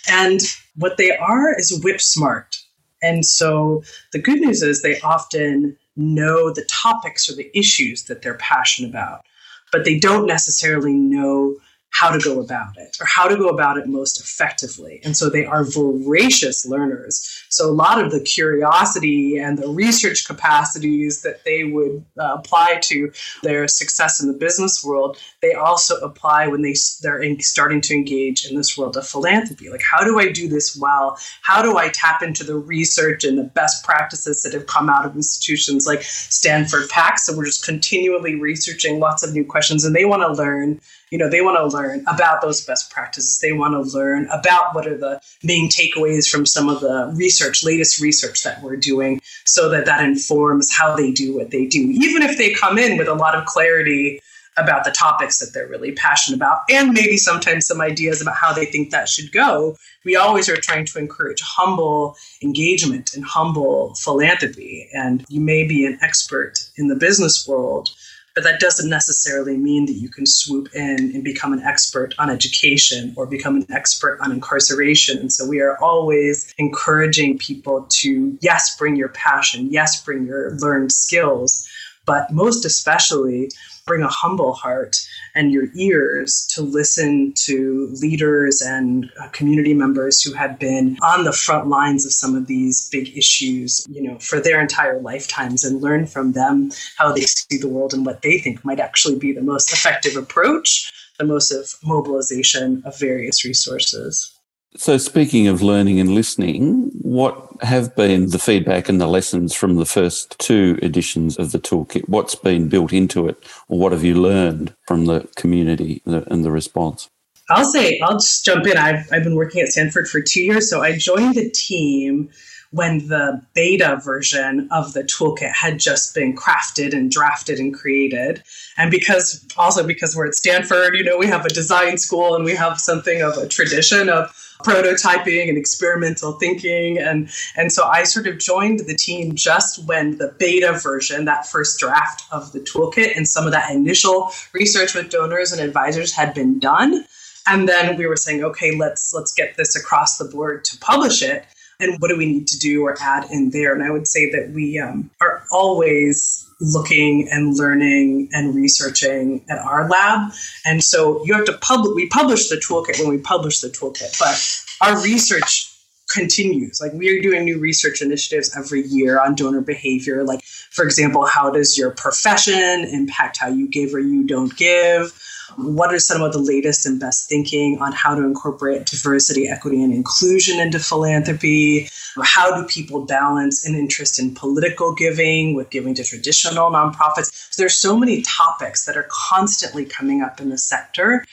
And 0.09 0.41
what 0.77 0.97
they 0.97 1.17
are 1.17 1.57
is 1.59 1.81
whip 1.83 2.01
smart. 2.01 2.57
And 3.03 3.25
so 3.25 3.83
the 4.13 4.19
good 4.19 4.41
news 4.41 4.63
is 4.63 4.83
they 4.83 5.01
often 5.01 5.77
know 5.97 6.53
the 6.53 6.65
topics 6.65 7.29
or 7.29 7.35
the 7.35 7.51
issues 7.57 8.05
that 8.05 8.23
they're 8.23 8.39
passionate 8.39 8.89
about, 8.91 9.25
but 9.73 9.85
they 9.85 9.99
don't 9.99 10.27
necessarily 10.27 10.93
know 10.93 11.57
how 11.95 12.11
to 12.11 12.19
go 12.19 12.41
about 12.41 12.77
it 12.77 12.97
or 13.01 13.07
how 13.07 13.29
to 13.29 13.37
go 13.37 13.49
about 13.49 13.79
it 13.79 13.87
most 13.87 14.21
effectively. 14.21 15.01
And 15.05 15.17
so 15.17 15.31
they 15.31 15.47
are 15.47 15.65
voracious 15.65 16.67
learners. 16.67 17.45
So 17.51 17.71
a 17.71 17.73
lot 17.73 18.05
of 18.05 18.11
the 18.11 18.19
curiosity 18.19 19.39
and 19.39 19.57
the 19.57 19.69
research 19.69 20.27
capacities 20.27 21.23
that 21.23 21.45
they 21.45 21.63
would 21.63 22.05
uh, 22.19 22.35
apply 22.35 22.81
to 22.83 23.13
their 23.45 23.69
success 23.69 24.21
in 24.21 24.27
the 24.27 24.37
business 24.37 24.85
world, 24.85 25.19
they 25.41 25.55
also 25.55 25.97
apply 26.01 26.49
when 26.49 26.63
they 26.63 26.75
they're 27.01 27.23
in, 27.23 27.41
starting 27.41 27.81
to 27.83 27.95
engage 27.95 28.45
in 28.45 28.57
this 28.57 28.77
world 28.77 28.97
of 28.97 29.07
philanthropy. 29.07 29.71
Like 29.71 29.85
how 29.89 30.03
do 30.03 30.19
I 30.19 30.33
do 30.33 30.49
this 30.49 30.77
well? 30.77 31.17
How 31.43 31.63
do 31.63 31.79
I 31.79 31.91
tap 31.91 32.23
into 32.23 32.43
the 32.43 32.57
research 32.57 33.23
and 33.23 33.39
the 33.39 33.45
best 33.45 33.85
practices 33.85 34.43
that 34.43 34.53
have 34.53 34.67
come 34.67 34.91
out 34.91 35.07
of 35.07 35.15
institutions 35.15 35.87
like 35.87 36.03
Stanford 36.03 36.89
PACS? 36.89 37.21
So 37.21 37.37
we're 37.37 37.45
just 37.45 37.65
continually 37.65 38.35
researching 38.35 38.99
lots 38.99 39.23
of 39.23 39.33
new 39.33 39.45
questions 39.45 39.85
and 39.85 39.95
they 39.95 40.05
want 40.05 40.23
to 40.23 40.33
learn 40.33 40.81
you 41.15 41.19
know 41.19 41.31
they 41.31 41.43
want 41.43 41.57
to 41.57 41.77
learn 41.77 41.84
about 42.07 42.43
those 42.43 42.65
best 42.65 42.91
practices. 42.91 43.41
They 43.41 43.53
want 43.53 43.75
to 43.75 43.97
learn 43.97 44.29
about 44.31 44.75
what 44.75 44.87
are 44.87 44.97
the 44.97 45.21
main 45.43 45.69
takeaways 45.69 46.29
from 46.29 46.47
some 46.47 46.69
of 46.69 46.81
the 46.81 47.13
research 47.15 47.65
latest 47.65 48.01
research 48.01 48.43
that 48.43 48.63
we're 48.63 48.77
doing 48.77 49.21
so 49.45 49.69
that 49.71 49.87
that 49.87 50.05
informs 50.05 50.73
how 50.73 50.97
they 50.97 51.13
do 51.13 51.37
what 51.37 51.51
they 51.51 51.67
do. 51.67 51.81
Even 51.81 52.23
if 52.23 52.39
they 52.39 52.53
come 52.53 52.79
in 52.79 52.97
with 52.97 53.09
a 53.09 53.15
lot 53.15 53.35
of 53.35 53.45
clarity 53.47 54.21
about 54.57 54.85
the 54.85 54.91
topics 54.93 55.41
that 55.41 55.51
they're 55.53 55.67
really 55.67 55.93
passionate 55.93 56.37
about 56.37 56.61
and 56.71 56.93
maybe 56.93 57.17
sometimes 57.17 57.67
some 57.67 57.81
ideas 57.81 58.23
about 58.23 58.37
how 58.37 58.53
they 58.53 58.65
think 58.65 58.91
that 58.91 59.09
should 59.09 59.33
go 59.33 59.77
we 60.05 60.17
always 60.17 60.49
are 60.49 60.57
trying 60.57 60.85
to 60.85 60.99
encourage 60.99 61.41
humble 61.43 62.17
engagement 62.43 63.15
and 63.15 63.25
humble 63.25 63.95
philanthropy. 63.95 64.89
And 64.93 65.25
you 65.29 65.41
may 65.41 65.67
be 65.67 65.87
an 65.87 65.99
expert 66.03 66.69
in 66.77 66.89
the 66.89 66.97
business 66.97 67.47
world 67.49 67.89
but 68.35 68.43
that 68.45 68.59
doesn't 68.59 68.91
necessarily 68.91 69.57
mean 69.57 69.87
that 69.87 69.93
you 69.93 70.09
can 70.09 70.27
swoop 70.27 70.69
in 70.75 71.13
and 71.15 71.23
become 71.23 71.53
an 71.53 71.61
expert 71.61 72.15
on 72.19 72.31
education 72.31 73.15
or 73.17 73.27
become 73.27 73.57
an 73.57 73.67
expert 73.71 74.19
on 74.21 74.33
incarceration. 74.33 75.19
And 75.19 75.33
so 75.33 75.47
we 75.47 75.61
are 75.61 75.79
always 75.81 76.53
encouraging 76.59 77.39
people 77.39 77.87
to, 77.89 78.37
yes, 78.41 78.77
bring 78.77 78.97
your 78.97 79.11
passion, 79.11 79.69
yes, 79.71 80.03
bring 80.05 80.27
your 80.27 80.51
learned 80.59 80.91
skills, 80.91 81.69
but 82.07 82.31
most 82.33 82.65
especially, 82.65 83.51
bring 83.87 84.03
a 84.03 84.09
humble 84.09 84.55
heart 84.55 84.97
and 85.35 85.53
your 85.53 85.67
ears 85.75 86.47
to 86.51 86.63
listen 86.63 87.33
to 87.35 87.89
leaders 88.01 88.63
and 88.63 89.11
uh, 89.21 89.29
community 89.29 89.75
members 89.75 90.23
who 90.23 90.33
have 90.33 90.59
been 90.59 90.97
on 91.03 91.25
the 91.25 91.33
front 91.33 91.69
lines 91.69 92.07
of 92.07 92.13
some 92.13 92.35
of 92.35 92.47
these 92.47 92.89
big 92.91 93.17
issues, 93.17 93.87
you 93.91 94.03
know, 94.03 94.19
for 94.19 94.41
their 94.41 94.61
entire 94.61 95.01
lifetimes 95.01 95.65
and 95.65 95.83
learn 95.83 96.07
from 96.07 96.33
them 96.33 96.71
how 96.97 97.13
they 97.13 97.23
see 97.23 97.59
the 97.59 97.69
world 97.69 97.93
and 97.93 98.07
what 98.07 98.23
they 98.23 98.39
think 98.39 98.65
might 98.65 98.81
actually 98.81 99.19
be 99.19 99.33
the 99.33 99.43
most 99.43 99.73
effective 99.73 100.17
approach, 100.17 100.91
the 101.19 101.25
most 101.25 101.53
of 101.53 101.75
mobilization 101.85 102.83
of 102.87 102.99
various 102.99 103.45
resources. 103.45 104.34
So, 104.77 104.99
speaking 104.99 105.47
of 105.47 105.63
learning 105.63 106.01
and 106.01 106.17
listening, 106.17 106.91
what 107.01 107.41
have 107.63 107.95
been 107.95 108.31
the 108.31 108.41
feedback 108.41 108.89
and 108.89 109.01
the 109.01 109.07
lessons 109.07 109.55
from 109.55 109.77
the 109.77 109.85
first 109.85 110.37
two 110.41 110.81
editions 110.83 111.39
of 111.39 111.53
the 111.53 111.61
toolkit? 111.61 112.09
What's 112.09 112.35
been 112.35 112.69
built 112.69 112.93
into 112.93 113.29
it, 113.29 113.37
or 113.69 113.79
what 113.79 113.93
have 113.93 114.03
you 114.03 114.17
learned 114.17 114.75
from 114.89 115.07
the 115.07 115.29
community 115.37 116.03
and 116.07 116.45
the 116.45 116.51
response? 116.51 117.09
I'll 117.51 117.71
say, 117.71 118.01
I'll 118.01 118.15
just 118.15 118.45
jump 118.45 118.67
in. 118.67 118.77
I've, 118.77 119.07
I've 119.13 119.23
been 119.23 119.37
working 119.37 119.61
at 119.61 119.69
Stanford 119.69 120.09
for 120.09 120.21
two 120.21 120.43
years. 120.43 120.69
So, 120.69 120.83
I 120.83 120.99
joined 120.99 121.37
the 121.37 121.51
team 121.51 122.31
when 122.75 123.07
the 123.07 123.41
beta 123.55 124.01
version 124.05 124.69
of 124.73 124.95
the 124.95 125.05
toolkit 125.05 125.53
had 125.53 125.79
just 125.79 126.13
been 126.13 126.35
crafted 126.35 126.93
and 126.93 127.09
drafted 127.09 127.61
and 127.61 127.73
created. 127.73 128.43
And 128.77 128.91
because 128.91 129.47
also 129.57 129.87
because 129.87 130.17
we're 130.17 130.27
at 130.27 130.35
Stanford, 130.35 130.97
you 130.97 131.05
know, 131.05 131.17
we 131.17 131.29
have 131.29 131.47
a 131.47 131.51
design 131.51 131.99
school 131.99 132.35
and 132.35 132.45
we 132.45 132.57
have 132.57 132.81
something 132.81 133.23
of 133.23 133.37
a 133.37 133.47
tradition 133.47 134.09
of 134.09 134.29
prototyping 134.65 135.49
and 135.49 135.57
experimental 135.57 136.33
thinking. 136.33 136.99
And 136.99 137.31
and 137.57 137.71
so 137.71 137.85
I 137.85 138.03
sort 138.03 138.27
of 138.27 138.39
joined 138.39 138.81
the 138.81 138.97
team 138.97 139.37
just 139.37 139.87
when 139.87 140.19
the 140.19 140.35
beta 140.37 140.73
version 140.73 141.27
that 141.27 141.47
first 141.47 141.79
draft 141.79 142.25
of 142.33 142.51
the 142.51 142.59
toolkit 142.59 143.17
and 143.17 143.29
some 143.29 143.47
of 143.47 143.53
that 143.53 143.71
initial 143.71 144.33
research 144.53 144.97
with 144.97 145.11
donors 145.11 145.53
and 145.53 145.61
advisors 145.61 146.13
had 146.13 146.35
been 146.35 146.59
done. 146.59 147.05
And 147.47 147.69
then 147.69 147.97
we 147.97 148.07
were 148.07 148.17
saying 148.17 148.43
okay 148.43 148.77
let's 148.77 149.15
let's 149.15 149.33
get 149.33 149.57
this 149.57 149.77
across 149.77 150.19
the 150.19 150.25
board 150.25 150.65
to 150.65 150.79
publish 150.79 151.23
it 151.23 151.45
and 151.81 152.01
what 152.01 152.09
do 152.09 152.17
we 152.17 152.27
need 152.27 152.47
to 152.49 152.59
do 152.59 152.83
or 152.83 152.97
add 153.01 153.31
in 153.31 153.51
there 153.51 153.75
and 153.75 153.83
I 153.83 153.91
would 153.91 154.07
say 154.07 154.31
that 154.31 154.51
we 154.51 154.79
um, 154.79 155.11
are 155.21 155.45
always 155.53 156.45
looking 156.61 157.29
and 157.31 157.57
learning 157.57 158.29
and 158.33 158.55
researching 158.55 159.45
at 159.49 159.59
our 159.59 159.89
lab. 159.89 160.33
And 160.65 160.83
so 160.83 161.25
you 161.25 161.35
have 161.35 161.45
to 161.47 161.59
publish, 161.59 161.95
we 161.95 162.09
publish 162.09 162.49
the 162.49 162.57
toolkit 162.57 162.99
when 163.01 163.09
we 163.09 163.19
publish 163.19 163.61
the 163.61 163.69
toolkit, 163.69 164.19
but 164.19 164.87
our 164.87 165.03
research 165.03 165.71
continues. 166.11 166.81
Like 166.81 166.93
we 166.93 167.09
are 167.17 167.21
doing 167.21 167.45
new 167.45 167.59
research 167.59 168.03
initiatives 168.03 168.57
every 168.57 168.83
year 168.87 169.21
on 169.21 169.35
donor 169.35 169.61
behavior. 169.61 170.25
Like, 170.25 170.43
for 170.45 170.85
example, 170.85 171.27
how 171.27 171.51
does 171.51 171.77
your 171.77 171.91
profession 171.91 172.85
impact 172.85 173.39
how 173.39 173.49
you 173.49 173.69
give 173.69 173.95
or 173.95 174.01
you 174.01 174.25
don't 174.25 174.55
give? 174.57 175.13
What 175.57 175.95
are 175.95 175.99
some 175.99 176.23
of 176.23 176.33
the 176.33 176.39
latest 176.39 176.87
and 176.87 176.99
best 176.99 177.29
thinking 177.29 177.79
on 177.81 177.93
how 177.93 178.15
to 178.15 178.23
incorporate 178.23 178.87
diversity, 178.87 179.49
equity, 179.49 179.83
and 179.83 179.93
inclusion 179.93 180.61
into 180.61 180.79
philanthropy? 180.79 181.89
How 182.23 182.61
do 182.61 182.67
people 182.67 183.05
balance 183.05 183.67
an 183.67 183.75
interest 183.75 184.19
in 184.19 184.35
political 184.35 184.95
giving 184.95 185.55
with 185.55 185.71
giving 185.71 185.95
to 185.95 186.05
traditional 186.05 186.71
nonprofits? 186.71 187.31
So 187.53 187.63
there's 187.63 187.79
so 187.79 187.97
many 187.97 188.23
topics 188.23 188.85
that 188.87 188.97
are 188.97 189.09
constantly 189.11 189.85
coming 189.85 190.23
up 190.23 190.41
in 190.41 190.51
the 190.51 190.59
sector. 190.59 191.25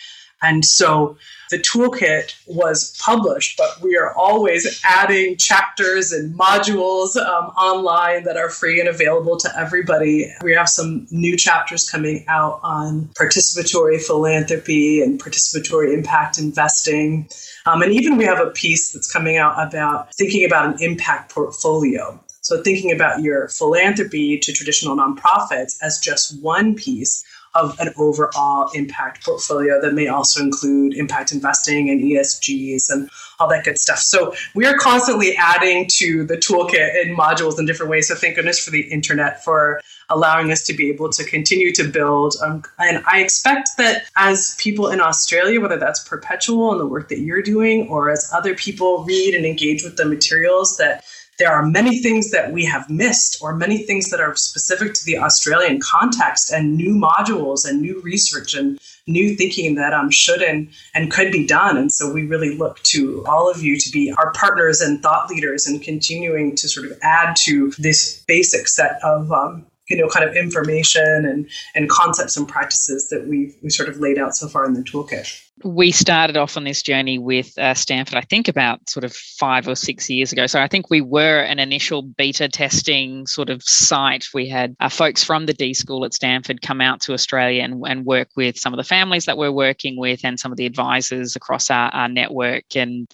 And 0.42 0.66
so 0.66 1.18
the 1.52 1.58
toolkit 1.58 2.34
was 2.48 2.98
published, 3.00 3.58
but 3.58 3.80
we 3.82 3.98
are 3.98 4.14
always 4.16 4.82
adding 4.84 5.38
chapters 5.38 6.12
and 6.12 6.34
modules 6.34 7.16
um, 7.18 7.48
online 7.58 8.24
that 8.24 8.38
are 8.38 8.50
free 8.50 8.80
and 8.80 8.90
available 8.90 9.38
to 9.38 9.50
everybody. 9.60 10.34
We 10.42 10.54
have 10.54 10.70
some 10.70 11.08
new 11.12 11.38
chapters 11.38 11.90
coming 11.90 12.26
out 12.28 12.60
on 12.64 13.10
participatory 13.20 14.02
philanthropy 14.02 15.02
and 15.02 15.22
participatory 15.22 15.94
impact 15.94 16.40
investing. 16.40 17.30
Um, 17.66 17.82
and 17.82 17.92
even 17.92 18.18
we 18.18 18.26
have 18.26 18.40
a 18.40 18.50
piece 18.50 18.94
that's 18.94 19.12
coming 19.12 19.38
out 19.38 19.56
about 19.62 20.14
thinking 20.16 20.46
about 20.46 20.74
an 20.74 20.82
impact 20.82 21.34
portfolio. 21.34 22.20
So, 22.44 22.64
thinking 22.64 22.92
about 22.92 23.22
your 23.22 23.50
philanthropy 23.50 24.40
to 24.40 24.52
traditional 24.52 24.96
nonprofits 24.98 25.78
as 25.82 26.00
just 26.00 26.42
one 26.42 26.74
piece 26.74 27.24
of 27.54 27.78
an 27.80 27.94
overall 27.98 28.70
impact 28.74 29.26
portfolio 29.26 29.82
that 29.82 29.94
may 29.94 30.08
also 30.08 30.42
include 30.42 30.94
impact 30.94 31.32
investing 31.32 31.90
and 31.90 32.02
ESGs 32.02 32.90
and 32.90 33.10
all 33.40 33.50
that 33.50 33.66
good 33.66 33.78
stuff. 33.78 34.00
So 34.00 34.34
we 34.54 34.66
are 34.66 34.78
constantly 34.78 35.36
adding 35.36 35.88
to 35.94 36.24
the 36.24 36.38
toolkit 36.38 37.04
in 37.04 37.16
modules 37.16 37.60
in 37.60 37.66
different 37.66 37.90
ways. 37.90 38.08
So 38.08 38.16
thank 38.16 38.36
goodness 38.36 38.64
for 38.64 38.72
the 38.72 38.82
internet 38.82 39.44
for 39.44 39.82
allowing 40.10 40.52
us 40.52 40.64
to 40.66 40.74
be 40.74 40.90
able 40.90 41.10
to 41.10 41.24
continue 41.24 41.74
to 41.74 41.84
build. 41.84 42.36
Um, 42.42 42.64
and 42.78 43.04
I 43.08 43.22
expect 43.22 43.70
that 43.78 44.04
as 44.18 44.56
people 44.60 44.90
in 44.90 45.02
Australia, 45.02 45.60
whether 45.60 45.78
that's 45.78 46.08
perpetual 46.08 46.72
in 46.72 46.78
the 46.78 46.88
work 46.88 47.10
that 47.10 47.20
you're 47.20 47.42
doing, 47.42 47.88
or 47.88 48.10
as 48.10 48.30
other 48.34 48.54
people 48.54 49.04
read 49.04 49.34
and 49.34 49.46
engage 49.46 49.84
with 49.84 49.98
the 49.98 50.06
materials, 50.06 50.78
that 50.78 51.04
there 51.42 51.52
are 51.52 51.66
many 51.66 51.98
things 51.98 52.30
that 52.30 52.52
we 52.52 52.64
have 52.66 52.88
missed, 52.88 53.42
or 53.42 53.56
many 53.56 53.80
things 53.80 54.12
that 54.12 54.20
are 54.20 54.36
specific 54.36 54.94
to 54.94 55.04
the 55.06 55.18
Australian 55.18 55.80
context, 55.82 56.52
and 56.52 56.78
new 56.78 56.94
modules 56.94 57.68
and 57.68 57.82
new 57.82 58.00
research 58.02 58.54
and 58.54 58.80
new 59.08 59.36
thinking 59.36 59.74
that 59.74 59.92
um, 59.92 60.12
should 60.12 60.44
and, 60.44 60.70
and 60.94 61.12
could 61.12 61.32
be 61.32 61.48
done. 61.48 61.78
And 61.78 61.92
so 61.92 62.14
we 62.14 62.28
really 62.28 62.56
look 62.56 62.80
to 62.94 63.26
all 63.26 63.50
of 63.50 63.64
you 63.64 63.80
to 63.80 63.90
be 63.90 64.14
our 64.20 64.32
partners 64.34 64.82
and 64.82 65.02
thought 65.02 65.32
leaders 65.32 65.66
and 65.66 65.82
continuing 65.82 66.56
to 66.58 66.70
sort 66.70 66.86
of 66.86 67.00
add 67.02 67.36
to 67.38 67.72
this 67.80 68.24
basic 68.28 68.68
set 68.68 69.00
of 69.04 69.32
um, 69.32 69.66
you 69.92 69.98
know, 69.98 70.08
kind 70.08 70.28
of 70.28 70.36
information 70.36 71.26
and, 71.26 71.50
and 71.76 71.90
concepts 71.90 72.38
and 72.38 72.48
practices 72.48 73.10
that 73.10 73.28
we've, 73.28 73.54
we 73.62 73.70
sort 73.70 73.90
of 73.90 74.00
laid 74.00 74.18
out 74.18 74.34
so 74.36 74.48
far 74.48 74.66
in 74.66 74.74
the 74.74 74.82
toolkit? 74.82 75.28
We 75.64 75.92
started 75.92 76.38
off 76.38 76.58
on 76.58 76.64
this 76.64 76.82
journey 76.82 77.20
with 77.20 77.56
uh, 77.60 77.76
Stanford, 77.76 78.18
I 78.18 78.22
think 78.22 78.48
about 78.48 78.90
sort 78.90 79.04
of 79.04 79.14
five 79.14 79.68
or 79.68 79.76
six 79.76 80.10
years 80.10 80.32
ago. 80.32 80.48
So 80.48 80.60
I 80.60 80.68
think 80.68 80.90
we 80.90 81.02
were 81.02 81.42
an 81.42 81.60
initial 81.60 82.02
beta 82.02 82.48
testing 82.48 83.28
sort 83.28 83.50
of 83.50 83.62
site. 83.62 84.26
We 84.34 84.48
had 84.48 84.76
uh, 84.80 84.90
folks 84.90 85.24
from 85.24 85.46
the 85.46 85.54
D 85.54 85.74
School 85.74 86.06
at 86.06 86.14
Stanford 86.14 86.62
come 86.62 86.82
out 86.82 87.02
to 87.02 87.14
Australia 87.14 87.62
and, 87.62 87.84
and 87.86 88.06
work 88.06 88.30
with 88.36 88.58
some 88.58 88.74
of 88.74 88.78
the 88.78 88.84
families 88.84 89.26
that 89.26 89.38
we're 89.38 89.52
working 89.52 90.00
with 90.00 90.22
and 90.24 90.40
some 90.40 90.52
of 90.52 90.58
the 90.58 90.66
advisors 90.66 91.36
across 91.36 91.70
our, 91.70 91.92
our 91.94 92.08
network. 92.08 92.76
And 92.76 93.08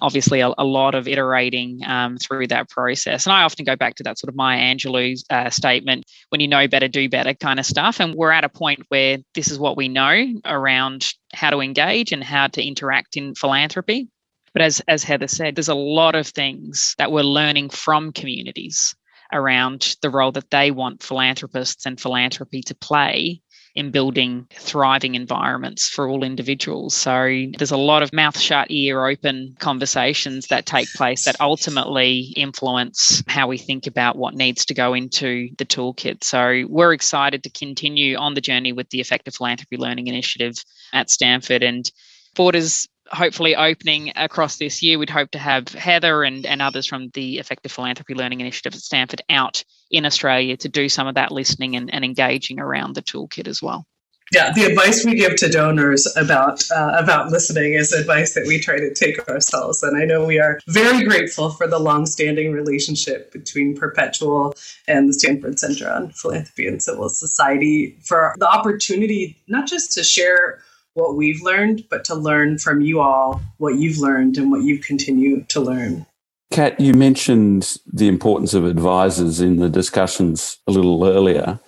obviously 0.00 0.40
a, 0.40 0.52
a 0.58 0.64
lot 0.64 0.94
of 0.94 1.06
iterating 1.08 1.80
um, 1.86 2.16
through 2.18 2.46
that 2.48 2.68
process. 2.68 3.26
And 3.26 3.32
I 3.32 3.42
often 3.42 3.64
go 3.64 3.76
back 3.76 3.94
to 3.96 4.02
that 4.04 4.18
sort 4.18 4.28
of 4.28 4.36
Maya 4.36 4.58
Angelou 4.58 5.16
uh, 5.30 5.50
statement 5.50 6.04
when 6.30 6.40
you 6.40 6.48
know 6.48 6.66
better, 6.68 6.88
do 6.88 7.08
better 7.08 7.34
kind 7.34 7.58
of 7.58 7.66
stuff. 7.66 8.00
And 8.00 8.14
we're 8.14 8.30
at 8.30 8.44
a 8.44 8.48
point 8.48 8.84
where 8.88 9.18
this 9.34 9.50
is 9.50 9.58
what 9.58 9.76
we 9.76 9.88
know 9.88 10.26
around 10.44 11.12
how 11.32 11.50
to 11.50 11.60
engage 11.60 12.12
and 12.12 12.24
how 12.24 12.48
to 12.48 12.62
interact 12.62 13.16
in 13.16 13.34
philanthropy. 13.34 14.08
But 14.52 14.62
as, 14.62 14.82
as 14.88 15.04
Heather 15.04 15.28
said, 15.28 15.54
there's 15.54 15.68
a 15.68 15.74
lot 15.74 16.14
of 16.14 16.26
things 16.26 16.94
that 16.98 17.12
we're 17.12 17.22
learning 17.22 17.70
from 17.70 18.12
communities 18.12 18.94
around 19.32 19.96
the 20.02 20.10
role 20.10 20.32
that 20.32 20.50
they 20.50 20.70
want 20.70 21.02
philanthropists 21.02 21.86
and 21.86 22.00
philanthropy 22.00 22.62
to 22.62 22.74
play 22.74 23.40
in 23.74 23.90
building 23.90 24.46
thriving 24.52 25.14
environments 25.14 25.88
for 25.88 26.08
all 26.08 26.24
individuals. 26.24 26.94
So 26.94 27.46
there's 27.56 27.70
a 27.70 27.76
lot 27.76 28.02
of 28.02 28.12
mouth 28.12 28.38
shut, 28.38 28.70
ear 28.70 29.06
open 29.06 29.54
conversations 29.58 30.48
that 30.48 30.66
take 30.66 30.92
place 30.92 31.24
that 31.24 31.40
ultimately 31.40 32.32
influence 32.36 33.22
how 33.28 33.46
we 33.46 33.58
think 33.58 33.86
about 33.86 34.16
what 34.16 34.34
needs 34.34 34.64
to 34.66 34.74
go 34.74 34.94
into 34.94 35.48
the 35.58 35.64
toolkit. 35.64 36.24
So 36.24 36.64
we're 36.68 36.92
excited 36.92 37.42
to 37.44 37.50
continue 37.50 38.16
on 38.16 38.34
the 38.34 38.40
journey 38.40 38.72
with 38.72 38.90
the 38.90 39.00
Effective 39.00 39.34
Philanthropy 39.34 39.76
Learning 39.76 40.08
Initiative 40.08 40.54
at 40.92 41.10
Stanford. 41.10 41.62
And 41.62 41.90
borders 42.34 42.88
hopefully 43.10 43.56
opening 43.56 44.12
across 44.16 44.56
this 44.56 44.82
year. 44.82 44.98
We'd 44.98 45.10
hope 45.10 45.30
to 45.32 45.38
have 45.38 45.68
Heather 45.68 46.22
and, 46.22 46.46
and 46.46 46.62
others 46.62 46.86
from 46.86 47.10
the 47.14 47.38
Effective 47.38 47.72
Philanthropy 47.72 48.14
Learning 48.14 48.40
Initiative 48.40 48.74
at 48.74 48.80
Stanford 48.80 49.22
out 49.28 49.64
in 49.90 50.06
Australia 50.06 50.56
to 50.58 50.68
do 50.68 50.88
some 50.88 51.06
of 51.06 51.16
that 51.16 51.32
listening 51.32 51.76
and, 51.76 51.92
and 51.92 52.04
engaging 52.04 52.60
around 52.60 52.94
the 52.94 53.02
toolkit 53.02 53.48
as 53.48 53.60
well. 53.60 53.86
Yeah, 54.32 54.52
the 54.52 54.62
advice 54.62 55.04
we 55.04 55.16
give 55.16 55.34
to 55.36 55.48
donors 55.48 56.06
about 56.16 56.62
uh, 56.70 56.92
about 56.96 57.32
listening 57.32 57.72
is 57.72 57.92
advice 57.92 58.34
that 58.34 58.46
we 58.46 58.60
try 58.60 58.78
to 58.78 58.94
take 58.94 59.28
ourselves, 59.28 59.82
and 59.82 59.96
I 59.96 60.04
know 60.04 60.24
we 60.24 60.38
are 60.38 60.60
very 60.68 61.04
grateful 61.04 61.50
for 61.50 61.66
the 61.66 61.80
long-standing 61.80 62.52
relationship 62.52 63.32
between 63.32 63.76
Perpetual 63.76 64.54
and 64.86 65.08
the 65.08 65.14
Stanford 65.14 65.58
Center 65.58 65.90
on 65.90 66.10
Philanthropy 66.10 66.68
and 66.68 66.80
Civil 66.80 67.08
Society 67.08 67.98
for 68.04 68.36
the 68.38 68.48
opportunity 68.48 69.36
not 69.48 69.66
just 69.66 69.90
to 69.94 70.04
share 70.04 70.62
what 70.94 71.16
we've 71.16 71.42
learned, 71.42 71.84
but 71.88 72.04
to 72.04 72.14
learn 72.14 72.58
from 72.58 72.80
you 72.80 73.00
all 73.00 73.40
what 73.58 73.76
you've 73.76 73.98
learned 73.98 74.36
and 74.36 74.50
what 74.50 74.62
you 74.62 74.78
continue 74.78 75.44
to 75.48 75.60
learn. 75.60 76.06
Kat, 76.50 76.80
you 76.80 76.94
mentioned 76.94 77.76
the 77.86 78.08
importance 78.08 78.54
of 78.54 78.64
advisors 78.64 79.40
in 79.40 79.56
the 79.56 79.68
discussions 79.68 80.58
a 80.66 80.72
little 80.72 81.04
earlier. 81.04 81.60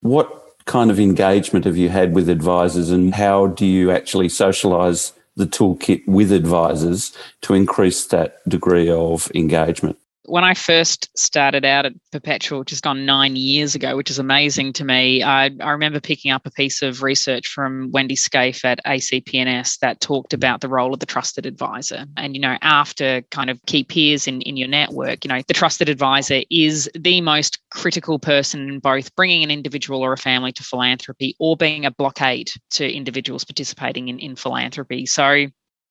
What 0.00 0.42
kind 0.64 0.90
of 0.90 0.98
engagement 0.98 1.64
have 1.64 1.76
you 1.76 1.88
had 1.90 2.12
with 2.12 2.28
advisors 2.28 2.90
and 2.90 3.14
how 3.14 3.46
do 3.46 3.64
you 3.64 3.92
actually 3.92 4.26
socialise 4.26 5.12
the 5.36 5.46
toolkit 5.46 6.06
with 6.08 6.32
advisors 6.32 7.16
to 7.42 7.54
increase 7.54 8.04
that 8.06 8.46
degree 8.48 8.90
of 8.90 9.30
engagement? 9.34 9.96
When 10.26 10.44
I 10.44 10.54
first 10.54 11.16
started 11.16 11.64
out 11.64 11.86
at 11.86 11.92
Perpetual 12.12 12.60
which 12.60 12.68
just 12.70 12.86
on 12.86 13.06
nine 13.06 13.36
years 13.36 13.74
ago, 13.74 13.96
which 13.96 14.10
is 14.10 14.18
amazing 14.18 14.72
to 14.74 14.84
me, 14.84 15.22
I, 15.22 15.50
I 15.60 15.70
remember 15.70 16.00
picking 16.00 16.30
up 16.30 16.46
a 16.46 16.50
piece 16.50 16.82
of 16.82 17.02
research 17.02 17.48
from 17.48 17.90
Wendy 17.92 18.16
Scaife 18.16 18.64
at 18.64 18.84
ACPNS 18.84 19.78
that 19.80 20.00
talked 20.00 20.32
about 20.32 20.60
the 20.60 20.68
role 20.68 20.92
of 20.92 21.00
the 21.00 21.06
trusted 21.06 21.46
advisor. 21.46 22.04
And, 22.16 22.34
you 22.34 22.40
know, 22.40 22.56
after 22.62 23.22
kind 23.30 23.50
of 23.50 23.60
key 23.66 23.84
peers 23.84 24.26
in, 24.26 24.42
in 24.42 24.56
your 24.56 24.68
network, 24.68 25.24
you 25.24 25.28
know, 25.28 25.40
the 25.46 25.54
trusted 25.54 25.88
advisor 25.88 26.42
is 26.50 26.90
the 26.94 27.20
most 27.20 27.58
critical 27.70 28.18
person 28.18 28.68
in 28.68 28.78
both 28.80 29.14
bringing 29.16 29.42
an 29.42 29.50
individual 29.50 30.02
or 30.02 30.12
a 30.12 30.18
family 30.18 30.52
to 30.52 30.62
philanthropy 30.62 31.36
or 31.38 31.56
being 31.56 31.86
a 31.86 31.90
blockade 31.90 32.50
to 32.70 32.90
individuals 32.90 33.44
participating 33.44 34.08
in, 34.08 34.18
in 34.18 34.36
philanthropy. 34.36 35.06
So 35.06 35.46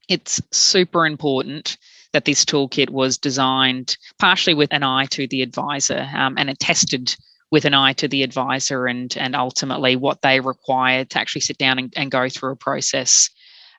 it's 0.10 0.42
super 0.52 1.06
important 1.06 1.78
that 2.16 2.24
this 2.24 2.45
toolkit 2.45 2.89
was 2.91 3.18
designed 3.18 3.97
partially 4.20 4.53
with 4.53 4.72
an 4.72 4.84
eye 4.84 5.05
to 5.07 5.28
the 5.28 5.41
advisor 5.41 6.07
um, 6.16 6.38
and 6.38 6.49
it 6.49 6.57
tested 6.59 7.13
with 7.51 7.66
an 7.66 7.74
eye 7.74 7.91
to 7.91 8.07
the 8.07 8.24
advisor 8.24 8.88
and 8.88 9.18
and 9.18 9.36
ultimately 9.36 9.97
what 9.97 10.22
they 10.22 10.39
require 10.39 11.03
to 11.03 11.20
actually 11.20 11.41
sit 11.41 11.57
down 11.57 11.78
and, 11.78 11.93
and 11.97 12.11
go 12.11 12.30
through 12.30 12.53
a 12.53 12.55
process 12.55 13.30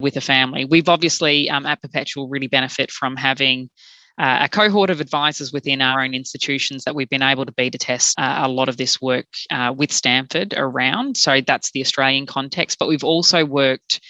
with 0.01 0.19
a 0.19 0.21
family. 0.21 0.67
We've 0.67 0.91
obviously 0.91 1.49
um, 1.49 1.65
at 1.65 1.81
Perpetual 1.81 2.29
really 2.29 2.47
benefit 2.47 2.91
from 2.91 3.17
having 3.17 3.71
uh, 4.19 4.41
a 4.43 4.49
cohort 4.51 4.91
of 4.91 5.01
advisors 5.01 5.51
within 5.51 5.81
our 5.81 6.03
own 6.03 6.13
institutions 6.13 6.85
that 6.85 6.95
we've 6.95 7.09
been 7.09 7.23
able 7.23 7.47
to 7.47 7.53
beta 7.53 7.79
test 7.79 8.19
uh, 8.19 8.41
a 8.43 8.49
lot 8.49 8.69
of 8.69 8.77
this 8.77 9.01
work 9.01 9.29
uh, 9.51 9.73
with 9.75 9.91
Stanford 9.91 10.53
around. 10.59 11.17
So 11.17 11.41
that's 11.41 11.71
the 11.71 11.81
Australian 11.81 12.27
context, 12.27 12.79
but 12.79 12.89
we've 12.89 13.05
also 13.05 13.47
worked 13.47 14.03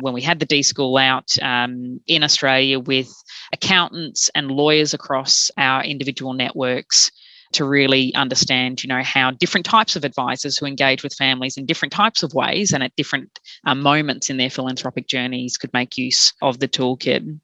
when 0.00 0.14
we 0.14 0.22
had 0.22 0.38
the 0.38 0.46
D 0.46 0.62
School 0.62 0.96
out 0.96 1.36
um, 1.42 2.00
in 2.06 2.22
Australia 2.22 2.78
with 2.78 3.12
accountants 3.52 4.30
and 4.34 4.50
lawyers 4.50 4.94
across 4.94 5.50
our 5.56 5.82
individual 5.84 6.32
networks 6.32 7.10
to 7.52 7.64
really 7.64 8.14
understand 8.14 8.82
you 8.82 8.88
know 8.88 9.02
how 9.02 9.30
different 9.30 9.66
types 9.66 9.96
of 9.96 10.04
advisors 10.04 10.58
who 10.58 10.66
engage 10.66 11.02
with 11.02 11.14
families 11.14 11.56
in 11.56 11.66
different 11.66 11.92
types 11.92 12.22
of 12.22 12.34
ways 12.34 12.72
and 12.72 12.82
at 12.82 12.94
different 12.96 13.38
uh, 13.66 13.74
moments 13.74 14.30
in 14.30 14.36
their 14.36 14.50
philanthropic 14.50 15.06
journeys 15.06 15.56
could 15.56 15.72
make 15.72 15.96
use 15.96 16.32
of 16.42 16.58
the 16.58 16.68
toolkit. 16.68 17.38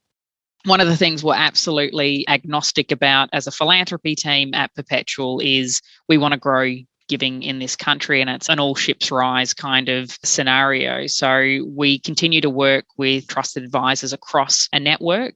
One 0.65 0.81
of 0.81 0.87
the 0.87 0.97
things 0.97 1.25
we're 1.25 1.35
absolutely 1.35 2.25
agnostic 2.29 2.93
about 2.93 3.31
as 3.33 3.47
a 3.47 3.53
philanthropy 3.53 4.15
team 4.15 4.55
at 4.55 4.75
perpetual 4.75 5.41
is 5.41 5.81
we 6.09 6.19
want 6.19 6.33
to 6.33 6.39
grow 6.39 6.77
giving 7.13 7.43
in 7.43 7.59
this 7.59 7.77
country 7.77 8.23
and 8.23 8.31
it's 8.31 8.49
an 8.49 8.59
all 8.59 8.75
ships 8.75 9.11
rise 9.11 9.53
kind 9.53 9.91
of 9.91 10.17
scenario. 10.25 11.07
So 11.07 11.59
we 11.69 11.99
continue 11.99 12.41
to 12.41 12.49
work 12.49 12.87
with 12.97 13.27
trusted 13.27 13.65
advisors 13.65 14.15
across 14.15 14.67
a 14.73 14.81
network. 14.81 15.35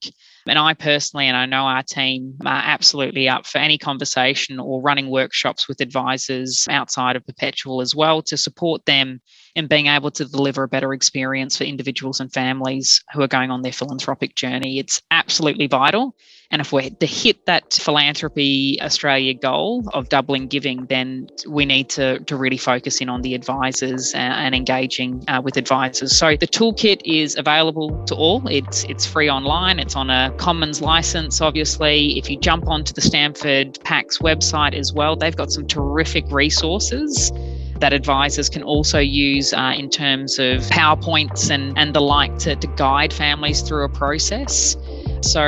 And 0.48 0.58
I 0.58 0.72
personally, 0.72 1.26
and 1.26 1.36
I 1.36 1.44
know 1.44 1.64
our 1.64 1.82
team, 1.82 2.38
are 2.46 2.62
absolutely 2.64 3.28
up 3.28 3.44
for 3.46 3.58
any 3.58 3.76
conversation 3.76 4.58
or 4.58 4.80
running 4.80 5.10
workshops 5.10 5.68
with 5.68 5.82
advisors 5.82 6.64
outside 6.70 7.14
of 7.14 7.26
Perpetual 7.26 7.82
as 7.82 7.94
well 7.94 8.22
to 8.22 8.38
support 8.38 8.86
them 8.86 9.20
in 9.56 9.66
being 9.66 9.86
able 9.86 10.10
to 10.10 10.26
deliver 10.26 10.62
a 10.62 10.68
better 10.68 10.92
experience 10.92 11.56
for 11.56 11.64
individuals 11.64 12.20
and 12.20 12.30
families 12.30 13.02
who 13.14 13.22
are 13.22 13.26
going 13.26 13.50
on 13.50 13.62
their 13.62 13.72
philanthropic 13.72 14.34
journey. 14.34 14.78
It's 14.78 15.00
absolutely 15.10 15.66
vital. 15.66 16.14
And 16.50 16.60
if 16.60 16.72
we're 16.72 16.90
to 16.90 17.06
hit 17.06 17.46
that 17.46 17.72
philanthropy 17.72 18.78
Australia 18.80 19.34
goal 19.34 19.88
of 19.94 20.10
doubling 20.10 20.46
giving, 20.46 20.84
then 20.86 21.28
we 21.48 21.64
need 21.64 21.88
to, 21.90 22.20
to 22.20 22.36
really 22.36 22.58
focus 22.58 23.00
in 23.00 23.08
on 23.08 23.22
the 23.22 23.34
advisors 23.34 24.12
and, 24.14 24.32
and 24.34 24.54
engaging 24.54 25.24
uh, 25.26 25.40
with 25.42 25.56
advisors. 25.56 26.16
So 26.16 26.36
the 26.36 26.46
toolkit 26.46 27.00
is 27.04 27.34
available 27.36 28.04
to 28.04 28.14
all. 28.14 28.46
It's 28.46 28.84
it's 28.84 29.06
free 29.06 29.28
online. 29.28 29.80
It's 29.80 29.96
on 29.96 30.10
a 30.10 30.32
Commons 30.36 30.80
license, 30.80 31.40
obviously. 31.40 32.16
If 32.18 32.30
you 32.30 32.38
jump 32.38 32.68
onto 32.68 32.92
the 32.92 33.00
Stanford 33.00 33.80
PACS 33.82 34.18
website 34.18 34.74
as 34.74 34.92
well, 34.92 35.16
they've 35.16 35.34
got 35.34 35.50
some 35.50 35.66
terrific 35.66 36.26
resources 36.30 37.32
that 37.80 37.92
advisors 37.92 38.48
can 38.48 38.62
also 38.62 38.98
use 38.98 39.52
uh, 39.52 39.74
in 39.76 39.90
terms 39.90 40.38
of 40.38 40.60
PowerPoints 40.62 41.50
and, 41.50 41.76
and 41.78 41.94
the 41.94 42.00
like 42.00 42.38
to, 42.38 42.56
to 42.56 42.66
guide 42.76 43.12
families 43.12 43.62
through 43.62 43.84
a 43.84 43.88
process. 43.88 44.76
So 45.22 45.40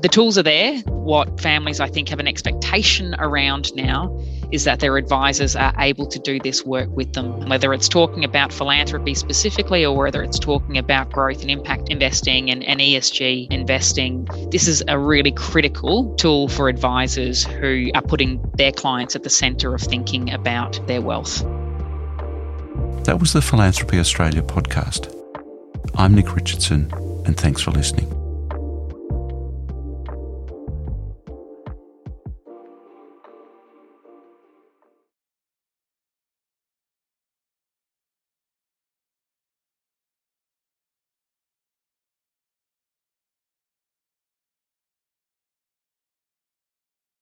the 0.00 0.08
tools 0.10 0.38
are 0.38 0.42
there. 0.42 0.78
What 0.86 1.40
families, 1.40 1.80
I 1.80 1.88
think, 1.88 2.08
have 2.08 2.20
an 2.20 2.26
expectation 2.26 3.14
around 3.18 3.74
now 3.74 4.16
is 4.50 4.64
that 4.64 4.80
their 4.80 4.96
advisors 4.96 5.54
are 5.54 5.72
able 5.78 6.06
to 6.06 6.18
do 6.18 6.40
this 6.40 6.64
work 6.64 6.88
with 6.90 7.12
them, 7.12 7.48
whether 7.48 7.72
it's 7.72 7.88
talking 7.88 8.24
about 8.24 8.52
philanthropy 8.52 9.14
specifically 9.14 9.84
or 9.84 9.96
whether 9.96 10.22
it's 10.22 10.38
talking 10.38 10.76
about 10.78 11.12
growth 11.12 11.42
and 11.42 11.50
impact 11.50 11.88
investing 11.88 12.50
and, 12.50 12.64
and 12.64 12.80
ESG 12.80 13.50
investing. 13.50 14.26
This 14.50 14.66
is 14.66 14.82
a 14.88 14.98
really 14.98 15.32
critical 15.32 16.14
tool 16.16 16.48
for 16.48 16.68
advisors 16.68 17.44
who 17.44 17.90
are 17.94 18.02
putting 18.02 18.40
their 18.56 18.72
clients 18.72 19.14
at 19.14 19.22
the 19.22 19.30
centre 19.30 19.74
of 19.74 19.80
thinking 19.80 20.32
about 20.32 20.84
their 20.86 21.00
wealth. 21.00 21.44
That 23.04 23.18
was 23.18 23.32
the 23.32 23.42
Philanthropy 23.42 23.98
Australia 23.98 24.42
podcast. 24.42 25.12
I'm 25.96 26.14
Nick 26.14 26.34
Richardson, 26.34 26.92
and 27.24 27.36
thanks 27.36 27.62
for 27.62 27.70
listening. 27.70 28.19